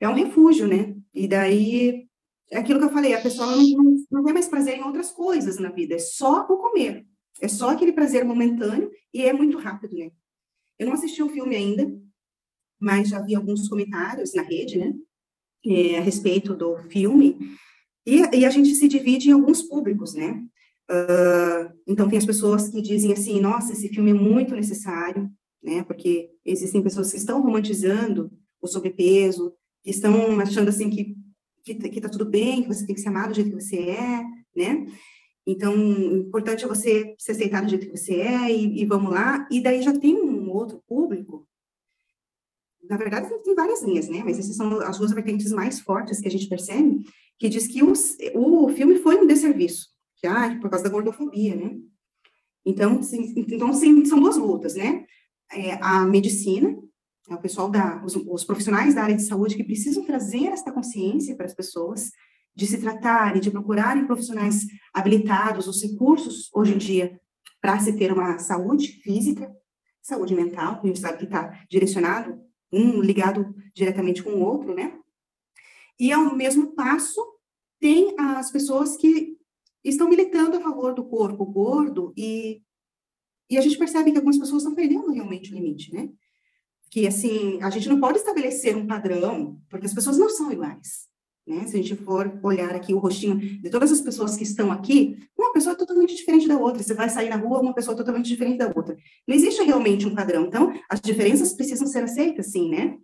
é 0.00 0.08
um 0.08 0.14
refúgio, 0.14 0.66
né? 0.66 0.94
E 1.14 1.26
daí 1.26 2.06
é 2.50 2.58
aquilo 2.58 2.78
que 2.78 2.84
eu 2.84 2.92
falei, 2.92 3.14
a 3.14 3.22
pessoa 3.22 3.46
não, 3.46 3.56
não, 3.56 4.04
não 4.10 4.22
vê 4.24 4.32
mais 4.32 4.48
prazer 4.48 4.76
em 4.76 4.82
outras 4.82 5.10
coisas 5.10 5.58
na 5.58 5.70
vida, 5.70 5.94
é 5.94 5.98
só 5.98 6.42
o 6.42 6.58
comer. 6.58 7.06
É 7.40 7.48
só 7.48 7.70
aquele 7.70 7.92
prazer 7.92 8.24
momentâneo 8.24 8.90
e 9.12 9.22
é 9.22 9.32
muito 9.32 9.58
rápido, 9.58 9.96
né? 9.96 10.10
Eu 10.78 10.86
não 10.86 10.94
assisti 10.94 11.22
o 11.22 11.28
filme 11.28 11.54
ainda, 11.54 11.90
mas 12.80 13.08
já 13.08 13.20
vi 13.20 13.34
alguns 13.34 13.68
comentários 13.68 14.34
na 14.34 14.42
rede, 14.42 14.78
né? 14.78 14.92
É, 15.66 15.98
a 15.98 16.00
respeito 16.00 16.54
do 16.54 16.76
filme. 16.90 17.38
E, 18.06 18.20
e, 18.36 18.44
a 18.44 18.50
gente 18.50 18.74
se 18.74 18.86
divide 18.86 19.30
em 19.30 19.32
alguns 19.32 19.62
públicos, 19.62 20.14
né? 20.14 20.44
Uh, 20.90 21.72
então, 21.86 22.08
tem 22.08 22.18
as 22.18 22.26
pessoas 22.26 22.68
que 22.68 22.82
dizem 22.82 23.12
assim: 23.12 23.40
nossa, 23.40 23.72
esse 23.72 23.88
filme 23.88 24.10
é 24.10 24.14
muito 24.14 24.54
necessário, 24.54 25.30
né? 25.62 25.82
Porque 25.84 26.30
existem 26.44 26.82
pessoas 26.82 27.10
que 27.10 27.16
estão 27.16 27.40
romantizando 27.40 28.30
o 28.60 28.66
sobrepeso, 28.66 29.54
que 29.82 29.90
estão 29.90 30.38
achando 30.40 30.68
assim 30.68 30.90
que 30.90 31.16
que, 31.64 31.74
que 31.74 32.00
tá 32.00 32.08
tudo 32.08 32.26
bem, 32.26 32.62
que 32.62 32.68
você 32.68 32.86
tem 32.86 32.94
que 32.94 33.00
ser 33.00 33.08
amado 33.08 33.30
do 33.30 33.36
jeito 33.36 33.50
que 33.50 33.62
você 33.62 33.76
é, 33.76 34.22
né? 34.54 34.86
Então, 35.46 35.74
o 35.74 36.16
importante 36.16 36.64
é 36.64 36.68
você 36.68 37.14
se 37.18 37.30
aceitar 37.30 37.62
do 37.62 37.68
jeito 37.68 37.86
que 37.86 37.96
você 37.96 38.14
é 38.14 38.50
e, 38.50 38.80
e 38.80 38.86
vamos 38.86 39.12
lá. 39.12 39.46
E 39.50 39.60
daí 39.60 39.82
já 39.82 39.92
tem 39.92 40.16
um 40.16 40.50
outro 40.50 40.82
público. 40.86 41.46
Na 42.88 42.96
verdade, 42.96 43.28
tem 43.42 43.54
várias 43.54 43.82
linhas, 43.82 44.08
né? 44.08 44.22
Mas 44.24 44.38
essas 44.38 44.56
são 44.56 44.80
as 44.80 44.98
duas 44.98 45.12
vertentes 45.12 45.52
mais 45.52 45.80
fortes 45.80 46.20
que 46.20 46.28
a 46.28 46.30
gente 46.30 46.48
percebe, 46.48 47.02
que 47.38 47.48
diz 47.48 47.66
que 47.66 47.82
os, 47.82 48.16
o 48.34 48.68
filme 48.70 48.98
foi 48.98 49.16
um 49.16 49.26
desserviço, 49.26 49.88
que, 50.16 50.26
ah, 50.26 50.58
por 50.60 50.70
causa 50.70 50.84
da 50.84 50.90
gordofobia, 50.90 51.54
né? 51.54 51.76
Então, 52.64 53.02
sim, 53.02 53.34
então 53.36 53.72
sim, 53.74 54.04
são 54.04 54.20
duas 54.20 54.36
lutas, 54.36 54.74
né? 54.74 55.04
É, 55.52 55.72
a 55.82 56.04
medicina, 56.06 56.76
é 57.28 57.34
o 57.34 57.40
pessoal 57.40 57.70
da, 57.70 58.02
os, 58.04 58.16
os, 58.16 58.44
profissionais 58.44 58.94
da 58.94 59.02
área 59.02 59.16
de 59.16 59.22
saúde 59.22 59.56
que 59.56 59.64
precisam 59.64 60.04
trazer 60.04 60.46
esta 60.46 60.72
consciência 60.72 61.36
para 61.36 61.46
as 61.46 61.54
pessoas 61.54 62.10
de 62.54 62.66
se 62.66 62.78
tratarem, 62.78 63.40
de 63.40 63.50
procurarem 63.50 64.06
profissionais 64.06 64.66
habilitados, 64.92 65.66
os 65.66 65.82
recursos 65.82 66.50
hoje 66.54 66.74
em 66.74 66.78
dia 66.78 67.20
para 67.60 67.78
se 67.78 67.96
ter 67.96 68.12
uma 68.12 68.38
saúde 68.38 68.88
física, 69.02 69.50
saúde 70.02 70.34
mental, 70.34 70.80
a 70.82 70.86
gente 70.86 71.00
sabe 71.00 71.18
que 71.18 71.24
está 71.24 71.64
direcionado, 71.68 72.38
um 72.70 73.00
ligado 73.00 73.54
diretamente 73.74 74.22
com 74.22 74.30
o 74.30 74.40
outro, 74.40 74.74
né? 74.74 74.98
E 75.98 76.12
ao 76.12 76.34
mesmo 76.34 76.74
passo 76.74 77.20
tem 77.80 78.14
as 78.18 78.50
pessoas 78.50 78.96
que 78.96 79.36
estão 79.82 80.08
militando 80.08 80.56
a 80.56 80.60
favor 80.60 80.94
do 80.94 81.04
corpo 81.04 81.44
gordo 81.44 82.12
e 82.16 82.62
e 83.50 83.58
a 83.58 83.60
gente 83.60 83.76
percebe 83.76 84.10
que 84.10 84.16
algumas 84.16 84.38
pessoas 84.38 84.62
estão 84.62 84.74
perdendo 84.74 85.12
realmente 85.12 85.52
o 85.52 85.54
limite, 85.54 85.92
né? 85.92 86.08
que 86.94 87.08
assim 87.08 87.60
a 87.60 87.70
gente 87.70 87.88
não 87.88 87.98
pode 87.98 88.18
estabelecer 88.18 88.76
um 88.76 88.86
padrão 88.86 89.60
porque 89.68 89.84
as 89.84 89.92
pessoas 89.92 90.16
não 90.16 90.28
são 90.28 90.52
iguais. 90.52 91.08
Né? 91.46 91.66
Se 91.66 91.76
a 91.76 91.82
gente 91.82 91.94
for 91.96 92.38
olhar 92.42 92.74
aqui 92.74 92.94
o 92.94 92.98
rostinho 92.98 93.38
de 93.38 93.68
todas 93.68 93.92
as 93.92 94.00
pessoas 94.00 94.36
que 94.36 94.42
estão 94.42 94.72
aqui, 94.72 95.18
uma 95.36 95.52
pessoa 95.52 95.74
é 95.74 95.76
totalmente 95.76 96.16
diferente 96.16 96.48
da 96.48 96.58
outra. 96.58 96.82
Você 96.82 96.94
vai 96.94 97.08
sair 97.10 97.28
na 97.28 97.36
rua, 97.36 97.60
uma 97.60 97.74
pessoa 97.74 97.94
é 97.94 97.98
totalmente 97.98 98.26
diferente 98.26 98.58
da 98.58 98.72
outra. 98.74 98.96
Não 99.28 99.34
existe 99.34 99.62
realmente 99.62 100.06
um 100.06 100.14
padrão. 100.14 100.46
Então, 100.46 100.72
as 100.88 101.00
diferenças 101.00 101.52
precisam 101.52 101.86
ser 101.86 102.02
aceitas, 102.02 102.46
sim, 102.46 102.70
né? 102.70 102.96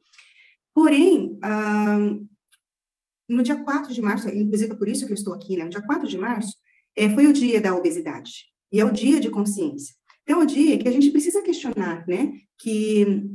Porém, 0.74 1.38
ah, 1.43 1.99
no 3.28 3.43
dia 3.43 3.57
4 3.57 3.93
de 3.93 4.01
março, 4.01 4.28
inclusive 4.28 4.72
é 4.72 4.76
por 4.76 4.88
isso 4.88 5.05
que 5.05 5.12
eu 5.12 5.16
estou 5.16 5.34
aqui, 5.34 5.57
né? 5.57 5.64
No 5.64 5.70
dia 5.70 5.82
4 5.82 6.09
de 6.09 6.16
março, 6.16 6.57
é, 6.97 7.09
foi 7.11 7.26
o 7.26 7.32
dia 7.32 7.61
da 7.61 7.74
obesidade. 7.76 8.47
E 8.72 8.80
é 8.80 8.84
o 8.84 8.93
dia 8.93 9.20
de 9.20 9.28
consciência. 9.28 9.95
Então, 10.22 10.41
é 10.41 10.45
o 10.45 10.47
dia 10.47 10.78
que 10.78 10.88
a 10.88 10.93
gente 10.93 11.11
precisa 11.11 11.43
questionar, 11.43 12.07
né? 12.09 12.32
Que 12.59 13.28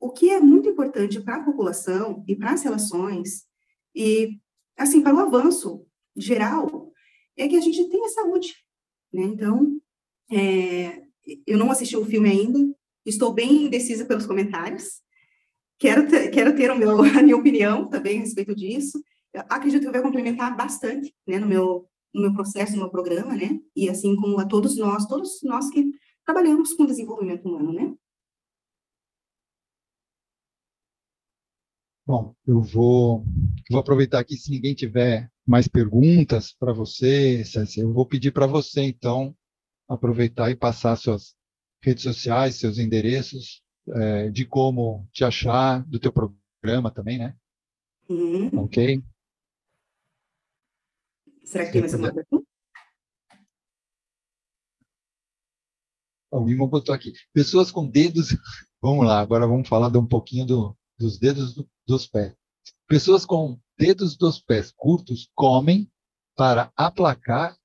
o 0.00 0.10
que 0.10 0.30
é 0.30 0.40
muito 0.40 0.68
importante 0.68 1.20
para 1.20 1.36
a 1.36 1.44
população 1.44 2.24
e 2.26 2.34
para 2.34 2.52
as 2.52 2.62
relações, 2.62 3.49
e, 3.94 4.38
assim, 4.76 5.02
para 5.02 5.14
o 5.14 5.20
avanço 5.20 5.86
geral, 6.16 6.92
é 7.36 7.48
que 7.48 7.56
a 7.56 7.60
gente 7.60 7.88
tenha 7.88 8.08
saúde, 8.08 8.54
né? 9.12 9.22
Então, 9.22 9.80
é, 10.30 11.02
eu 11.46 11.58
não 11.58 11.70
assisti 11.70 11.96
o 11.96 12.04
filme 12.04 12.28
ainda, 12.28 12.58
estou 13.04 13.32
bem 13.32 13.64
indecisa 13.64 14.04
pelos 14.04 14.26
comentários, 14.26 15.00
quero 15.78 16.08
ter, 16.08 16.30
quero 16.30 16.54
ter 16.54 16.70
o 16.70 16.76
meu, 16.76 17.02
a 17.18 17.22
minha 17.22 17.36
opinião 17.36 17.88
também 17.88 18.18
a 18.18 18.20
respeito 18.20 18.54
disso. 18.54 19.02
Eu 19.32 19.42
acredito 19.48 19.86
que 19.86 19.92
vai 19.92 20.02
complementar 20.02 20.56
bastante, 20.56 21.14
né, 21.26 21.38
no 21.38 21.46
meu, 21.46 21.86
no 22.12 22.22
meu 22.22 22.34
processo, 22.34 22.72
no 22.72 22.78
meu 22.78 22.90
programa, 22.90 23.34
né, 23.34 23.58
e 23.74 23.88
assim 23.88 24.16
como 24.16 24.38
a 24.40 24.46
todos 24.46 24.76
nós, 24.76 25.06
todos 25.06 25.40
nós 25.42 25.70
que 25.70 25.90
trabalhamos 26.24 26.74
com 26.74 26.84
desenvolvimento 26.84 27.48
humano, 27.48 27.72
né. 27.72 27.94
Bom, 32.10 32.34
eu 32.44 32.60
vou, 32.60 33.24
vou 33.70 33.78
aproveitar 33.78 34.18
aqui, 34.18 34.36
se 34.36 34.50
ninguém 34.50 34.74
tiver 34.74 35.30
mais 35.46 35.68
perguntas 35.68 36.52
para 36.52 36.72
você, 36.72 37.44
Cécia, 37.44 37.82
eu 37.82 37.92
vou 37.92 38.04
pedir 38.04 38.32
para 38.32 38.48
você, 38.48 38.82
então, 38.82 39.32
aproveitar 39.88 40.50
e 40.50 40.56
passar 40.56 40.96
suas 40.96 41.36
redes 41.80 42.02
sociais, 42.02 42.56
seus 42.56 42.78
endereços, 42.78 43.62
é, 43.94 44.28
de 44.28 44.44
como 44.44 45.08
te 45.12 45.22
achar, 45.22 45.86
do 45.86 46.00
teu 46.00 46.12
programa 46.12 46.90
também, 46.90 47.16
né? 47.16 47.36
Uhum. 48.08 48.64
Ok? 48.64 49.00
Será 51.44 51.66
que 51.66 51.70
tem 51.70 51.80
mais 51.82 51.94
alguma 51.94 52.12
pergunta? 52.12 52.46
Mimo 56.44 56.66
botou 56.66 56.92
aqui. 56.92 57.12
Pessoas 57.32 57.70
com 57.70 57.88
dedos. 57.88 58.30
Vamos 58.82 59.06
lá, 59.06 59.20
agora 59.20 59.46
vamos 59.46 59.68
falar 59.68 59.90
de 59.90 59.98
um 59.98 60.06
pouquinho 60.06 60.46
do, 60.46 60.76
dos 60.98 61.18
dedos 61.18 61.54
do, 61.54 61.68
dos 61.90 62.06
pés. 62.06 62.32
Pessoas 62.86 63.26
com 63.26 63.58
dedos 63.76 64.16
dos 64.16 64.40
pés 64.40 64.72
curtos 64.76 65.28
comem 65.34 65.90
para 66.36 66.72
aplacar 66.76 67.56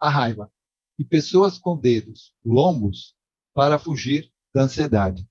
a 0.00 0.08
raiva. 0.08 0.50
E 0.98 1.04
pessoas 1.04 1.58
com 1.58 1.76
dedos 1.76 2.32
longos 2.44 3.14
para 3.52 3.78
fugir 3.78 4.30
da 4.54 4.62
ansiedade. 4.62 5.26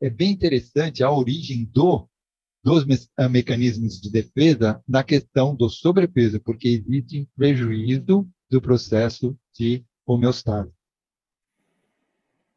É 0.00 0.10
bem 0.10 0.32
interessante 0.32 1.04
a 1.04 1.10
origem 1.10 1.64
do, 1.64 2.08
dos 2.62 2.84
me 2.84 2.96
eh, 3.16 3.28
mecanismos 3.28 4.00
de 4.00 4.10
defesa 4.10 4.82
na 4.86 5.04
questão 5.04 5.54
do 5.54 5.70
sobrepeso, 5.70 6.40
porque 6.40 6.68
existe 6.68 7.28
prejuízo 7.36 8.28
do 8.50 8.60
processo 8.60 9.38
de 9.54 9.84
homeostase. 10.04 10.72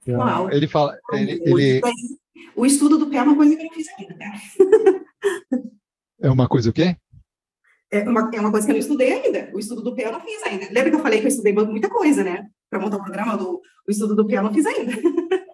Então, 0.01 0.51
ele 0.51 0.67
fala. 0.67 0.97
Ele, 1.13 1.41
ele... 1.45 1.81
O 2.55 2.65
estudo 2.65 2.97
do 2.97 3.07
pé 3.07 3.17
é 3.17 3.21
uma 3.21 3.35
coisa 3.35 3.55
que 3.55 3.61
eu 3.61 3.67
não 3.67 3.73
fiz 3.73 3.87
ainda? 3.89 4.99
É 6.21 6.29
uma 6.29 6.47
coisa 6.47 6.69
o 6.69 6.73
quê? 6.73 6.97
É 7.91 8.07
uma, 8.07 8.29
é 8.33 8.39
uma 8.39 8.51
coisa 8.51 8.67
que 8.67 8.71
eu 8.71 8.75
não 8.75 8.79
estudei 8.79 9.11
ainda. 9.11 9.51
O 9.53 9.59
estudo 9.59 9.81
do 9.81 9.95
pé 9.95 10.05
eu 10.05 10.11
não 10.11 10.21
fiz 10.21 10.43
ainda. 10.43 10.65
Lembra 10.65 10.89
que 10.89 10.95
eu 10.95 11.01
falei 11.01 11.19
que 11.19 11.25
eu 11.25 11.29
estudei 11.29 11.53
muita 11.53 11.89
coisa, 11.89 12.23
né? 12.23 12.47
Para 12.69 12.79
montar 12.79 12.97
o 12.97 13.03
programa 13.03 13.37
do 13.37 13.61
o 13.87 13.91
estudo 13.91 14.15
do 14.15 14.27
pé 14.27 14.37
eu 14.37 14.43
não 14.43 14.53
fiz 14.53 14.65
ainda. 14.65 14.91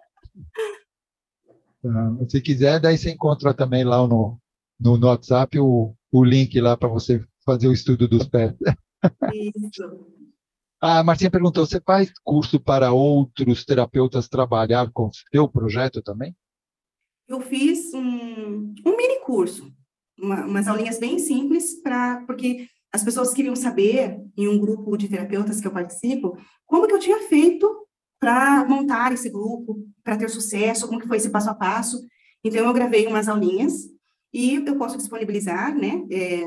Ah, 1.88 2.10
se 2.28 2.40
quiser, 2.40 2.80
daí 2.80 2.98
você 2.98 3.12
encontra 3.12 3.54
também 3.54 3.84
lá 3.84 3.98
no, 4.08 4.40
no, 4.80 4.96
no 4.96 5.06
WhatsApp 5.06 5.56
o, 5.60 5.94
o 6.10 6.24
link 6.24 6.60
lá 6.60 6.76
para 6.76 6.88
você 6.88 7.24
fazer 7.44 7.68
o 7.68 7.72
estudo 7.72 8.08
dos 8.08 8.26
pés. 8.26 8.54
Isso. 9.32 9.84
A 10.80 11.02
Marcinha 11.02 11.30
perguntou: 11.30 11.64
você 11.64 11.80
faz 11.80 12.12
curso 12.22 12.60
para 12.60 12.92
outros 12.92 13.64
terapeutas 13.64 14.28
trabalhar 14.28 14.90
com 14.92 15.06
o 15.06 15.10
seu 15.32 15.48
projeto 15.48 16.02
também? 16.02 16.36
Eu 17.28 17.40
fiz 17.40 17.92
um, 17.92 18.74
um 18.84 18.96
mini 18.96 19.20
curso, 19.24 19.72
uma, 20.18 20.46
umas 20.46 20.68
aulinhas 20.68 20.98
bem 20.98 21.18
simples, 21.18 21.80
pra, 21.82 22.22
porque 22.26 22.68
as 22.92 23.02
pessoas 23.02 23.34
queriam 23.34 23.56
saber, 23.56 24.18
em 24.36 24.48
um 24.48 24.58
grupo 24.58 24.96
de 24.96 25.08
terapeutas 25.08 25.60
que 25.60 25.66
eu 25.66 25.72
participo, 25.72 26.38
como 26.64 26.86
que 26.86 26.94
eu 26.94 27.00
tinha 27.00 27.18
feito 27.28 27.86
para 28.18 28.64
montar 28.64 29.12
esse 29.12 29.28
grupo, 29.28 29.84
para 30.02 30.16
ter 30.16 30.30
sucesso, 30.30 30.86
como 30.86 31.00
que 31.00 31.08
foi 31.08 31.16
esse 31.16 31.30
passo 31.30 31.50
a 31.50 31.54
passo. 31.54 32.00
Então, 32.42 32.64
eu 32.64 32.72
gravei 32.72 33.06
umas 33.06 33.28
aulinhas 33.28 33.74
e 34.32 34.54
eu 34.54 34.76
posso 34.76 34.96
disponibilizar, 34.96 35.76
né? 35.76 36.06
É, 36.10 36.44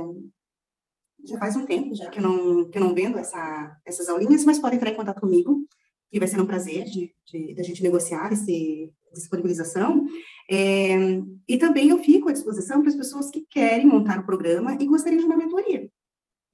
já 1.26 1.38
faz 1.38 1.56
um 1.56 1.66
tempo 1.66 1.94
já 1.94 2.10
que 2.10 2.20
eu 2.20 2.24
não, 2.24 2.70
que 2.70 2.78
eu 2.78 2.84
não 2.84 2.96
vendo 2.96 3.18
essa, 3.18 3.78
essas 3.86 4.08
aulinhas, 4.08 4.46
mas 4.46 4.60
pode 4.60 4.78
entrar 4.78 4.90
em 4.90 4.96
contato 4.96 5.20
comigo, 5.20 5.68
e 6.12 6.18
vai 6.18 6.28
ser 6.28 6.42
um 6.42 6.46
prazer 6.46 6.86
de, 6.86 7.14
de, 7.28 7.54
de 7.54 7.62
a 7.62 7.64
gente 7.64 7.84
negociar 7.84 8.32
esse, 8.32 8.92
disponibilização. 9.14 10.06
É, 10.52 10.96
e 11.48 11.58
também 11.60 11.90
eu 11.90 12.00
fico 12.00 12.28
à 12.28 12.32
disposição 12.32 12.82
para 12.82 12.90
as 12.90 12.96
pessoas 12.96 13.30
que 13.30 13.46
querem 13.48 13.86
montar 13.86 14.20
o 14.20 14.26
programa 14.26 14.76
e 14.80 14.86
gostariam 14.88 15.20
de 15.20 15.26
uma 15.26 15.38
mentoria. 15.38 15.90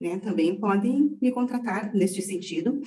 Né? 0.01 0.19
Também 0.19 0.59
podem 0.59 1.17
me 1.21 1.31
contratar 1.31 1.93
neste 1.93 2.21
sentido. 2.21 2.81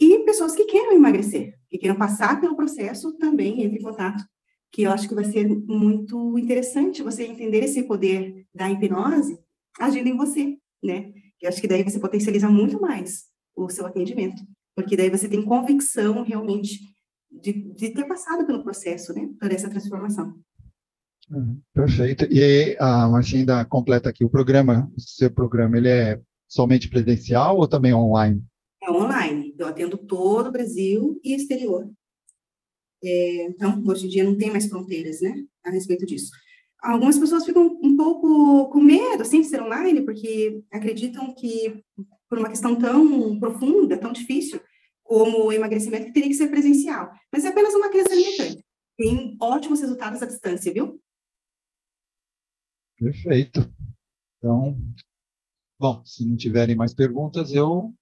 E 0.00 0.20
pessoas 0.20 0.54
que 0.54 0.64
queiram 0.64 0.92
emagrecer, 0.92 1.54
que 1.68 1.76
queiram 1.76 1.96
passar 1.96 2.40
pelo 2.40 2.56
processo, 2.56 3.12
também 3.18 3.62
entre 3.62 3.78
em 3.78 3.82
contato, 3.82 4.24
que 4.72 4.82
eu 4.82 4.90
acho 4.90 5.08
que 5.08 5.14
vai 5.14 5.24
ser 5.24 5.46
muito 5.46 6.38
interessante 6.38 7.02
você 7.02 7.24
entender 7.24 7.64
esse 7.64 7.82
poder 7.82 8.46
da 8.54 8.70
hipnose 8.70 9.38
agindo 9.78 10.08
em 10.08 10.16
você, 10.16 10.56
né? 10.82 11.12
Eu 11.40 11.48
acho 11.48 11.60
que 11.60 11.68
daí 11.68 11.82
você 11.82 11.98
potencializa 11.98 12.48
muito 12.48 12.80
mais 12.80 13.24
o 13.54 13.68
seu 13.68 13.86
atendimento, 13.86 14.42
porque 14.74 14.96
daí 14.96 15.10
você 15.10 15.28
tem 15.28 15.42
convicção 15.42 16.22
realmente 16.22 16.80
de, 17.40 17.52
de 17.52 17.90
ter 17.90 18.06
passado 18.06 18.46
pelo 18.46 18.62
processo, 18.62 19.14
né, 19.14 19.28
por 19.38 19.50
essa 19.50 19.68
transformação. 19.68 20.34
Uhum, 21.30 21.60
perfeito. 21.74 22.24
E 22.30 22.76
a 22.78 23.08
Marcinha 23.08 23.40
ainda 23.40 23.64
completa 23.64 24.10
aqui, 24.10 24.24
o 24.24 24.30
programa, 24.30 24.90
o 24.96 25.00
seu 25.00 25.30
programa, 25.30 25.76
ele 25.76 25.88
é 25.88 26.20
somente 26.48 26.88
presencial 26.88 27.56
ou 27.56 27.66
também 27.66 27.92
online? 27.92 28.42
É 28.82 28.90
online, 28.90 29.54
eu 29.58 29.66
atendo 29.66 29.98
todo 29.98 30.48
o 30.48 30.52
Brasil 30.52 31.20
e 31.24 31.34
exterior. 31.34 31.90
É, 33.02 33.46
então, 33.46 33.82
hoje 33.86 34.06
em 34.06 34.08
dia 34.08 34.24
não 34.24 34.36
tem 34.36 34.50
mais 34.50 34.66
fronteiras, 34.66 35.20
né, 35.20 35.44
a 35.64 35.70
respeito 35.70 36.06
disso. 36.06 36.30
Algumas 36.80 37.18
pessoas 37.18 37.44
ficam 37.44 37.78
um 37.82 37.96
pouco 37.96 38.68
com 38.68 38.80
medo, 38.80 39.22
assim, 39.22 39.40
de 39.40 39.48
ser 39.48 39.60
online, 39.60 40.02
porque 40.02 40.62
acreditam 40.70 41.34
que, 41.34 41.82
por 42.28 42.38
uma 42.38 42.48
questão 42.48 42.76
tão 42.76 43.40
profunda, 43.40 43.98
tão 43.98 44.12
difícil, 44.12 44.60
como 45.06 45.44
o 45.44 45.52
emagrecimento, 45.52 46.06
que 46.06 46.12
teria 46.12 46.28
que 46.28 46.34
ser 46.34 46.48
presencial. 46.48 47.10
Mas 47.32 47.44
é 47.44 47.48
apenas 47.48 47.74
uma 47.74 47.88
crença 47.88 48.14
limitante. 48.14 48.64
Tem 48.96 49.36
ótimos 49.40 49.80
resultados 49.80 50.22
à 50.22 50.26
distância, 50.26 50.72
viu? 50.72 51.00
Perfeito. 52.98 53.72
Então, 54.38 54.78
bom, 55.78 56.02
se 56.04 56.26
não 56.26 56.36
tiverem 56.36 56.74
mais 56.74 56.94
perguntas, 56.94 57.52
eu 57.52 57.94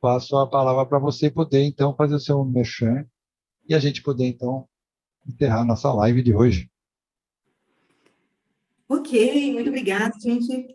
passo 0.00 0.36
a 0.36 0.48
palavra 0.48 0.86
para 0.86 0.98
você 0.98 1.30
poder, 1.30 1.64
então, 1.64 1.94
fazer 1.94 2.14
o 2.14 2.20
seu 2.20 2.44
merchan 2.44 3.06
e 3.68 3.74
a 3.74 3.78
gente 3.78 4.02
poder, 4.02 4.26
então, 4.26 4.68
encerrar 5.26 5.64
nossa 5.64 5.92
live 5.92 6.22
de 6.22 6.34
hoje. 6.34 6.70
Ok, 8.88 9.52
muito 9.52 9.68
obrigada, 9.68 10.12
gente. 10.20 10.74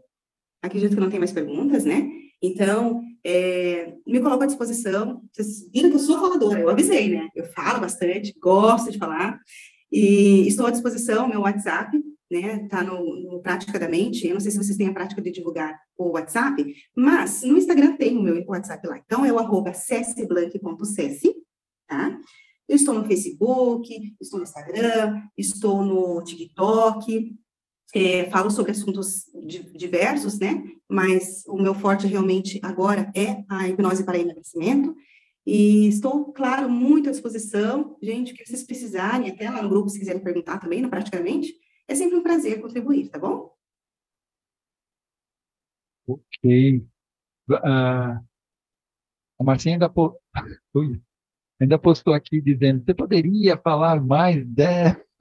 Acredito 0.62 0.94
que 0.94 1.02
não 1.02 1.10
tem 1.10 1.20
mais 1.20 1.34
perguntas, 1.34 1.86
né? 1.86 2.10
Então, 2.42 3.02
é, 3.26 3.92
me 4.06 4.22
coloco 4.22 4.44
à 4.44 4.46
disposição. 4.46 5.24
Vocês 5.34 5.68
viram 5.74 5.90
que 5.90 5.96
eu 5.96 6.00
sou 6.00 6.20
faladora, 6.20 6.60
eu 6.60 6.70
avisei, 6.70 7.10
né? 7.10 7.28
Eu 7.36 7.46
falo 7.46 7.80
bastante, 7.80 8.36
gosto 8.40 8.92
de 8.92 9.00
falar. 9.00 9.40
E 9.92 10.48
estou 10.48 10.68
à 10.68 10.72
disposição, 10.72 11.28
meu 11.28 11.42
WhatsApp, 11.42 12.00
né? 12.32 12.68
Tá 12.70 12.84
no, 12.84 13.16
no 13.16 13.42
Prática 13.42 13.80
da 13.80 13.90
Mente. 13.90 14.28
Eu 14.28 14.36
não 14.36 14.40
sei 14.40 14.52
se 14.52 14.58
vocês 14.60 14.78
têm 14.78 14.90
a 14.90 14.94
prática 14.94 15.24
de 15.24 15.32
divulgar 15.32 15.76
o 15.98 16.12
WhatsApp, 16.12 16.64
mas 16.96 17.42
no 17.42 17.58
Instagram 17.58 17.96
tem 17.96 18.16
o 18.16 18.22
meu 18.22 18.46
WhatsApp 18.46 18.88
lá. 18.88 19.00
Então, 19.04 19.26
é 19.26 19.34
o 19.34 19.40
arroba 19.40 19.74
tá? 21.88 22.20
Eu 22.68 22.76
estou 22.76 22.94
no 22.94 23.06
Facebook, 23.06 24.16
estou 24.22 24.40
no 24.40 24.44
Instagram, 24.44 25.22
estou 25.36 25.84
no 25.84 26.24
TikTok, 26.24 27.36
é, 27.96 28.30
falo 28.30 28.52
sobre 28.52 28.74
assuntos 28.74 29.32
diversos, 29.74 30.38
né? 30.38 30.62
Mas 30.90 31.46
o 31.48 31.56
meu 31.56 31.74
forte 31.74 32.06
realmente 32.06 32.60
agora 32.62 33.10
é 33.16 33.46
a 33.48 33.70
hipnose 33.70 34.04
para 34.04 34.20
emagrecimento. 34.20 34.94
E 35.48 35.88
estou, 35.88 36.34
claro, 36.34 36.70
muito 36.70 37.08
à 37.08 37.12
disposição. 37.12 37.98
Gente, 38.04 38.34
o 38.34 38.36
que 38.36 38.46
vocês 38.46 38.64
precisarem, 38.64 39.32
até 39.32 39.50
lá 39.50 39.62
no 39.62 39.70
grupo, 39.70 39.88
se 39.88 39.98
quiserem 39.98 40.22
perguntar 40.22 40.60
também, 40.60 40.82
não, 40.82 40.90
praticamente, 40.90 41.54
é 41.88 41.96
sempre 41.96 42.18
um 42.18 42.24
prazer 42.24 42.62
contribuir, 42.62 43.08
tá 43.10 43.18
bom? 43.18 43.54
Ok. 46.06 46.86
Uh, 47.50 48.20
a 49.40 49.44
Marcinha 49.44 49.76
ainda, 49.76 49.90
po... 49.90 50.20
ainda 51.62 51.80
postou 51.80 52.14
aqui 52.14 52.42
dizendo: 52.42 52.84
você 52.84 52.94
poderia 52.94 53.58
falar 53.58 54.04
mais 54.04 54.46
de 54.46 54.66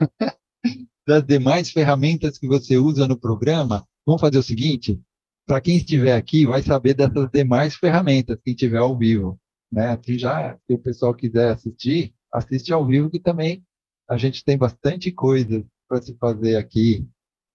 das 1.07 1.24
demais 1.24 1.70
ferramentas 1.70 2.38
que 2.38 2.46
você 2.46 2.76
usa 2.76 3.07
no 3.07 3.18
programa, 3.18 3.86
vamos 4.07 4.20
fazer 4.20 4.38
o 4.38 4.42
seguinte: 4.42 5.00
para 5.46 5.61
quem 5.61 5.76
estiver 5.76 6.16
aqui, 6.16 6.46
vai 6.46 6.62
saber 6.62 6.94
dessas 6.94 7.28
demais 7.30 7.74
ferramentas, 7.74 8.38
quem 8.42 8.55
estiver 8.55 8.78
ao 8.78 8.96
vivo. 8.96 9.38
Né? 9.70 9.88
Assim 9.88 10.18
já, 10.18 10.57
se 10.66 10.74
o 10.74 10.78
pessoal 10.78 11.14
quiser 11.14 11.52
assistir, 11.52 12.14
assiste 12.32 12.72
ao 12.72 12.86
vivo, 12.86 13.11
que 13.11 13.20
também 13.20 13.62
a 14.09 14.16
gente 14.16 14.44
tem 14.44 14.57
bastante 14.57 15.11
coisa 15.11 15.64
para 15.88 16.00
se 16.00 16.16
fazer 16.16 16.57
aqui 16.57 17.07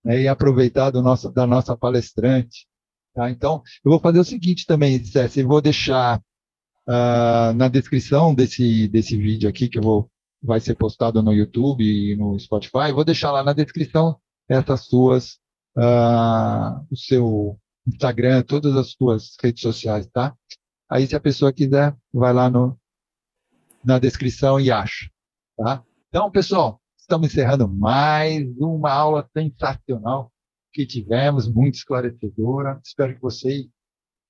né? 0.03 0.21
e 0.21 0.27
aproveitar 0.27 0.91
do 0.91 1.01
nosso, 1.01 1.31
da 1.31 1.47
nossa 1.47 1.75
palestrante. 1.75 2.67
Tá? 3.13 3.29
Então, 3.29 3.63
eu 3.83 3.91
vou 3.91 3.99
fazer 3.99 4.19
o 4.19 4.23
seguinte 4.23 4.65
também, 4.65 5.03
César, 5.03 5.41
eu 5.41 5.47
vou 5.47 5.61
deixar 5.61 6.19
uh, 6.87 7.53
na 7.55 7.67
descrição 7.67 8.35
desse, 8.35 8.87
desse 8.87 9.17
vídeo 9.17 9.49
aqui, 9.49 9.67
que 9.67 9.77
eu 9.77 9.83
vou 9.83 10.11
vai 10.41 10.59
ser 10.59 10.75
postado 10.75 11.21
no 11.21 11.33
YouTube 11.33 11.83
e 11.83 12.15
no 12.15 12.39
Spotify. 12.39 12.91
Vou 12.93 13.03
deixar 13.03 13.31
lá 13.31 13.43
na 13.43 13.53
descrição 13.53 14.19
essas 14.47 14.85
suas, 14.85 15.39
uh, 15.77 16.85
o 16.89 16.95
seu 16.95 17.59
Instagram, 17.87 18.43
todas 18.43 18.75
as 18.75 18.91
suas 18.91 19.35
redes 19.41 19.61
sociais, 19.61 20.07
tá? 20.07 20.35
Aí, 20.89 21.05
se 21.05 21.15
a 21.15 21.19
pessoa 21.19 21.53
quiser, 21.53 21.95
vai 22.11 22.33
lá 22.33 22.49
no, 22.49 22.79
na 23.83 23.99
descrição 23.99 24.59
e 24.59 24.71
acha, 24.71 25.09
tá? 25.57 25.83
Então, 26.07 26.31
pessoal, 26.31 26.81
estamos 26.97 27.31
encerrando 27.31 27.67
mais 27.67 28.47
uma 28.57 28.91
aula 28.91 29.29
sensacional 29.35 30.31
que 30.73 30.85
tivemos, 30.85 31.47
muito 31.47 31.75
esclarecedora. 31.75 32.79
Espero 32.83 33.15
que 33.15 33.21
vocês 33.21 33.67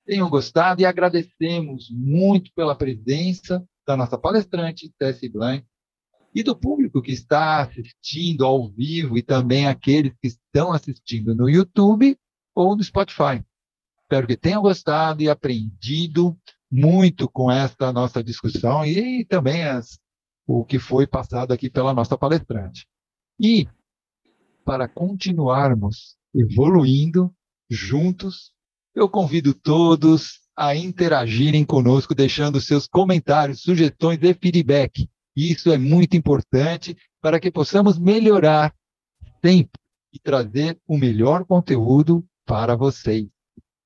tenham 0.06 0.30
gostado 0.30 0.82
e 0.82 0.86
agradecemos 0.86 1.90
muito 1.92 2.52
pela 2.56 2.76
presença 2.76 3.64
da 3.86 3.96
nossa 3.96 4.18
palestrante, 4.18 4.92
Tessie 4.98 5.30
Blank, 5.30 5.66
e 6.34 6.44
do 6.44 6.56
público 6.56 7.02
que 7.02 7.12
está 7.12 7.62
assistindo 7.62 8.46
ao 8.46 8.70
vivo 8.70 9.18
e 9.18 9.22
também 9.22 9.68
aqueles 9.68 10.14
que 10.22 10.28
estão 10.28 10.72
assistindo 10.72 11.34
no 11.34 11.50
YouTube 11.50 12.18
ou 12.56 12.76
no 12.76 12.84
Spotify. 12.84 13.44
Espero 14.02 14.28
que 14.28 14.38
tenham 14.38 14.62
gostado 14.62 15.22
e 15.22 15.30
aprendido 15.30 16.38
muito 16.72 17.30
com 17.30 17.52
esta 17.52 17.92
nossa 17.92 18.24
discussão 18.24 18.86
e 18.86 19.26
também 19.26 19.64
as, 19.64 20.00
o 20.48 20.64
que 20.64 20.80
foi 20.80 21.08
passado 21.08 21.52
aqui 21.52 21.70
pela 21.70 21.94
nossa 21.94 22.18
palestrante. 22.18 22.88
E 23.40 23.68
para 24.66 24.88
continuarmos 24.88 26.16
evoluindo 26.34 27.34
juntos, 27.70 28.52
eu 28.96 29.10
convido 29.10 29.54
todos 29.54 30.40
a 30.56 30.76
interagirem 30.76 31.64
conosco, 31.64 32.14
deixando 32.14 32.60
seus 32.60 32.86
comentários, 32.86 33.62
sugestões 33.62 34.20
e 34.22 34.34
feedback. 34.34 35.10
Isso 35.36 35.72
é 35.72 35.78
muito 35.78 36.16
importante 36.16 36.98
para 37.22 37.40
que 37.40 37.52
possamos 37.52 37.98
melhorar 37.98 38.74
sempre 39.44 39.80
e 40.14 40.20
trazer 40.20 40.80
o 40.88 40.98
melhor 40.98 41.46
conteúdo 41.46 42.26
para 42.46 42.76
vocês. 42.76 43.28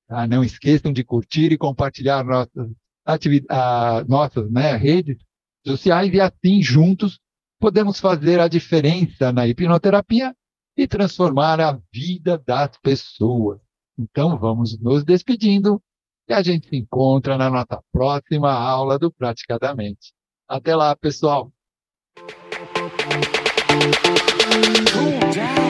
Tá? 0.08 0.26
Não 0.26 0.42
esqueçam 0.42 0.92
de 0.92 1.04
curtir 1.04 1.52
e 1.52 1.58
compartilhar 1.58 2.24
nossas, 2.24 2.70
atividades, 3.04 4.08
nossas 4.08 4.50
né, 4.50 4.76
redes 4.76 5.18
sociais 5.66 6.12
e 6.12 6.20
assim 6.20 6.62
juntos 6.62 7.20
podemos 7.58 8.00
fazer 8.00 8.40
a 8.40 8.48
diferença 8.48 9.32
na 9.32 9.46
hipnoterapia 9.46 10.34
e 10.76 10.86
transformar 10.86 11.60
a 11.60 11.78
vida 11.92 12.38
das 12.38 12.76
pessoas. 12.78 13.60
Então 13.98 14.38
vamos 14.38 14.78
nos 14.80 15.04
despedindo 15.04 15.80
e 16.28 16.32
a 16.32 16.42
gente 16.42 16.68
se 16.68 16.76
encontra 16.76 17.36
na 17.36 17.48
nossa 17.48 17.82
próxima 17.92 18.52
aula 18.52 18.98
do 18.98 19.12
Praticadamente. 19.12 20.12
Até 20.48 20.76
lá, 20.76 20.94
pessoal. 20.94 21.50
Cool 24.92 25.32
down. 25.34 25.64